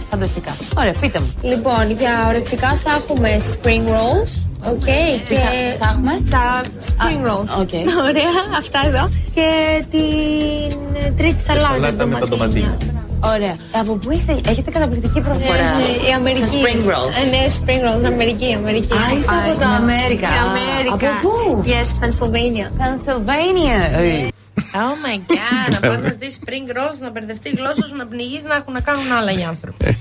Φανταστικά. 0.09 0.56
Ωραία, 0.77 0.93
πείτε 1.00 1.19
μου. 1.19 1.34
Λοιπόν, 1.42 1.92
για 1.92 2.26
ορεκτικά 2.27 2.80
θα 2.84 2.92
έχουμε 2.92 3.30
spring 3.40 3.85
rolls, 3.88 4.32
OK, 4.64 4.82
okay, 4.82 4.88
ε, 4.88 5.18
και 5.30 5.40
θα, 5.80 5.88
έχουμε 5.92 6.24
τα 6.30 6.61
spring 6.88 7.27
rolls. 7.27 7.61
Okay. 7.61 7.84
Ωραία, 8.08 8.34
αυτά 8.58 8.80
εδώ. 8.86 9.10
Και 9.34 9.48
την 9.92 11.16
τρίτη 11.18 11.42
σαλάτα, 11.42 11.68
σαλάτα 11.68 12.06
με 12.06 12.19
τα 12.19 12.27
ντοματίνια. 12.27 12.77
Ωραία. 13.24 13.56
Από 13.72 13.94
πού 13.94 14.11
είστε, 14.11 14.40
έχετε 14.48 14.72
καταπληκτική 14.72 15.22
προφορά; 15.22 15.58
Ε, 16.06 16.10
η 16.10 16.14
Αμερική. 16.16 16.48
Στα 16.48 16.58
spring 16.58 16.84
rolls. 16.92 17.16
Ε, 17.24 17.30
ναι, 17.30 17.44
spring 17.60 17.82
rolls, 17.88 18.06
Αμερική, 18.06 18.53
Αμερική. 18.53 18.94
Α, 18.94 19.18
είστε 19.18 19.34
από 19.45 19.58
την 19.58 19.68
Αμέρικα. 19.68 20.27
Από 20.92 21.06
πού; 21.22 21.64
Yes, 21.66 22.03
Pennsylvania. 22.03 22.68
Pennsylvania. 22.82 23.80
Ναι. 24.02 24.27
Oh 24.74 24.95
my 25.06 25.18
god, 25.32 25.72
να 25.72 25.80
πας 25.80 26.02
να 26.02 26.10
spring 26.10 26.68
rolls, 26.77 27.00
να 27.00 27.10
μπερδευτεί 27.10 27.50
η 27.50 27.53
γλώσσα 27.58 27.86
σου, 27.88 27.95
να 27.95 28.06
πνιγείς, 28.06 28.44
να 28.44 28.56
έχουν 28.56 28.74
να 28.74 28.82
κάνουν 28.82 29.11
άλλα 29.19 29.32
οι 29.32 29.44
άνθρωποι. 29.44 29.98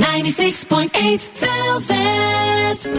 96.8 0.00 1.30
Velvet. 1.40 2.90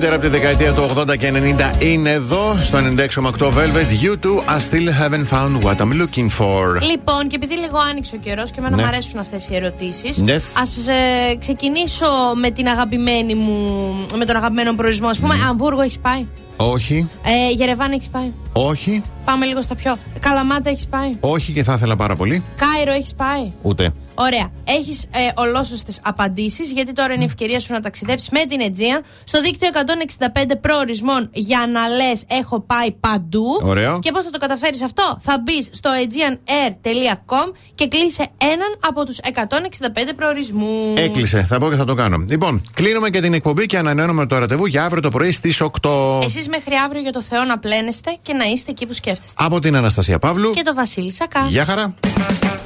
Καλύτερα 0.00 0.22
από 0.22 0.30
τη 0.34 0.40
δεκαετία 0.40 0.72
του 0.72 1.02
80 1.12 1.16
και 1.18 1.32
90 1.78 1.82
είναι 1.82 2.10
εδώ 2.10 2.58
στο 2.60 2.78
96,8 2.78 3.46
Velvet. 3.48 4.02
You 4.02 4.24
too, 4.26 4.54
I 4.54 4.58
still 4.58 4.88
haven't 5.00 5.26
found 5.36 5.64
what 5.64 5.76
I'm 5.76 5.92
looking 6.02 6.28
for. 6.38 6.80
Λοιπόν, 6.90 7.26
και 7.28 7.34
επειδή 7.36 7.54
λίγο 7.54 7.78
άνοιξε 7.90 8.16
ο 8.16 8.18
καιρός 8.18 8.50
και 8.50 8.56
εμένα 8.58 8.76
Ναι. 8.76 8.82
μου 8.82 8.88
αρέσουν 8.88 9.18
αυτές 9.18 9.48
οι 9.48 9.56
ερωτήσεις, 9.56 10.18
Ναι. 10.18 10.34
ας 10.34 10.78
ξεκινήσω 11.38 12.06
με 12.40 12.50
την 12.50 12.68
αγαπημένη 12.68 13.34
μου, 13.34 13.56
με 14.16 14.24
τον 14.24 14.36
αγαπημένο 14.36 14.74
προορισμό. 14.74 15.08
Α 15.08 15.14
πούμε, 15.20 15.34
Αμβούργο 15.48 15.80
έχεις 15.80 15.98
πάει; 15.98 16.26
Όχι, 16.56 17.08
Ε, 17.24 17.52
Γερεβάν 17.52 17.92
έχεις 17.92 18.08
πάει; 18.08 18.32
όχι, 18.52 19.02
Πάμε 19.24 19.46
λίγο 19.46 19.60
στα 19.60 19.74
πιο. 19.74 19.96
Καλαμάτα 20.20 20.70
έχεις 20.70 20.86
πάει; 20.88 21.16
όχι 21.20 21.52
και 21.52 21.62
θα 21.62 21.72
ήθελα 21.72 21.96
πάρα 21.96 22.16
πολύ. 22.16 22.42
Κάιρο 22.56 22.92
έχεις 22.92 23.14
πάει; 23.14 23.52
Ούτε. 23.62 23.92
Ωραία. 24.14 24.50
Έχεις 24.64 25.02
ε, 25.02 25.28
ολόσωστες 25.34 26.00
απαντήσεις, 26.02 26.72
γιατί 26.72 26.92
τώρα 26.92 27.12
είναι 27.14 27.22
η 27.22 27.26
ευκαιρία 27.26 27.60
σου 27.60 27.72
να 27.72 27.80
ταξιδέψεις 27.80 28.28
με 28.30 28.40
την 28.48 28.60
Aegean 28.60 29.04
στο 29.24 29.40
δίκτυο 29.40 29.68
165 30.34 30.42
προορισμών 30.60 31.30
για 31.32 31.66
να 31.72 31.88
λες: 31.88 32.22
Έχω 32.26 32.60
πάει 32.60 32.92
παντού. 32.92 33.60
Ωραίο. 33.62 33.98
Και 33.98 34.10
πώς 34.10 34.24
θα 34.24 34.30
το 34.30 34.38
καταφέρεις 34.38 34.82
αυτό, 34.82 35.18
θα 35.20 35.42
μπεις 35.42 35.68
στο 35.70 35.90
aegeanair.com 35.90 37.52
και 37.74 37.88
κλείσε 37.88 38.26
έναν 38.38 38.76
από 38.80 39.04
τους 39.04 39.18
165 39.18 40.14
προορισμούς. 40.16 40.96
Έκλεισε, 40.96 41.44
θα 41.44 41.58
πω 41.58 41.70
και 41.70 41.76
θα 41.76 41.84
το 41.84 41.94
κάνω. 41.94 42.24
Λοιπόν, 42.28 42.62
κλείνουμε 42.74 43.10
και 43.10 43.20
την 43.20 43.34
εκπομπή 43.34 43.66
και 43.66 43.78
ανανεώνουμε 43.78 44.26
το 44.26 44.38
ραντεβού 44.38 44.66
για 44.66 44.84
αύριο 44.84 45.02
το 45.02 45.08
πρωί 45.08 45.30
στις 45.30 45.62
8. 45.62 46.20
Εσείς 46.24 46.48
μέχρι 46.48 46.74
αύριο 46.84 47.00
για 47.00 47.12
το 47.12 47.22
Θεό 47.22 47.44
να 47.44 47.58
πλένεστε 47.58 48.16
και 48.22 48.32
να 48.32 48.44
είστε 48.44 48.70
εκεί 48.70 48.86
που 48.86 48.92
σκέφτεστε. 48.92 49.44
Από 49.44 49.58
την 49.58 49.76
Αναστασία 49.76 50.18
Παύλου. 50.18 50.50
Και 50.50 50.62
το 50.62 50.74
Βασίλη 50.74 51.12
Σακά. 51.12 51.46
Γεια 51.48 51.64
χαρά. 51.64 51.94